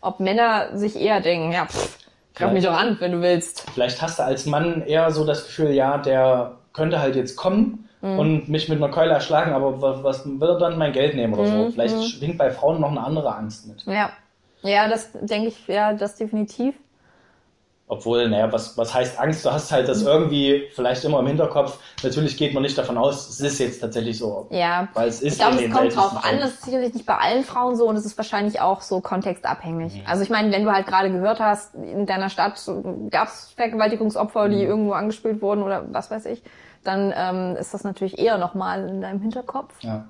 Ob 0.00 0.20
Männer 0.20 0.76
sich 0.76 0.96
eher 1.00 1.20
denken, 1.20 1.52
ja, 1.52 1.66
pff, 1.66 1.98
greif 2.36 2.52
mich 2.52 2.64
doch 2.64 2.72
an, 2.76 2.96
wenn 3.00 3.12
du 3.12 3.20
willst. 3.20 3.64
Vielleicht 3.74 4.00
hast 4.00 4.18
du 4.18 4.22
als 4.24 4.46
Mann 4.46 4.82
eher 4.82 5.10
so 5.10 5.24
das 5.24 5.44
Gefühl, 5.44 5.70
ja, 5.70 5.98
der 5.98 6.52
könnte 6.72 7.00
halt 7.00 7.16
jetzt 7.16 7.36
kommen 7.36 7.82
Mhm. 8.02 8.18
und 8.18 8.48
mich 8.50 8.68
mit 8.68 8.76
einer 8.76 8.90
Keule 8.92 9.12
erschlagen, 9.14 9.52
aber 9.52 9.80
was, 9.80 10.04
was 10.04 10.26
will 10.26 10.48
er 10.50 10.58
dann 10.58 10.76
mein 10.76 10.92
Geld 10.92 11.16
nehmen 11.16 11.32
oder 11.32 11.44
Mhm, 11.44 11.64
so? 11.66 11.70
Vielleicht 11.70 12.04
schwingt 12.04 12.36
bei 12.38 12.50
Frauen 12.50 12.80
noch 12.80 12.90
eine 12.90 13.00
andere 13.02 13.34
Angst 13.34 13.66
mit. 13.66 13.84
Ja. 13.86 14.10
Ja, 14.62 14.88
das 14.88 15.10
denke 15.12 15.48
ich, 15.48 15.66
ja, 15.66 15.92
das 15.94 16.16
definitiv. 16.16 16.74
Obwohl, 17.88 18.28
naja, 18.28 18.50
was, 18.52 18.76
was 18.76 18.92
heißt 18.92 19.20
Angst? 19.20 19.44
Du 19.44 19.52
hast 19.52 19.70
halt 19.70 19.88
das 19.88 20.00
Mhm. 20.00 20.08
irgendwie 20.08 20.64
vielleicht 20.74 21.04
immer 21.04 21.20
im 21.20 21.26
Hinterkopf. 21.28 21.78
Natürlich 22.02 22.36
geht 22.36 22.52
man 22.52 22.64
nicht 22.64 22.76
davon 22.76 22.98
aus, 22.98 23.28
es 23.28 23.40
ist 23.40 23.60
jetzt 23.60 23.80
tatsächlich 23.80 24.18
so. 24.18 24.48
Ja. 24.50 24.88
Weil 24.94 25.06
es 25.08 25.22
ist 25.22 25.34
Ich 25.34 25.38
glaube, 25.38 25.62
es 25.64 25.70
kommt 25.72 25.94
drauf 25.94 26.16
an, 26.16 26.22
Fällen. 26.22 26.40
das 26.40 26.50
ist 26.54 26.64
sicherlich 26.64 26.94
nicht 26.94 27.06
bei 27.06 27.16
allen 27.16 27.44
Frauen 27.44 27.76
so 27.76 27.88
und 27.88 27.94
es 27.94 28.04
ist 28.04 28.16
wahrscheinlich 28.18 28.60
auch 28.60 28.80
so 28.82 29.00
kontextabhängig. 29.00 29.94
Mhm. 29.94 30.02
Also 30.04 30.24
ich 30.24 30.30
meine, 30.30 30.50
wenn 30.50 30.64
du 30.64 30.72
halt 30.72 30.86
gerade 30.88 31.12
gehört 31.12 31.38
hast, 31.38 31.76
in 31.76 32.06
deiner 32.06 32.28
Stadt 32.28 32.60
gab 33.10 33.28
es 33.28 33.52
Vergewaltigungsopfer, 33.56 34.48
Mhm. 34.48 34.52
die 34.52 34.62
irgendwo 34.64 34.92
angespült 34.92 35.40
wurden 35.40 35.62
oder 35.62 35.84
was 35.92 36.10
weiß 36.10 36.26
ich, 36.26 36.42
dann 36.82 37.14
ähm, 37.16 37.54
ist 37.56 37.72
das 37.72 37.84
natürlich 37.84 38.18
eher 38.18 38.36
nochmal 38.38 38.88
in 38.88 39.00
deinem 39.00 39.20
Hinterkopf. 39.20 39.74
Ja. 39.82 40.06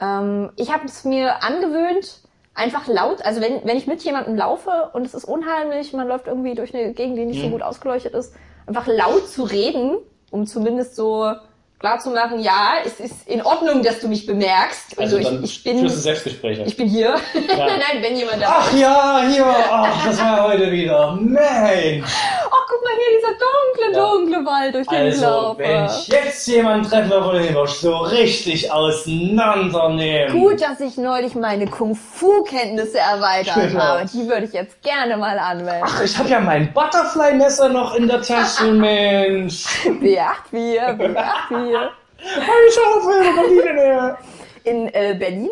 Ähm, 0.00 0.50
ich 0.56 0.72
habe 0.72 0.84
es 0.86 1.04
mir 1.04 1.44
angewöhnt, 1.44 2.22
einfach 2.54 2.86
laut, 2.86 3.22
also 3.22 3.40
wenn, 3.40 3.64
wenn 3.64 3.76
ich 3.76 3.86
mit 3.86 4.02
jemandem 4.04 4.36
laufe 4.36 4.90
und 4.92 5.04
es 5.04 5.14
ist 5.14 5.24
unheimlich, 5.24 5.92
man 5.92 6.06
läuft 6.08 6.26
irgendwie 6.28 6.54
durch 6.54 6.74
eine 6.74 6.92
Gegend, 6.94 7.18
die 7.18 7.24
nicht 7.24 7.40
so 7.40 7.48
Mhm. 7.48 7.52
gut 7.52 7.62
ausgeleuchtet 7.62 8.14
ist, 8.14 8.34
einfach 8.66 8.86
laut 8.86 9.28
zu 9.28 9.42
reden, 9.42 9.96
um 10.30 10.46
zumindest 10.46 10.94
so 10.96 11.32
klar 11.84 11.98
zu 11.98 12.08
machen, 12.12 12.40
ja, 12.40 12.76
es 12.82 12.98
ist 12.98 13.28
in 13.28 13.42
Ordnung, 13.44 13.82
dass 13.82 14.00
du 14.00 14.08
mich 14.08 14.24
bemerkst. 14.24 14.98
Also, 14.98 15.18
dann 15.18 15.44
ich, 15.44 15.58
ich 15.58 15.64
bin 15.64 15.86
Selbstgespräche. 15.86 16.62
ich 16.62 16.78
bin 16.78 16.88
hier. 16.88 17.10
nein, 17.34 17.46
nein, 17.58 18.02
wenn 18.02 18.16
jemand 18.16 18.40
da 18.40 18.46
Ach 18.58 18.72
ja, 18.72 19.22
hier, 19.30 19.44
ach, 19.70 20.06
das 20.06 20.18
war 20.18 20.48
heute 20.48 20.72
wieder. 20.72 21.12
Mensch. 21.20 22.06
Oh, 22.46 22.56
guck 22.68 22.82
mal 22.82 22.92
hier, 22.96 23.18
dieser 23.18 23.34
dunkle, 23.38 23.92
Ja. 23.92 24.00
dunkle 24.00 24.46
Wald, 24.50 24.74
durch 24.74 24.86
den 24.86 25.06
ich 25.08 25.12
Also, 25.22 25.26
laufe. 25.26 25.58
wenn 25.58 25.84
ich 25.84 26.08
jetzt 26.08 26.46
jemanden 26.48 26.88
treffe, 26.88 27.22
von 27.22 27.34
dem 27.34 27.54
wir 27.54 27.66
so 27.66 27.96
richtig 27.98 28.72
auseinandernehmen. 28.72 30.32
Gut, 30.40 30.62
dass 30.62 30.80
ich 30.80 30.96
neulich 30.96 31.34
meine 31.34 31.66
Kung-Fu-Kenntnisse 31.66 32.98
erweitert 32.98 33.72
Genau. 33.72 33.80
habe. 33.82 34.06
Die 34.10 34.26
würde 34.26 34.46
ich 34.46 34.54
jetzt 34.54 34.82
gerne 34.82 35.18
mal 35.18 35.38
anwenden. 35.38 35.82
Ach, 35.84 36.02
ich 36.02 36.16
habe 36.16 36.30
ja 36.30 36.40
mein 36.40 36.72
Butterfly-Messer 36.72 37.68
noch 37.68 37.94
in 37.94 38.08
der 38.08 38.22
Tasche, 38.22 38.64
Mensch. 38.72 39.66
B84, 39.84 41.73
B84. 41.78 41.90
Ich 42.68 42.78
hoffe, 42.78 43.08
wo 43.08 43.48
die 43.48 43.62
denn 43.62 43.76
her? 43.76 44.18
In 44.64 44.88
äh, 44.94 45.14
Berlin, 45.18 45.50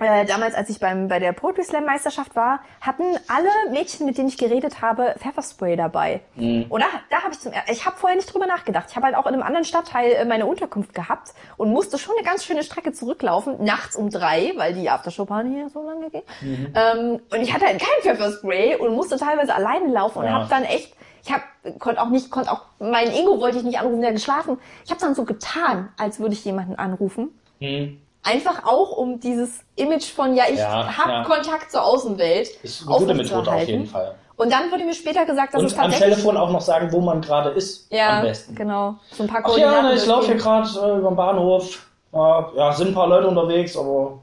äh, 0.00 0.24
damals 0.24 0.54
als 0.54 0.70
ich 0.70 0.80
beim, 0.80 1.08
bei 1.08 1.18
der 1.18 1.32
Poetry 1.32 1.62
Slam 1.62 1.84
Meisterschaft 1.84 2.34
war, 2.34 2.60
hatten 2.80 3.04
alle 3.28 3.48
Mädchen, 3.72 4.06
mit 4.06 4.16
denen 4.18 4.28
ich 4.28 4.38
geredet 4.38 4.80
habe, 4.80 5.14
Pfefferspray 5.18 5.76
dabei. 5.76 6.20
Und 6.36 6.80
da, 6.80 6.86
da 7.10 7.22
habe 7.22 7.32
ich 7.32 7.40
zum 7.40 7.52
ich 7.70 7.84
habe 7.86 7.96
vorher 7.96 8.16
nicht 8.16 8.32
drüber 8.32 8.46
nachgedacht. 8.46 8.86
Ich 8.90 8.96
habe 8.96 9.06
halt 9.06 9.16
auch 9.16 9.26
in 9.26 9.34
einem 9.34 9.42
anderen 9.42 9.64
Stadtteil 9.64 10.12
äh, 10.12 10.24
meine 10.24 10.46
Unterkunft 10.46 10.94
gehabt 10.94 11.32
und 11.58 11.70
musste 11.70 11.98
schon 11.98 12.14
eine 12.16 12.26
ganz 12.26 12.44
schöne 12.44 12.62
Strecke 12.64 12.92
zurücklaufen, 12.92 13.62
nachts 13.64 13.94
um 13.94 14.10
drei, 14.10 14.52
weil 14.56 14.72
die 14.74 14.88
Aftershow-Party 14.88 15.50
hier 15.50 15.68
so 15.68 15.82
lange 15.84 16.10
ging. 16.10 16.22
Ähm, 16.42 17.20
und 17.30 17.40
ich 17.40 17.52
hatte 17.52 17.66
halt 17.66 17.78
kein 17.78 18.02
Pfefferspray 18.02 18.76
und 18.76 18.94
musste 18.94 19.16
teilweise 19.16 19.54
alleine 19.54 19.92
laufen 19.92 20.18
und 20.20 20.24
Ja. 20.24 20.32
habe 20.32 20.46
dann 20.48 20.64
echt 20.64 20.94
ich 21.24 21.32
hab, 21.32 21.42
konnte 21.78 22.00
auch 22.00 22.08
nicht, 22.08 22.30
konnte 22.30 22.50
auch, 22.52 22.62
mein 22.78 23.10
Ego 23.12 23.40
wollte 23.40 23.58
ich 23.58 23.64
nicht 23.64 23.78
anrufen, 23.78 24.00
der 24.00 24.10
hat 24.10 24.16
geschlafen. 24.16 24.58
Ich 24.84 24.90
habe 24.90 25.00
dann 25.00 25.14
so 25.14 25.24
getan, 25.24 25.88
als 25.98 26.20
würde 26.20 26.34
ich 26.34 26.44
jemanden 26.44 26.76
anrufen. 26.76 27.28
Hm. 27.60 28.00
Einfach 28.22 28.64
auch, 28.66 28.96
um 28.96 29.20
dieses 29.20 29.60
Image 29.76 30.10
von, 30.12 30.34
ja, 30.34 30.44
ich 30.50 30.58
Ja, 30.58 30.96
habe 30.98 31.12
ja. 31.12 31.24
Kontakt 31.24 31.70
zur 31.70 31.84
Außenwelt 31.84 32.48
Ist 32.62 32.86
eine 32.86 32.98
gute 32.98 33.14
Methode 33.14 33.50
auf 33.50 33.62
jeden 33.66 33.86
Fall. 33.86 34.14
Und 34.36 34.52
dann 34.52 34.70
wurde 34.70 34.84
mir 34.84 34.94
später 34.94 35.24
gesagt, 35.24 35.54
dass 35.54 35.62
es 35.62 35.72
Und 35.72 35.78
am 35.78 35.84
tatsächlich... 35.90 36.14
Telefon 36.16 36.36
auch 36.36 36.50
noch 36.50 36.60
sagen, 36.60 36.92
wo 36.92 37.00
man 37.00 37.20
gerade 37.20 37.50
ist. 37.50 37.90
ja, 37.92 38.18
Am 38.18 38.22
besten. 38.24 38.54
genau. 38.54 38.94
So 39.10 39.24
ein 39.24 39.28
paar 39.28 39.42
Ach 39.44 39.56
ja, 39.58 39.92
ich 39.92 40.06
laufe 40.06 40.26
hier 40.26 40.36
gerade 40.36 40.68
äh, 40.68 40.98
über 40.98 41.08
den 41.10 41.16
Bahnhof. 41.16 41.86
Ja, 42.12 42.52
ja, 42.56 42.72
sind 42.72 42.88
ein 42.88 42.94
paar 42.94 43.08
Leute 43.08 43.26
unterwegs, 43.28 43.76
aber 43.76 44.18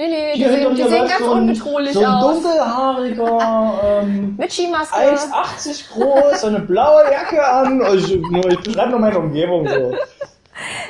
Nee, 0.00 0.08
nee, 0.08 0.32
die 0.34 0.44
sehen, 0.44 0.74
die 0.74 0.82
sehen 0.84 1.06
ganz 1.08 1.18
so 1.18 1.32
ein, 1.32 1.40
unbedrohlich 1.42 1.92
so 1.92 2.00
ein 2.00 2.06
aus. 2.06 2.42
dunkelhaariger, 2.42 4.00
ähm, 4.02 4.34
Mit 4.38 4.50
Skimaske. 4.50 4.96
1,80 4.96 5.92
groß, 5.92 6.44
eine 6.44 6.60
blaue 6.60 7.02
Jacke 7.10 7.46
an. 7.46 7.82
Oh, 7.82 7.92
Ich, 7.92 8.14
ich 8.14 8.22
beschreibe 8.62 8.92
nur 8.92 9.00
meine 9.00 9.18
Umgebung 9.18 9.68
so. 9.68 9.92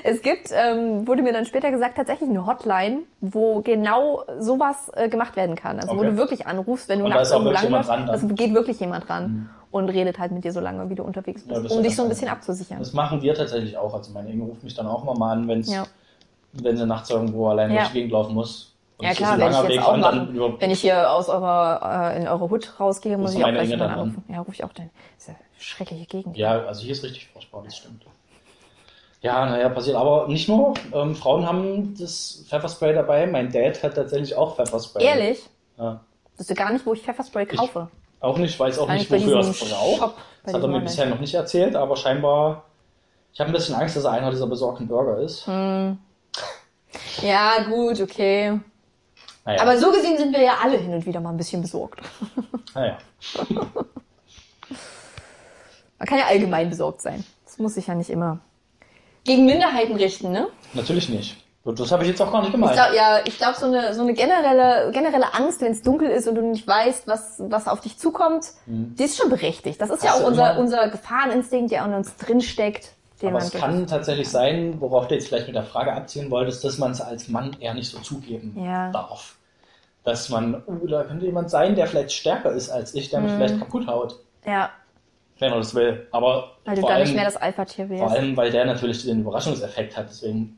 Es 0.05 0.23
gibt, 0.23 0.51
ähm, 0.53 1.09
wurde 1.09 1.23
mir 1.23 1.33
dann 1.33 1.45
später 1.45 1.73
gesagt, 1.73 1.97
tatsächlich 1.97 2.29
eine 2.31 2.47
Hotline, 2.47 2.99
wo 3.21 3.61
genau 3.63 4.23
sowas 4.39 4.91
äh, 4.95 5.09
gemacht 5.09 5.35
werden 5.35 5.57
kann. 5.57 5.81
Also 5.81 5.93
wo 5.95 5.99
Okay. 5.99 6.11
du 6.11 6.17
wirklich 6.17 6.47
anrufst, 6.47 6.89
wenn 6.89 7.01
du 7.01 7.05
Und 7.07 7.11
nachts 7.11 7.33
irgendwo 7.33 7.51
lang 7.51 7.85
dann. 7.87 8.09
also 8.11 8.29
geht 8.29 8.55
wirklich 8.55 8.79
jemand 8.79 9.11
ran 9.11 9.51
und 9.73 9.89
redet 9.89 10.21
halt 10.21 10.31
mit 10.31 10.45
dir 10.45 10.53
so 10.53 10.61
lange, 10.61 10.89
wie 10.89 10.95
du 10.95 11.03
unterwegs 11.03 11.43
bist, 11.43 11.69
Ja, 11.69 11.77
um 11.77 11.83
dich 11.83 11.97
so 11.97 12.05
ein 12.05 12.09
bisschen 12.09 12.29
abzusichern. 12.29 12.79
Das 12.79 12.93
machen 12.93 13.23
wir 13.23 13.35
tatsächlich 13.35 13.77
auch. 13.77 13.93
Also 13.93 14.13
meine 14.13 14.31
Inge 14.31 14.45
ruft 14.45 14.63
mich 14.63 14.75
dann 14.75 14.87
auch 14.87 15.03
mal 15.03 15.33
an, 15.33 15.49
wenn's, 15.49 15.73
Ja. 15.73 15.85
wenn 16.53 16.77
sie 16.77 16.87
nachts 16.87 17.11
irgendwo 17.11 17.49
allein 17.49 17.71
Ja. 17.73 17.79
durch 17.79 17.89
die 17.89 17.95
Gegend 17.95 18.13
laufen 18.13 18.35
muss. 18.35 18.70
Und 19.01 19.07
Ja 19.07 19.15
klar, 19.15 19.39
werde 19.39 19.55
ich 19.55 19.63
jetzt 19.63 19.69
Weg 19.71 19.83
auch 19.83 19.97
machen. 19.97 20.57
Wenn 20.59 20.71
ich 20.71 20.81
hier 20.81 21.11
aus 21.11 21.29
eurer, 21.31 22.13
äh, 22.15 22.21
in 22.21 22.29
eure 22.29 22.51
Hut 22.51 22.79
rausgehe, 22.79 23.17
muss 23.17 23.35
ich 23.35 23.43
auch 23.43 23.49
gleich 23.51 23.69
jemanden 23.71 23.95
anrufen. 23.95 24.25
Ja, 24.29 24.39
rufe 24.41 24.53
ich 24.53 24.63
auch 24.63 24.73
dann. 24.75 24.91
Das 25.17 25.29
ist 25.29 25.29
ja 25.29 25.35
schreckliche 25.59 26.05
Gegend. 26.07 26.37
Ja, 26.37 26.65
also 26.67 26.83
hier 26.83 26.93
ist 26.93 27.03
richtig 27.03 27.29
furchtbar, 27.29 27.63
das 27.65 27.77
stimmt. 27.77 28.05
Ja, 29.23 29.47
naja, 29.47 29.69
passiert. 29.71 29.97
Aber 29.97 30.29
nicht 30.29 30.49
nur, 30.49 30.75
ähm, 30.93 31.15
Frauen 31.15 31.47
haben 31.47 31.95
das 31.99 32.45
Pfefferspray 32.49 32.95
dabei. 32.95 33.27
Mein 33.27 33.51
Dad 33.51 33.83
hat 33.83 33.95
tatsächlich 33.95 34.35
auch 34.37 34.57
Pfefferspray. 34.57 35.03
Ehrlich? 35.05 35.43
Ja. 35.79 36.01
Wüsste 36.37 36.55
gar 36.55 36.73
nicht, 36.73 36.85
wo 36.87 36.93
ich 36.95 37.03
Pfefferspray 37.03 37.47
kaufe. 37.47 37.89
Auch 38.21 38.37
nicht, 38.37 38.59
weiß 38.61 38.79
auch 38.79 38.87
Gar 38.87 38.95
nicht, 38.95 39.11
wofür 39.11 39.35
er 39.35 39.41
es 39.41 39.61
braucht. 39.61 40.15
Das 40.45 40.55
hat 40.55 40.61
er 40.63 40.69
mir 40.69 40.75
Online- 40.75 40.81
bisher 40.85 41.07
noch 41.07 41.21
nicht 41.21 41.35
erzählt, 41.35 41.75
aber 41.77 41.97
scheinbar. 41.97 42.65
Ich 43.33 43.41
habe 43.41 43.51
ein 43.51 43.53
bisschen 43.53 43.75
Angst, 43.75 43.97
dass 43.97 44.05
er 44.05 44.13
einer 44.13 44.31
dieser 44.31 44.47
besorgten 44.47 44.89
Burger 44.89 45.19
ist. 45.19 45.47
Hm. 45.47 45.99
Ja, 47.23 47.63
gut, 47.69 48.01
okay. 48.01 48.59
Naja, 49.45 49.63
Aber 49.63 49.79
so 49.79 49.91
gesehen 49.91 50.19
sind 50.19 50.33
wir 50.33 50.43
ja 50.43 50.59
alle 50.63 50.77
hin 50.77 50.93
und 50.93 51.07
wieder 51.07 51.21
mal 51.21 51.31
ein 51.31 51.37
bisschen 51.37 51.63
besorgt. 51.63 52.01
naja. 52.75 52.99
Man 55.99 56.07
kann 56.07 56.19
ja 56.19 56.27
allgemein 56.27 56.71
besorgt 56.71 57.03
sein. 57.03 57.25
Das 57.45 57.59
muss 57.59 57.75
sich 57.75 57.87
ja 57.87 57.95
nicht 57.95 58.11
immer 58.11 58.39
gegen 59.25 59.45
Minderheiten 59.45 59.97
richten, 59.97 60.33
ne? 60.33 60.49
natürlich 60.73 61.09
nicht. 61.09 61.37
Das 61.63 61.93
habe 61.93 62.05
ich 62.05 62.09
jetzt 62.09 62.23
auch 62.23 62.33
gar 62.33 62.39
nicht 62.41 62.49
Ich 62.49 62.53
gemeint. 62.55 62.73
glaub, 62.73 62.95
ja, 62.95 63.19
ich 63.27 63.37
glaube, 63.37 63.55
so 63.59 63.67
eine, 63.67 63.93
so 63.93 64.01
eine 64.01 64.15
generelle, 64.15 64.91
generelle 64.93 65.35
Angst, 65.35 65.61
wenn 65.61 65.73
es 65.73 65.83
dunkel 65.83 66.09
ist 66.09 66.27
und 66.27 66.37
du 66.37 66.41
nicht 66.43 66.67
weißt, 66.67 67.07
was, 67.07 67.37
was 67.39 67.69
auf 67.69 67.81
dich 67.83 67.99
zukommt, 67.99 68.47
die 68.67 69.05
ist 69.05 69.19
schon 69.19 69.29
berechtigt. 69.29 69.79
Das 69.79 69.91
ist 69.91 70.03
ja 70.03 70.11
Mhm. 70.11 70.15
Hast 70.15 70.17
auch 70.17 70.21
du 70.23 70.29
unser, 70.31 70.59
unser 70.59 70.89
Gefahreninstinkt, 70.89 71.71
der 71.71 71.85
in 71.85 71.93
uns 71.93 72.17
drinsteckt. 72.17 72.93
Den 73.21 73.29
Aber 73.29 73.39
man 73.39 73.47
es 73.47 73.53
kann 73.53 73.87
tatsächlich 73.87 74.29
sein, 74.29 74.81
worauf 74.81 75.09
du 75.09 75.15
jetzt 75.15 75.29
vielleicht 75.29 75.47
mit 75.47 75.55
der 75.57 75.65
Frage 75.65 75.93
abzielen 75.93 76.31
wolltest, 76.31 76.65
dass 76.65 76.79
man 76.79 76.93
es 76.93 77.01
als 77.01 77.29
Mann 77.29 77.55
eher 77.61 77.75
nicht 77.75 77.91
so 77.91 77.99
zugeben 77.99 78.57
Ja. 78.57 78.91
darf. 78.93 79.37
Dass 80.05 80.31
man, 80.31 80.63
uh, 80.67 80.87
da 80.87 81.05
könnte 81.05 81.27
jemand 81.27 81.51
sein, 81.51 81.75
der 81.75 81.87
vielleicht 81.87 82.13
stärker 82.13 82.53
ist 82.53 82.71
als 82.71 82.95
ich, 82.95 83.11
der 83.11 83.21
mich 83.21 83.33
vielleicht 83.33 83.59
kaputt 83.59 83.87
haut, 83.87 84.17
Ja, 84.47 84.71
wenn 85.39 85.53
er 85.53 85.59
das 85.59 85.75
will. 85.75 86.07
Aber 86.13 86.53
weil 86.65 86.77
du 86.77 86.81
vor 86.81 86.89
da 86.91 86.95
allem, 86.97 87.05
nicht 87.05 87.15
mehr 87.15 87.25
das 87.27 87.37
Alpha-Tier 87.37 87.89
vor 87.89 87.99
wärst. 87.99 88.17
allem, 88.17 88.37
weil 88.37 88.51
der 88.51 88.65
natürlich 88.65 89.05
den 89.05 89.21
Überraschungseffekt 89.21 89.97
hat, 89.97 90.07
deswegen 90.09 90.57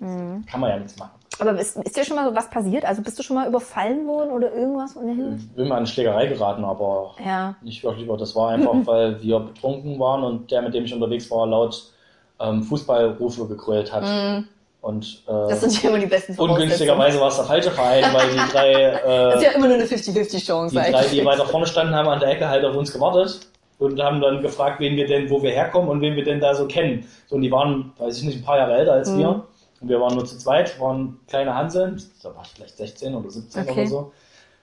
Mhm. 0.00 0.44
kann 0.46 0.60
man 0.60 0.70
ja 0.70 0.76
nichts 0.78 0.96
machen. 0.96 1.12
Aber 1.38 1.58
ist, 1.58 1.76
ist 1.76 1.96
dir 1.96 2.04
schon 2.04 2.16
mal 2.16 2.28
so 2.28 2.34
was 2.34 2.50
passiert? 2.50 2.84
Also 2.84 3.02
bist 3.02 3.18
du 3.18 3.22
schon 3.22 3.36
mal 3.36 3.46
überfallen 3.48 4.06
worden 4.06 4.30
oder 4.30 4.52
irgendwas 4.52 4.96
ohnehin? 4.96 5.36
Ich 5.52 5.56
will 5.56 5.66
mal 5.66 5.78
in 5.78 5.86
Schlägerei 5.86 6.26
geraten, 6.26 6.64
aber 6.64 7.14
Ja. 7.24 7.54
nicht 7.62 7.84
wirklich. 7.84 8.08
Das 8.18 8.34
war 8.34 8.50
einfach, 8.50 8.74
weil 8.86 9.22
wir 9.22 9.38
betrunken 9.40 9.98
waren 9.98 10.24
und 10.24 10.50
der, 10.50 10.62
mit 10.62 10.74
dem 10.74 10.84
ich 10.84 10.92
unterwegs 10.94 11.30
war, 11.30 11.46
laut 11.46 11.92
ähm, 12.40 12.62
Fußballrufe 12.62 13.46
gegrölt 13.46 13.92
hat. 13.92 14.44
Und 14.82 15.22
äh. 15.28 15.30
Das 15.50 15.60
sind 15.60 15.82
ja 15.82 15.90
immer 15.90 15.98
die 15.98 16.06
besten 16.06 16.34
ungünstigerweise 16.40 17.20
war 17.20 17.28
es 17.28 17.36
der 17.36 17.44
falsche 17.44 17.70
Verein, 17.70 18.02
weil 18.14 18.30
die 18.30 18.52
drei, 18.52 18.82
Das 19.02 19.36
ist 19.36 19.42
äh, 19.42 19.44
ja 19.46 19.50
immer 19.52 19.66
nur 19.66 19.76
eine 19.76 19.84
50-50-Chance. 19.84 20.74
die 20.74 20.90
drei, 20.92 21.04
die 21.06 21.24
weiter 21.24 21.44
vorne 21.44 21.66
standen, 21.66 21.94
haben 21.94 22.08
an 22.08 22.18
der 22.20 22.30
Ecke 22.30 22.48
halt 22.48 22.64
auf 22.64 22.74
uns 22.74 22.90
gewartet 22.92 23.40
und 23.78 24.00
haben 24.02 24.20
dann 24.22 24.40
gefragt, 24.40 24.80
wen 24.80 24.96
wir 24.96 25.06
denn, 25.06 25.28
wo 25.28 25.42
wir 25.42 25.50
herkommen 25.50 25.90
und 25.90 26.00
wen 26.00 26.16
wir 26.16 26.24
denn 26.24 26.40
da 26.40 26.54
so 26.54 26.66
kennen. 26.66 27.06
So, 27.28 27.36
und 27.36 27.42
die 27.42 27.50
waren, 27.52 27.92
weiß 27.98 28.16
ich 28.18 28.24
nicht, 28.24 28.38
ein 28.38 28.44
paar 28.44 28.56
Jahre 28.56 28.74
älter 28.74 28.92
als 28.92 29.10
Mhm. 29.10 29.18
wir. 29.18 29.44
Und 29.82 29.88
wir 29.88 30.00
waren 30.00 30.14
nur 30.14 30.24
zu 30.26 30.36
zweit, 30.38 30.78
waren 30.80 31.18
kleine 31.28 31.54
Hanseln, 31.54 32.02
da 32.22 32.34
war 32.34 32.42
ich 32.44 32.50
vielleicht 32.54 32.76
16 32.78 33.14
oder 33.14 33.30
17 33.30 33.62
Okay. 33.62 33.72
oder 33.72 33.86
so. 33.86 34.12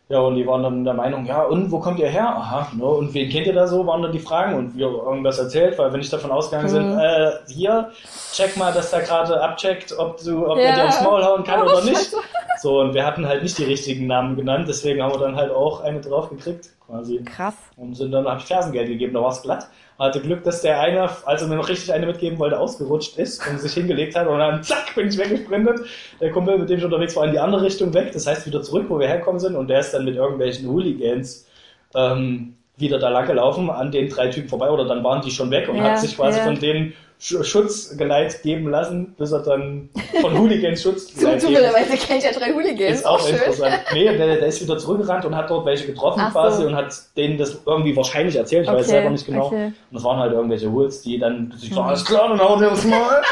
Ja, 0.09 0.19
und 0.19 0.35
die 0.35 0.47
waren 0.47 0.63
dann 0.63 0.85
der 0.85 0.93
Meinung, 0.93 1.25
ja, 1.25 1.43
und 1.43 1.69
wo 1.69 1.79
kommt 1.79 1.99
ihr 1.99 2.07
her? 2.07 2.29
Aha, 2.29 2.71
ne, 2.77 2.85
und 2.85 3.13
wen 3.13 3.29
kennt 3.29 3.45
ihr 3.45 3.53
da 3.53 3.67
so? 3.67 3.85
Waren 3.85 4.01
dann 4.03 4.13
die 4.13 4.19
Fragen 4.19 4.55
und 4.55 4.77
wir 4.77 4.85
haben 4.85 4.95
irgendwas 4.95 5.37
erzählt, 5.37 5.77
weil 5.77 5.91
wenn 5.91 5.99
ich 5.99 6.09
davon 6.09 6.31
ausgegangen 6.31 6.69
sind, 6.69 6.93
Mhm. 6.93 6.99
äh, 6.99 7.31
hier, 7.49 7.91
check 8.31 8.55
mal, 8.55 8.71
dass 8.71 8.89
der 8.91 9.01
gerade 9.01 9.41
abcheckt, 9.41 9.93
ob 9.99 10.17
du, 10.23 10.47
ob 10.47 10.57
Ja. 10.57 10.63
er 10.63 10.75
dir 10.75 10.85
aufs 10.87 11.01
Maul 11.03 11.23
hauen 11.25 11.43
kann 11.43 11.59
Oh, 11.61 11.65
oder 11.65 11.81
nicht. 11.83 11.97
Scheiße. 11.97 12.15
So, 12.61 12.79
und 12.79 12.93
wir 12.93 13.05
hatten 13.05 13.27
halt 13.27 13.43
nicht 13.43 13.57
die 13.57 13.65
richtigen 13.65 14.07
Namen 14.07 14.37
genannt, 14.37 14.67
deswegen 14.69 15.03
haben 15.03 15.11
wir 15.11 15.19
dann 15.19 15.35
halt 15.35 15.51
auch 15.51 15.81
eine 15.83 15.99
drauf 15.99 16.29
gekriegt, 16.29 16.69
quasi. 16.87 17.21
Krass. 17.23 17.55
Und 17.75 17.95
sind 17.95 18.11
dann, 18.11 18.27
habe 18.27 18.39
ich 18.39 18.45
Fersengeld 18.45 18.87
gegeben, 18.87 19.13
da 19.13 19.21
war 19.21 19.31
es 19.31 19.41
glatt. 19.41 19.67
Hatte 19.99 20.21
Glück, 20.21 20.43
dass 20.43 20.61
der 20.61 20.79
eine, 20.79 21.09
als 21.25 21.41
er 21.41 21.47
mir 21.47 21.55
noch 21.55 21.69
richtig 21.69 21.91
eine 21.91 22.05
mitgeben 22.05 22.39
wollte, 22.39 22.59
ausgerutscht 22.59 23.17
ist 23.17 23.45
und 23.47 23.59
sich 23.59 23.73
hingelegt 23.73 24.15
hat 24.15 24.27
und 24.27 24.37
dann 24.37 24.63
zack, 24.63 24.95
bin 24.95 25.07
ich 25.07 25.17
weggesprintet. 25.17 25.81
Der 26.21 26.31
Kumpel, 26.31 26.57
mit 26.57 26.69
dem 26.69 26.77
ich 26.77 26.85
unterwegs 26.85 27.15
war, 27.15 27.25
in 27.25 27.31
die 27.31 27.39
andere 27.39 27.63
Richtung 27.63 27.93
weg, 27.93 28.11
das 28.13 28.27
heißt 28.27 28.45
wieder 28.45 28.61
zurück, 28.61 28.85
wo 28.89 28.99
wir 28.99 29.07
herkommen 29.07 29.39
sind 29.39 29.55
und 29.55 29.69
der 29.69 29.79
ist 29.79 29.93
dann 29.93 30.05
mit 30.05 30.15
irgendwelchen 30.15 30.69
Hooligans 30.69 31.47
ähm, 31.95 32.55
wieder 32.77 32.99
da 32.99 33.09
lang 33.09 33.25
gelaufen, 33.25 33.69
an 33.69 33.91
den 33.91 34.07
drei 34.07 34.27
Typen 34.27 34.49
vorbei 34.49 34.69
oder 34.69 34.85
dann 34.85 35.03
waren 35.03 35.21
die 35.21 35.31
schon 35.31 35.49
weg 35.49 35.67
und 35.67 35.77
Ja, 35.77 35.83
hat 35.83 35.99
sich 35.99 36.15
quasi 36.15 36.37
ja. 36.37 36.45
von 36.45 36.59
denen 36.59 36.93
Sch 37.19 37.43
Schutzgeleit 37.43 38.43
geben 38.43 38.69
lassen, 38.69 39.15
bis 39.17 39.31
er 39.31 39.39
dann 39.39 39.89
von 40.21 40.37
Hooligans 40.37 40.81
Zu, 40.81 40.91
Schutzgeleit 40.91 41.39
geben 41.41 41.55
zufälligerweise 41.55 41.97
kennt 41.97 42.23
ja 42.23 42.31
drei 42.31 42.53
Hooligans. 42.53 42.99
ist 42.99 43.05
auch 43.07 43.19
schön. 43.19 43.35
interessant. 43.35 43.79
Nee, 43.93 44.05
der, 44.05 44.35
der 44.35 44.45
ist 44.45 44.61
wieder 44.61 44.77
zurückgerannt 44.77 45.25
und 45.25 45.35
hat 45.35 45.49
dort 45.49 45.65
welche 45.65 45.87
getroffen 45.87 46.21
Ach 46.23 46.27
so. 46.33 46.39
quasi 46.39 46.65
und 46.65 46.75
hat 46.75 46.93
denen 47.15 47.37
das 47.37 47.57
irgendwie 47.65 47.95
wahrscheinlich 47.95 48.35
erzählt. 48.35 48.65
Ich 48.65 48.71
weiß 48.71 48.81
Okay, 48.81 48.89
selber 48.89 49.09
nicht 49.09 49.25
genau. 49.25 49.47
okay. 49.47 49.73
Und 49.89 49.97
es 49.97 50.03
waren 50.03 50.19
halt 50.19 50.33
irgendwelche 50.33 50.71
Hools, 50.71 51.01
die 51.01 51.17
dann 51.17 51.51
sich 51.57 51.73
so, 51.73 51.81
alles 51.81 52.05
klar, 52.05 52.29
dann 52.29 52.39
hauen 52.39 52.61
wir 52.61 52.69
uns 52.69 52.85
mal. 52.85 53.21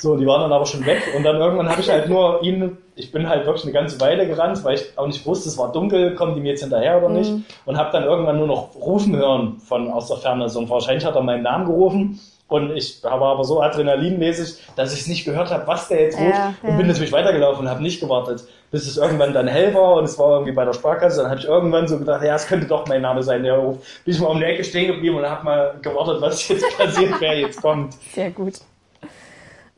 So, 0.00 0.16
die 0.16 0.26
waren 0.26 0.42
dann 0.42 0.52
aber 0.52 0.64
schon 0.64 0.86
weg 0.86 1.02
und 1.16 1.24
dann 1.24 1.36
irgendwann 1.38 1.68
habe 1.68 1.80
ich 1.80 1.90
halt 1.90 2.08
nur 2.08 2.40
ihn, 2.44 2.78
ich 2.94 3.10
bin 3.10 3.28
halt 3.28 3.46
wirklich 3.46 3.64
eine 3.64 3.72
ganze 3.72 4.00
Weile 4.00 4.28
gerannt, 4.28 4.62
weil 4.62 4.76
ich 4.76 4.96
auch 4.96 5.08
nicht 5.08 5.26
wusste, 5.26 5.48
es 5.48 5.58
war 5.58 5.72
dunkel, 5.72 6.14
kommen 6.14 6.36
die 6.36 6.40
mir 6.40 6.50
jetzt 6.50 6.60
hinterher 6.60 6.98
oder 6.98 7.08
nicht 7.08 7.32
und 7.66 7.76
habe 7.76 7.90
dann 7.90 8.04
irgendwann 8.04 8.36
nur 8.38 8.46
noch 8.46 8.76
rufen 8.76 9.16
hören 9.16 9.58
von 9.58 9.90
aus 9.90 10.06
der 10.06 10.18
Ferne. 10.18 10.48
So, 10.48 10.60
und 10.60 10.70
wahrscheinlich 10.70 11.04
hat 11.04 11.16
er 11.16 11.22
meinen 11.22 11.42
Namen 11.42 11.66
gerufen 11.66 12.20
und 12.48 12.74
ich 12.74 13.00
habe 13.04 13.24
aber 13.26 13.44
so 13.44 13.60
adrenalinmäßig, 13.60 14.58
dass 14.74 14.92
ich 14.94 15.00
es 15.02 15.06
nicht 15.06 15.24
gehört 15.24 15.50
habe, 15.50 15.66
was 15.66 15.88
der 15.88 16.02
jetzt 16.02 16.18
ruft 16.18 16.34
Ja, 16.34 16.54
und 16.62 16.70
ja. 16.70 16.76
bin 16.76 16.86
natürlich 16.86 17.12
weitergelaufen 17.12 17.64
und 17.66 17.70
habe 17.70 17.82
nicht 17.82 18.00
gewartet, 18.00 18.42
bis 18.70 18.86
es 18.86 18.96
irgendwann 18.96 19.32
dann 19.34 19.46
hell 19.46 19.74
war 19.74 19.94
und 19.94 20.04
es 20.04 20.18
war 20.18 20.30
irgendwie 20.32 20.52
bei 20.52 20.64
der 20.64 20.72
Sparkasse. 20.72 21.22
Dann 21.22 21.30
habe 21.30 21.40
ich 21.40 21.46
irgendwann 21.46 21.86
so 21.86 21.98
gedacht, 21.98 22.22
ja, 22.24 22.34
es 22.34 22.46
könnte 22.46 22.66
doch 22.66 22.86
mein 22.86 23.02
Name 23.02 23.22
sein, 23.22 23.42
der 23.42 23.54
ruft. 23.54 23.80
Bin 24.04 24.14
ich 24.14 24.20
mal 24.20 24.28
um 24.28 24.38
die 24.38 24.44
Ecke 24.44 24.64
stehen 24.64 24.88
geblieben 24.88 25.16
und 25.16 25.28
habe 25.28 25.44
mal 25.44 25.74
gewartet, 25.82 26.20
was 26.20 26.48
jetzt 26.48 26.64
passiert, 26.78 27.14
wer 27.20 27.38
jetzt 27.38 27.60
kommt. 27.60 27.94
Sehr 28.14 28.30
gut. 28.30 28.54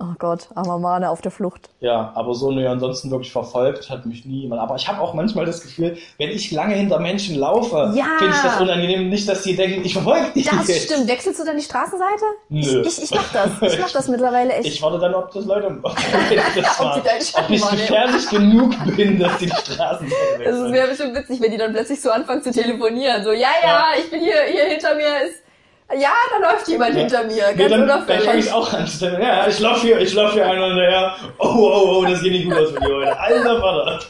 Oh 0.02 0.14
Gott, 0.18 0.48
armer 0.54 0.78
Mane 0.78 1.10
auf 1.10 1.20
der 1.20 1.30
Flucht. 1.30 1.68
Ja, 1.80 2.10
aber 2.14 2.32
so 2.34 2.50
nö, 2.50 2.66
ansonsten 2.66 3.10
wirklich 3.10 3.30
verfolgt 3.30 3.90
hat 3.90 4.06
mich 4.06 4.24
nie 4.24 4.40
jemand. 4.40 4.62
Aber 4.62 4.74
ich 4.76 4.88
habe 4.88 4.98
auch 5.02 5.12
manchmal 5.12 5.44
das 5.44 5.60
Gefühl, 5.60 5.98
wenn 6.16 6.30
ich 6.30 6.50
lange 6.52 6.74
hinter 6.74 6.98
Menschen 6.98 7.36
laufe, 7.36 7.92
Ja. 7.94 8.04
finde 8.18 8.34
ich 8.34 8.40
das 8.42 8.58
unangenehm. 8.60 9.10
Nicht, 9.10 9.28
dass 9.28 9.42
die 9.42 9.54
denken, 9.54 9.84
ich 9.84 9.92
verfolge 9.92 10.26
die 10.34 10.42
Das 10.42 10.66
jetzt. 10.68 10.84
stimmt. 10.84 11.06
Wechselst 11.06 11.38
du 11.40 11.44
dann 11.44 11.58
die 11.58 11.62
Straßenseite? 11.62 12.24
Nö. 12.48 12.60
Ich, 12.80 12.96
ich, 12.96 13.02
ich 13.04 13.10
mach 13.14 13.30
das. 13.30 13.50
Ich 13.74 13.78
mach 13.78 13.90
das 13.90 14.08
mittlerweile 14.08 14.54
echt. 14.54 14.66
Ich 14.68 14.80
warte 14.80 14.98
dann, 14.98 15.14
ob 15.14 15.30
das 15.32 15.44
Leute, 15.44 15.66
ob, 15.82 15.94
das 16.56 16.80
Ob 16.80 17.44
ob 17.44 17.50
ich 17.50 17.70
gefährlich 17.70 18.28
genug 18.30 18.72
bin, 18.96 19.18
dass 19.18 19.36
die 19.36 19.46
die 19.46 19.52
Straßen 19.52 20.06
Es 20.32 20.38
wechseln. 20.38 20.72
wäre 20.72 20.88
bestimmt 20.88 21.14
witzig, 21.14 21.42
wenn 21.42 21.50
die 21.50 21.58
dann 21.58 21.72
plötzlich 21.74 22.00
so 22.00 22.10
anfangen 22.10 22.42
zu 22.42 22.50
telefonieren. 22.52 23.22
So, 23.22 23.32
ja, 23.32 23.48
ja, 23.62 23.88
ich 23.98 24.10
bin 24.10 24.20
hier, 24.20 24.44
hier 24.50 24.64
hinter 24.64 24.94
mir 24.94 25.26
ist. 25.26 25.42
Ja, 25.98 26.12
da 26.30 26.50
läuft 26.50 26.68
jemand 26.68 26.94
Ja. 26.94 27.00
hinter 27.00 27.24
mir. 27.24 27.52
Ganz 27.54 27.70
dann, 27.70 27.88
dann 27.88 28.06
fange 28.06 28.20
unauffällig. 28.20 28.46
ich 28.46 28.52
auch 28.52 28.72
an 28.72 28.86
ja, 29.00 29.46
ich 29.48 29.58
lauf 29.60 29.80
hier, 29.80 29.98
ich 30.00 30.14
lauf 30.14 30.32
hier 30.32 30.46
einer 30.46 30.66
hinterher. 30.66 31.16
Oh, 31.38 31.46
oh, 31.48 31.98
oh, 31.98 32.04
das 32.04 32.22
geht 32.22 32.32
nicht 32.32 32.44
gut 32.48 32.58
aus 32.58 32.72
mit 32.72 32.82
dir 32.82 32.94
heute. 32.94 33.18
Alter 33.18 33.60
Vater. 33.60 34.00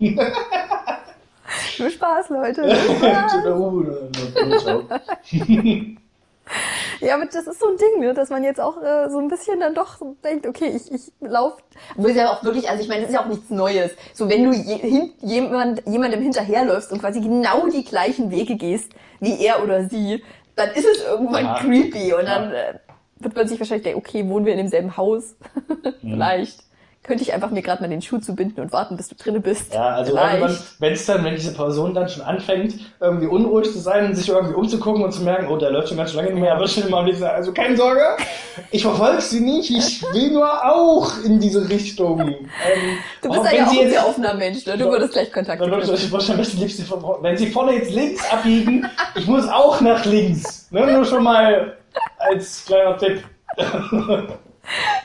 Nur 1.78 1.90
Spaß, 1.90 2.28
Leute. 2.30 2.76
Ja, 7.00 7.14
aber 7.14 7.26
das 7.26 7.46
ist 7.46 7.60
so 7.60 7.68
ein 7.68 7.76
Ding, 7.76 8.00
ne, 8.00 8.14
dass 8.14 8.30
man 8.30 8.42
jetzt 8.42 8.60
auch 8.60 8.82
äh, 8.82 9.08
so 9.10 9.18
ein 9.18 9.28
bisschen 9.28 9.60
dann 9.60 9.74
doch 9.74 9.98
denkt, 10.24 10.46
okay, 10.46 10.72
ich, 10.74 10.90
ich 10.92 11.12
lauf. 11.20 11.58
Obwohl 11.96 12.10
es 12.10 12.16
ja 12.16 12.32
auch 12.32 12.42
wirklich, 12.42 12.68
also 12.68 12.82
ich 12.82 12.88
meine, 12.88 13.02
das 13.02 13.10
ist 13.10 13.14
ja 13.16 13.22
auch 13.22 13.28
nichts 13.28 13.50
Neues. 13.50 13.92
So, 14.14 14.28
wenn 14.28 14.44
du 14.44 14.56
je, 14.56 14.76
hin, 14.76 15.12
jemand, 15.20 15.82
jemandem 15.86 16.22
hinterherläufst 16.22 16.90
und 16.90 17.00
quasi 17.00 17.20
genau 17.20 17.68
die 17.68 17.84
gleichen 17.84 18.30
Wege 18.30 18.56
gehst 18.56 18.92
wie 19.20 19.44
er 19.44 19.62
oder 19.62 19.88
sie, 19.88 20.22
dann 20.58 20.70
ist 20.70 20.86
es 20.86 21.04
irgendwann 21.04 21.44
Ja. 21.44 21.54
creepy 21.54 22.12
und 22.12 22.26
dann 22.26 22.52
äh, 22.52 22.74
wird 23.20 23.34
man 23.36 23.48
sich 23.48 23.58
wahrscheinlich 23.58 23.84
denken, 23.84 23.98
okay, 23.98 24.28
wohnen 24.28 24.44
wir 24.46 24.52
in 24.52 24.58
demselben 24.58 24.96
Haus? 24.96 25.36
Mhm. 26.02 26.12
Vielleicht. 26.12 26.60
Könnte 27.04 27.22
ich 27.22 27.32
einfach 27.32 27.50
mir 27.50 27.62
gerade 27.62 27.80
mal 27.80 27.88
den 27.88 28.02
Schuh 28.02 28.18
zubinden 28.18 28.60
und 28.62 28.72
warten, 28.72 28.96
bis 28.96 29.08
du 29.08 29.14
drinne 29.14 29.40
bist. 29.40 29.72
Ja, 29.72 29.90
also 29.90 30.14
wenn 30.78 30.92
es 30.92 31.06
dann, 31.06 31.24
wenn 31.24 31.36
diese 31.36 31.54
Person 31.54 31.94
dann 31.94 32.08
schon 32.08 32.22
anfängt, 32.22 32.74
irgendwie 33.00 33.28
unruhig 33.28 33.72
zu 33.72 33.78
sein 33.78 34.06
und 34.06 34.14
sich 34.14 34.28
irgendwie 34.28 34.54
umzugucken 34.54 35.02
und 35.02 35.12
zu 35.12 35.22
merken, 35.22 35.46
oh, 35.48 35.56
der 35.56 35.70
läuft 35.70 35.88
schon 35.88 35.96
ganz 35.96 36.10
schön 36.10 36.18
lange 36.18 36.32
nicht 36.32 36.42
mehr, 36.42 36.58
wird 36.58 36.68
schon 36.68 36.86
immer 36.86 36.98
am 36.98 37.12
sagen, 37.14 37.34
also 37.34 37.52
keine 37.52 37.76
Sorge, 37.76 38.02
ich 38.72 38.82
verfolge 38.82 39.22
sie 39.22 39.40
nicht, 39.40 39.70
ich 39.70 40.02
will 40.12 40.32
nur 40.32 40.50
auch 40.64 41.12
in 41.24 41.38
diese 41.40 41.68
Richtung. 41.68 42.18
Ähm, 42.58 42.98
Du 43.22 43.28
bist 43.28 43.40
auch 43.40 43.52
ja 43.52 43.66
auch 43.66 43.80
ein 43.80 43.90
sehr 43.90 44.06
offener 44.06 44.34
Mensch, 44.34 44.66
ne? 44.66 44.76
Du 44.76 44.90
würdest 44.90 45.12
gleich 45.12 45.32
Kontakt 45.32 45.60
dann 45.60 45.70
würde 45.70 45.86
knüpfen. 45.86 46.06
ich 46.06 46.12
wahrscheinlich. 46.12 46.58
Wenn 47.20 47.36
sie 47.36 47.46
vorne 47.46 47.72
jetzt 47.74 47.92
links 47.92 48.22
abbiegen, 48.30 48.86
ich 49.14 49.26
muss 49.26 49.46
auch 49.48 49.80
nach 49.80 50.04
links. 50.04 50.68
Ne? 50.70 50.92
Nur 50.92 51.04
schon 51.04 51.22
mal 51.22 51.76
als 52.18 52.64
kleiner 52.66 52.96
Tipp. 52.98 53.22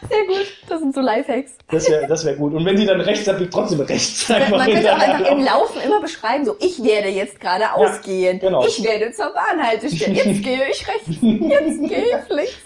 Sehr 0.10 0.26
gut. 0.26 0.46
Das 0.68 0.80
sind 0.80 0.94
so 0.94 1.02
Lifehacks. 1.02 1.54
Das 1.70 1.90
wäre 1.90 2.08
das 2.08 2.26
wär 2.26 2.36
gut. 2.36 2.54
Und 2.54 2.66
wenn 2.66 2.78
sie 2.78 2.86
dann 2.86 3.00
rechts 3.02 3.28
abbiegt, 3.28 3.54
trotzdem 3.54 3.80
rechts. 3.82 4.30
Einfach 4.32 4.58
Man 4.58 4.72
könnte 4.72 4.94
auch 4.94 5.00
einfach 5.00 5.32
im. 5.32 5.44
Laufen 5.44 5.82
immer 5.82 6.02
beschreiben, 6.02 6.46
so, 6.46 6.56
ich 6.60 6.84
werde 6.84 7.10
jetzt 7.10 7.40
gerade 7.40 7.74
ausgehen. 7.74 8.40
genau. 8.40 8.66
Ich 8.66 8.84
werde 8.84 9.12
zur 9.12 9.32
Bahnhaltestelle. 9.34 10.14
Jetzt 10.14 10.44
gehe 10.44 10.70
ich 10.70 10.88
rechts. 10.88 11.08
Jetzt 11.08 11.90
gehe 11.90 12.06
ich 12.20 12.30
links. 12.30 12.58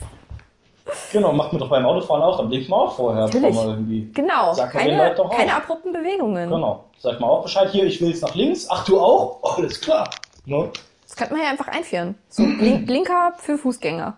Genau, 1.12 1.34
macht 1.34 1.52
man 1.52 1.60
doch 1.60 1.70
beim 1.70 1.86
Autofahren 1.86 2.24
auch. 2.24 2.38
Dann 2.38 2.50
blinkt 2.50 2.70
man 2.70 2.80
auch 2.80 2.96
vorher. 2.96 3.26
Natürlich. 3.26 3.54
man 3.56 3.68
irgendwie 3.70 4.10
Genau. 4.14 4.54
Sagt 4.54 4.74
den 4.74 4.80
Keine, 4.80 5.16
doch 5.16 5.26
auch. 5.26 5.36
keine 5.36 5.54
abrupten 5.56 5.92
Bewegungen. 5.92 6.50
Genau. 6.50 6.86
Sag 6.98 7.20
mal 7.20 7.28
auch 7.28 7.44
Bescheid, 7.44 7.70
hier, 7.72 7.84
ich 7.84 8.00
will 8.02 8.10
jetzt 8.10 8.22
nach 8.22 8.34
links. 8.36 8.68
Ach, 8.70 8.86
du 8.86 9.00
auch? 9.00 9.58
Alles 9.58 9.82
klar. 9.82 10.10
Ne? 10.46 10.70
Das 11.04 11.16
könnte 11.16 11.34
man 11.34 11.44
ja 11.44 11.50
einfach 11.50 11.68
einführen. 11.68 12.16
So, 12.30 12.44
Blink 12.44 12.86
Blinker 12.88 13.34
für 13.38 13.58
Fußgänger. 13.58 14.18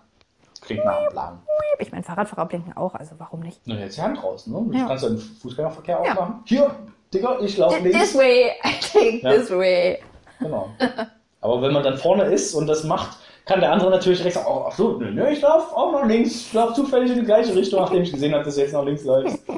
Klingt 0.70 0.86
nach 0.86 0.98
einem 1.00 1.10
Plan. 1.10 1.40
Ich 1.80 1.92
meine, 1.92 2.04
Fahrradfahrer 2.04 2.46
blinken 2.48 2.76
auch, 2.78 2.94
also 2.94 3.16
warum 3.18 3.40
nicht? 3.40 3.66
Nur 3.66 3.78
jetzt 3.78 3.98
die 3.98 4.02
Hand 4.02 4.22
raus, 4.24 4.46
ne? 4.48 4.64
Ja. 4.72 4.82
Du 4.84 4.88
kannst 4.88 5.04
ja 5.04 5.10
den 5.10 5.18
Fußgängerverkehr 5.18 6.02
Ja. 6.06 6.12
aufmachen. 6.12 6.36
Hier, 6.46 6.72
Digga, 7.14 7.40
ich 7.42 7.58
laufe 7.58 7.82
This 7.82 7.94
links. 7.94 8.16
way, 8.16 8.52
I 8.64 8.70
think 8.80 9.24
Ja. 9.24 9.32
this 9.34 9.50
way. 9.50 10.00
Genau. 10.40 10.70
Aber 11.42 11.62
wenn 11.62 11.74
man 11.74 11.84
dann 11.84 11.98
vorne 11.98 12.24
ist 12.26 12.54
und 12.54 12.68
das 12.68 12.84
macht, 12.84 13.18
kann 13.46 13.62
der 13.62 13.72
andere 13.72 13.90
natürlich 13.90 14.20
direkt 14.20 14.36
sagen, 14.36 14.48
oh, 14.48 14.66
ach 14.68 14.74
so, 14.76 14.98
nö, 15.00 15.10
nö, 15.10 15.28
ich 15.30 15.42
laufe 15.42 15.76
auch 15.76 15.92
nach 15.92 16.06
links. 16.06 16.32
Ich 16.36 16.54
laufe 16.54 16.74
zufällig 16.74 17.10
in 17.12 17.20
die 17.20 17.26
gleiche 17.26 17.56
Richtung, 17.56 17.80
nachdem 17.80 18.04
ich 18.04 18.12
gesehen 18.12 18.34
habe, 18.36 18.44
dass 18.44 18.54
du 18.56 18.62
jetzt 18.62 18.74
nach 18.74 18.84
links 18.86 19.04
läufst. 19.06 19.40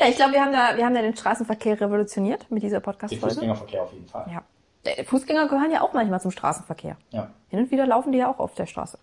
Ja, 0.00 0.06
ich 0.08 0.14
glaube, 0.14 0.32
wir 0.34 0.40
haben 0.44 0.52
da, 0.52 0.76
wir 0.76 0.84
haben 0.86 0.94
da 0.94 1.02
den 1.02 1.16
Straßenverkehr 1.16 1.80
revolutioniert 1.80 2.48
mit 2.52 2.62
dieser 2.62 2.78
Den 2.78 2.84
Podcast-Folge. 2.84 3.34
Fußgängerverkehr 3.34 3.82
auf 3.82 3.92
jeden 3.92 4.06
Fall. 4.06 4.26
Ja. 4.32 4.42
Der- 4.96 5.04
Fußgänger 5.04 5.48
gehören 5.48 5.70
ja 5.70 5.82
auch 5.82 5.92
manchmal 5.92 6.20
zum 6.20 6.30
Straßenverkehr. 6.30 6.96
Ja. 7.10 7.30
Hin 7.48 7.60
und 7.60 7.70
wieder 7.70 7.86
laufen 7.86 8.12
die 8.12 8.18
ja 8.18 8.30
auch 8.30 8.38
auf 8.38 8.54
der 8.54 8.66
Straße. 8.66 8.98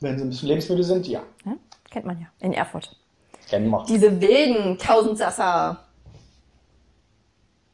Wenn 0.00 0.18
sie 0.18 0.24
ein 0.24 0.30
bisschen 0.30 0.48
lebensmüde 0.48 0.84
sind, 0.84 1.06
ja. 1.08 1.20
Ja? 1.44 1.52
Kennt 1.90 2.04
man 2.06 2.20
ja. 2.20 2.26
In 2.40 2.52
Erfurt. 2.52 2.96
Kennen 3.48 3.70
wir. 3.70 3.84
Diese 3.88 4.20
wilden 4.20 4.76
Tausendsasser. 4.78 5.78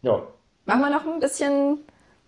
Ja. 0.02 0.22
Machen 0.64 0.80
wir 0.80 0.90
noch 0.90 1.04
ein 1.06 1.18
bisschen, 1.20 1.78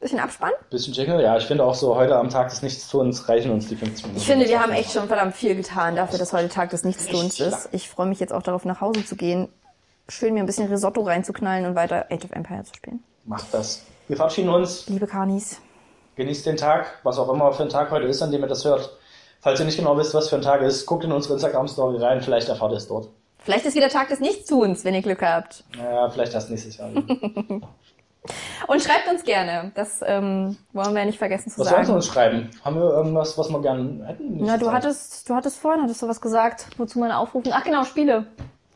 bisschen 0.01 0.19
Abspann? 0.19 0.51
Bisschen 0.71 0.93
Jingle, 0.95 1.21
ja. 1.23 1.37
Ich 1.37 1.45
finde 1.45 1.65
auch 1.65 1.75
so, 1.75 1.95
heute 1.95 2.17
am 2.17 2.29
Tag 2.31 2.49
des 2.49 2.62
Nichtstuns 2.62 3.29
reichen 3.29 3.51
uns 3.53 3.69
die 3.69 3.77
50 3.77 4.05
Minuten. 4.07 4.21
Ich 4.21 4.27
finde, 4.27 4.49
wir 4.49 4.61
haben 4.61 4.73
echt 4.73 4.93
schon 4.93 5.07
verdammt 5.07 5.35
viel 5.35 5.55
getan 5.55 5.95
dafür, 5.97 6.19
dass 6.19 6.33
heute 6.33 6.49
Tag 6.49 6.71
des 6.71 6.85
Nichtstuns 6.85 7.39
ist. 7.41 7.69
Ich 7.73 7.89
freue 7.89 8.07
mich 8.07 8.21
jetzt 8.21 8.33
auch 8.33 8.43
darauf, 8.43 8.65
nach 8.65 8.81
Hause 8.81 9.05
zu 9.05 9.17
gehen. 9.17 9.49
Schön 10.09 10.35
mir 10.35 10.41
ein 10.41 10.47
bisschen 10.47 10.69
Risotto 10.69 11.03
reinzuknallen 11.03 11.67
und 11.67 11.75
weiter 11.77 12.07
Age 12.11 12.25
of 12.25 12.33
Empire 12.33 12.65
zu 12.65 12.75
spielen. 12.75 13.03
Macht 13.25 13.53
das. 13.53 13.83
Wir 14.07 14.16
verabschieden 14.16 14.50
uns. 14.50 14.86
Liebe 14.88 15.07
Kanis. 15.07 15.61
Genießt 16.16 16.46
den 16.46 16.57
Tag, 16.57 16.98
was 17.02 17.18
auch 17.18 17.32
immer 17.32 17.52
für 17.52 17.62
ein 17.62 17.68
Tag 17.70 17.90
heute 17.90 18.07
ist, 18.07 18.22
an 18.22 18.30
dem 18.30 18.42
ihr 18.42 18.46
das 18.46 18.64
hört. 18.64 18.96
Falls 19.40 19.59
ihr 19.61 19.66
nicht 19.66 19.78
genau 19.78 19.96
wisst, 19.96 20.14
was 20.14 20.28
für 20.28 20.36
ein 20.36 20.42
Tag 20.42 20.62
ist, 20.62 20.86
guckt 20.86 21.05
in 21.05 21.12
unsere 21.12 21.34
Instagram-Story 21.34 22.02
rein. 22.02 22.20
Vielleicht 22.22 22.48
erfahrt 22.48 22.72
ihr 22.72 22.76
es 22.76 22.86
dort. 22.86 23.09
Vielleicht 23.38 23.66
ist 23.66 23.74
wieder 23.74 23.88
Tag 23.88 24.09
des 24.09 24.20
Nichtstuns, 24.20 24.84
wenn 24.84 24.94
ihr 24.94 25.02
Glück 25.02 25.22
habt. 25.22 25.64
Naja, 25.76 26.09
vielleicht 26.11 26.32
erst 26.34 26.50
nächstes 26.50 26.76
Jahr. 26.76 26.90
Und 28.68 28.82
schreibt 28.82 29.07
uns 29.11 29.22
gerne. 29.24 29.72
Das 29.74 30.00
ähm, 30.07 30.57
wollen 30.72 30.94
wir 30.94 31.05
nicht 31.05 31.18
vergessen 31.18 31.50
zu 31.50 31.59
Was 31.61 31.68
sollen 31.68 31.82
sie 31.82 31.86
sagen. 31.88 31.96
uns 31.96 32.07
schreiben? 32.07 32.50
Haben 32.64 32.76
wir 32.76 32.90
irgendwas, 32.90 33.36
was 33.36 33.50
wir 33.50 33.61
gerne 33.61 34.07
hätten? 34.07 34.38
Na, 34.40 34.57
du 34.57 34.72
hattest, 34.72 35.28
du 35.28 35.34
hattest 35.34 35.59
vorhin, 35.59 35.82
hattest 35.82 36.00
du 36.00 36.09
was 36.09 36.20
gesagt, 36.22 36.68
wozu 36.78 36.98
man 36.98 37.11
aufrufen. 37.11 37.52
Ach 37.55 37.64
genau, 37.64 37.84
Spiele. 37.84 38.26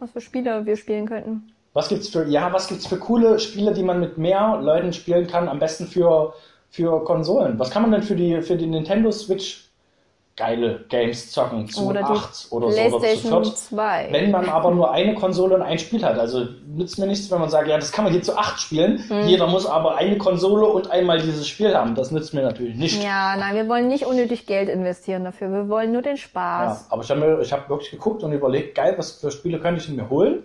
Was 0.00 0.10
für 0.10 0.20
Spiele 0.20 0.66
wir 0.66 0.76
spielen 0.76 1.06
könnten. 1.06 1.50
Was 1.78 1.88
gibt's 1.88 2.08
für, 2.08 2.24
ja, 2.24 2.52
was 2.52 2.66
gibt's 2.66 2.88
für 2.88 2.96
coole 2.96 3.38
Spiele, 3.38 3.72
die 3.72 3.84
man 3.84 4.00
mit 4.00 4.18
mehr 4.18 4.58
Leuten 4.60 4.92
spielen 4.92 5.28
kann? 5.28 5.48
Am 5.48 5.60
besten 5.60 5.86
für, 5.86 6.34
für 6.70 7.04
Konsolen. 7.04 7.56
Was 7.60 7.70
kann 7.70 7.82
man 7.82 7.92
denn 7.92 8.02
für 8.02 8.16
die, 8.16 8.42
für 8.42 8.56
die 8.56 8.66
Nintendo 8.66 9.12
Switch 9.12 9.68
geile 10.34 10.84
Games 10.88 11.30
zocken? 11.30 11.68
Zu 11.68 11.86
Oder 11.86 12.00
die 12.00 12.06
acht 12.06 12.48
oder 12.50 12.72
so 12.72 12.80
oder 12.80 12.90
zu 12.90 12.98
PlayStation 12.98 13.44
viert? 13.44 13.56
2. 13.56 14.08
Wenn 14.10 14.32
man 14.32 14.48
aber 14.48 14.72
nur 14.72 14.90
eine 14.90 15.14
Konsole 15.14 15.54
und 15.54 15.62
ein 15.62 15.78
Spiel 15.78 16.04
hat. 16.04 16.18
Also 16.18 16.48
nützt 16.66 16.98
mir 16.98 17.06
nichts, 17.06 17.30
wenn 17.30 17.38
man 17.38 17.48
sagt, 17.48 17.68
ja, 17.68 17.76
das 17.76 17.92
kann 17.92 18.02
man 18.02 18.12
hier 18.12 18.22
zu 18.22 18.36
acht 18.36 18.58
spielen. 18.58 18.98
Hm. 19.08 19.28
Jeder 19.28 19.46
muss 19.46 19.64
aber 19.64 19.94
eine 19.94 20.18
Konsole 20.18 20.66
und 20.66 20.90
einmal 20.90 21.20
dieses 21.20 21.46
Spiel 21.46 21.76
haben. 21.76 21.94
Das 21.94 22.10
nützt 22.10 22.34
mir 22.34 22.42
natürlich 22.42 22.74
nicht. 22.74 23.00
Ja, 23.00 23.36
nein, 23.36 23.54
wir 23.54 23.68
wollen 23.68 23.86
nicht 23.86 24.04
unnötig 24.04 24.46
Geld 24.46 24.68
investieren 24.68 25.22
dafür. 25.22 25.52
Wir 25.52 25.68
wollen 25.68 25.92
nur 25.92 26.02
den 26.02 26.16
Ja, 26.16 26.22
Spaß. 26.22 26.90
aber 26.90 27.04
ich 27.04 27.10
habe 27.12 27.46
habe 27.48 27.68
wirklich 27.68 27.92
geguckt 27.92 28.24
und 28.24 28.32
überlegt, 28.32 28.74
geil, 28.74 28.94
was 28.96 29.12
für 29.12 29.30
Spiele 29.30 29.60
könnte 29.60 29.80
ich 29.80 29.88
mir 29.88 30.10
holen, 30.10 30.42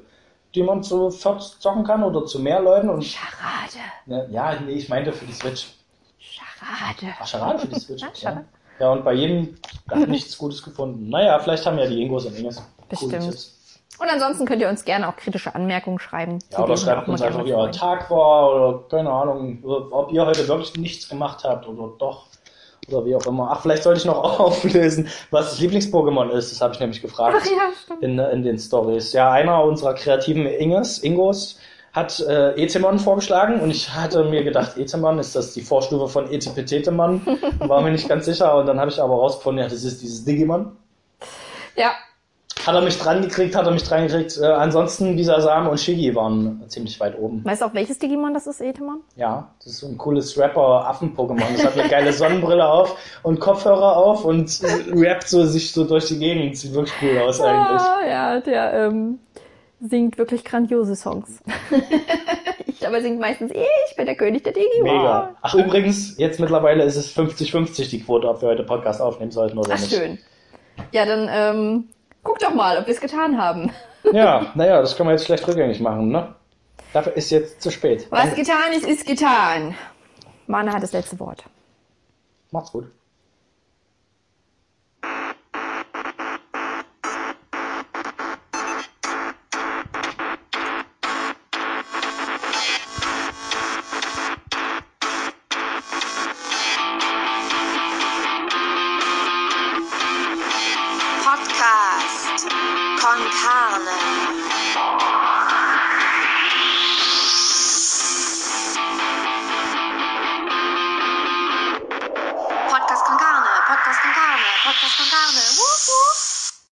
die 0.56 0.64
man 0.64 0.84
zu 0.84 1.10
viert 1.10 1.41
zocken 1.41 1.84
kann 1.84 2.04
oder 2.04 2.26
zu 2.26 2.39
mehr 2.39 2.60
Leuten 2.60 2.89
und 2.89 3.04
Scharade. 3.04 3.80
ne, 4.06 4.28
ja, 4.32 4.56
nee, 4.60 4.74
ich 4.74 4.89
meinte 4.89 5.12
für 5.12 5.26
die 5.26 5.34
Switch. 5.34 5.68
Scharade. 6.20 7.14
Ach, 7.20 7.28
Charade 7.28 7.60
für 7.60 7.68
die 7.68 7.80
Switch. 7.80 8.01
Ja, 8.01 8.08
ja. 8.08 8.14
Charade. 8.14 8.45
ja, 8.80 8.91
und 8.91 9.04
bei 9.04 9.14
jedem 9.14 9.58
hat 9.89 10.08
nichts 10.08 10.38
Gutes 10.38 10.62
gefunden. 10.62 11.10
Naja, 11.10 11.39
vielleicht 11.39 11.66
haben 11.66 11.78
ja 11.78 11.88
die 11.88 12.01
Ingos 12.01 12.26
und 12.26 12.38
Inges 12.38 12.62
Bestimmt. 12.89 13.54
Und 13.99 14.10
ansonsten 14.10 14.45
könnt 14.45 14.62
ihr 14.62 14.70
uns 14.70 14.84
gerne 14.86 15.08
auch 15.08 15.16
kritische 15.16 15.54
Anmerkungen 15.54 15.99
schreiben. 15.99 16.39
Ja, 16.51 16.64
oder 16.64 16.76
schreibt 16.78 17.08
uns 17.08 17.22
einfach, 17.22 17.45
wie 17.45 17.54
euer. 17.54 17.72
Tag 17.72 18.10
war 18.10 18.54
oder 18.54 18.84
keine 18.89 19.10
Ahnung, 19.10 19.60
ob 19.64 20.12
ihr 20.12 20.26
heute 20.26 20.47
wirklich 20.47 20.76
nichts 20.78 21.08
gemacht 21.08 21.43
habt 21.43 21.68
oder 21.68 21.93
doch. 21.99 22.26
Oder 22.89 23.05
wie 23.05 23.15
auch 23.15 23.25
immer. 23.25 23.49
Ach, 23.51 23.61
vielleicht 23.61 23.84
sollte 23.84 23.99
ich 23.99 24.05
noch 24.05 24.39
auflösen, 24.39 25.07
was 25.31 25.51
das 25.51 25.59
Lieblings-Pokémon 25.59 26.29
ist. 26.31 26.51
Das 26.51 26.61
habe 26.61 26.73
ich 26.73 26.79
nämlich 26.79 27.01
gefragt. 27.01 27.36
Ach 27.39 27.45
ja, 27.45 27.71
stimmt. 27.84 28.03
in, 28.03 28.19
in 28.19 28.43
den 28.43 28.57
Stories. 28.57 29.13
Ja, 29.13 29.31
einer 29.31 29.63
unserer 29.63 29.93
kreativen 29.93 30.45
Inges, 30.45 30.99
Ingos 30.99 31.59
hat 31.93 32.19
äh, 32.21 32.59
Ezemon 32.59 32.97
vorgeschlagen 32.97 33.59
und 33.59 33.69
ich 33.69 33.93
hatte 33.93 34.23
mir 34.23 34.43
gedacht, 34.43 34.77
Ezemon 34.77 35.19
ist 35.19 35.36
das 35.36 35.53
die 35.53 35.61
Vorstufe 35.61 36.07
von 36.07 36.31
Etepetetemon? 36.31 37.21
War 37.59 37.81
mir 37.81 37.91
nicht 37.91 38.09
ganz 38.09 38.25
sicher 38.25 38.57
und 38.57 38.65
dann 38.65 38.79
habe 38.79 38.89
ich 38.89 38.99
aber 38.99 39.13
rausgefunden, 39.13 39.63
ja, 39.63 39.69
das 39.69 39.84
ist 39.84 40.01
dieses 40.01 40.25
Digimon. 40.25 40.75
Ja, 41.75 41.91
Hat 42.66 42.76
er 42.76 42.82
mich 42.82 42.97
dran 42.97 43.22
gekriegt, 43.22 43.55
hat 43.55 43.66
er 43.66 43.72
mich 43.72 43.84
dran 43.84 44.07
gekriegt. 44.07 44.39
Äh, 44.41 44.45
ansonsten 44.45 45.16
Bisasam 45.18 45.68
und 45.68 45.80
Shigi 45.80 46.16
waren 46.16 46.64
ziemlich 46.68 46.97
weit 46.99 47.18
oben. 47.20 47.43
weißt 47.43 47.61
du 47.61 47.66
auch, 47.66 47.74
welches 47.74 47.99
Digimon 47.99 48.34
das 48.34 48.47
ist, 48.47 48.61
Etemon? 48.61 49.01
Ja, 49.18 49.49
das 49.59 49.74
ist 49.74 49.80
so 49.80 49.88
ein 49.88 49.97
cooles 49.97 50.38
Rapper-Affen-Pokémon. 50.38 51.43
Das 51.53 51.66
hat 51.66 51.78
eine 51.78 51.89
geile 51.89 52.14
Sonnenbrille 52.14 52.66
auf 52.66 52.95
und 53.24 53.39
Kopfhörer 53.41 53.97
auf 53.97 54.24
und 54.24 54.61
äh, 54.64 54.91
rappt 54.93 55.28
so 55.28 55.43
sich 55.45 55.74
so 55.74 55.84
durch 55.84 56.05
die 56.05 56.20
Gegend. 56.20 56.57
Sieht 56.57 56.74
wirklich 56.74 56.95
cool 57.01 57.18
aus 57.20 57.41
eigentlich. 57.41 57.82
Ah, 57.82 58.07
ja, 58.07 58.39
der 58.39 58.74
ähm, 58.74 59.20
singt 59.82 60.18
wirklich 60.18 60.45
grandiose 60.45 60.95
Songs. 60.95 61.41
ich 62.66 62.88
aber 62.88 63.01
singt 63.01 63.20
meistens, 63.20 63.51
ich 63.51 63.95
bin 63.97 64.05
der 64.05 64.16
König 64.16 64.43
der 64.45 64.53
Digimon. 64.53 64.84
Mega. 64.97 65.36
Ach, 65.41 65.53
übrigens, 65.53 66.18
jetzt 66.18 66.39
mittlerweile 66.39 66.84
ist 66.84 66.95
es 66.95 67.14
50-50 67.14 67.89
die 67.89 68.01
Quote, 68.03 68.30
ob 68.30 68.41
wir 68.41 68.47
heute 68.47 68.64
Podcast 68.64 69.01
aufnehmen 69.01 69.32
sollten 69.32 69.57
oder 69.57 69.74
Ach, 69.74 69.80
nicht. 69.80 69.93
schön. 69.93 70.18
Ja, 70.91 71.05
dann 71.05 71.30
ähm, 71.30 71.89
guck 72.24 72.39
doch 72.39 72.53
mal, 72.53 72.78
ob 72.78 72.88
wir 72.88 72.93
es 72.93 73.01
getan 73.01 73.38
haben. 73.41 73.71
Ja, 74.11 74.51
naja, 74.53 74.82
das 74.82 74.97
können 74.97 75.07
wir 75.07 75.13
jetzt 75.13 75.26
schlecht 75.26 75.47
rückgängig 75.47 75.80
machen, 75.80 76.09
ne? 76.09 76.36
Dafür 76.91 77.13
ist 77.13 77.32
jetzt 77.32 77.61
zu 77.61 77.71
spät. 77.71 78.05
Was 78.09 78.36
getan 78.36 78.74
ist, 78.74 78.86
ist 78.86 79.07
getan. 79.07 79.76
Mana 80.45 80.74
hat 80.74 80.84
das 80.84 80.91
letzte 80.91 81.17
Wort. 81.21 81.45
Macht's 82.51 82.74
gut. 82.74 82.91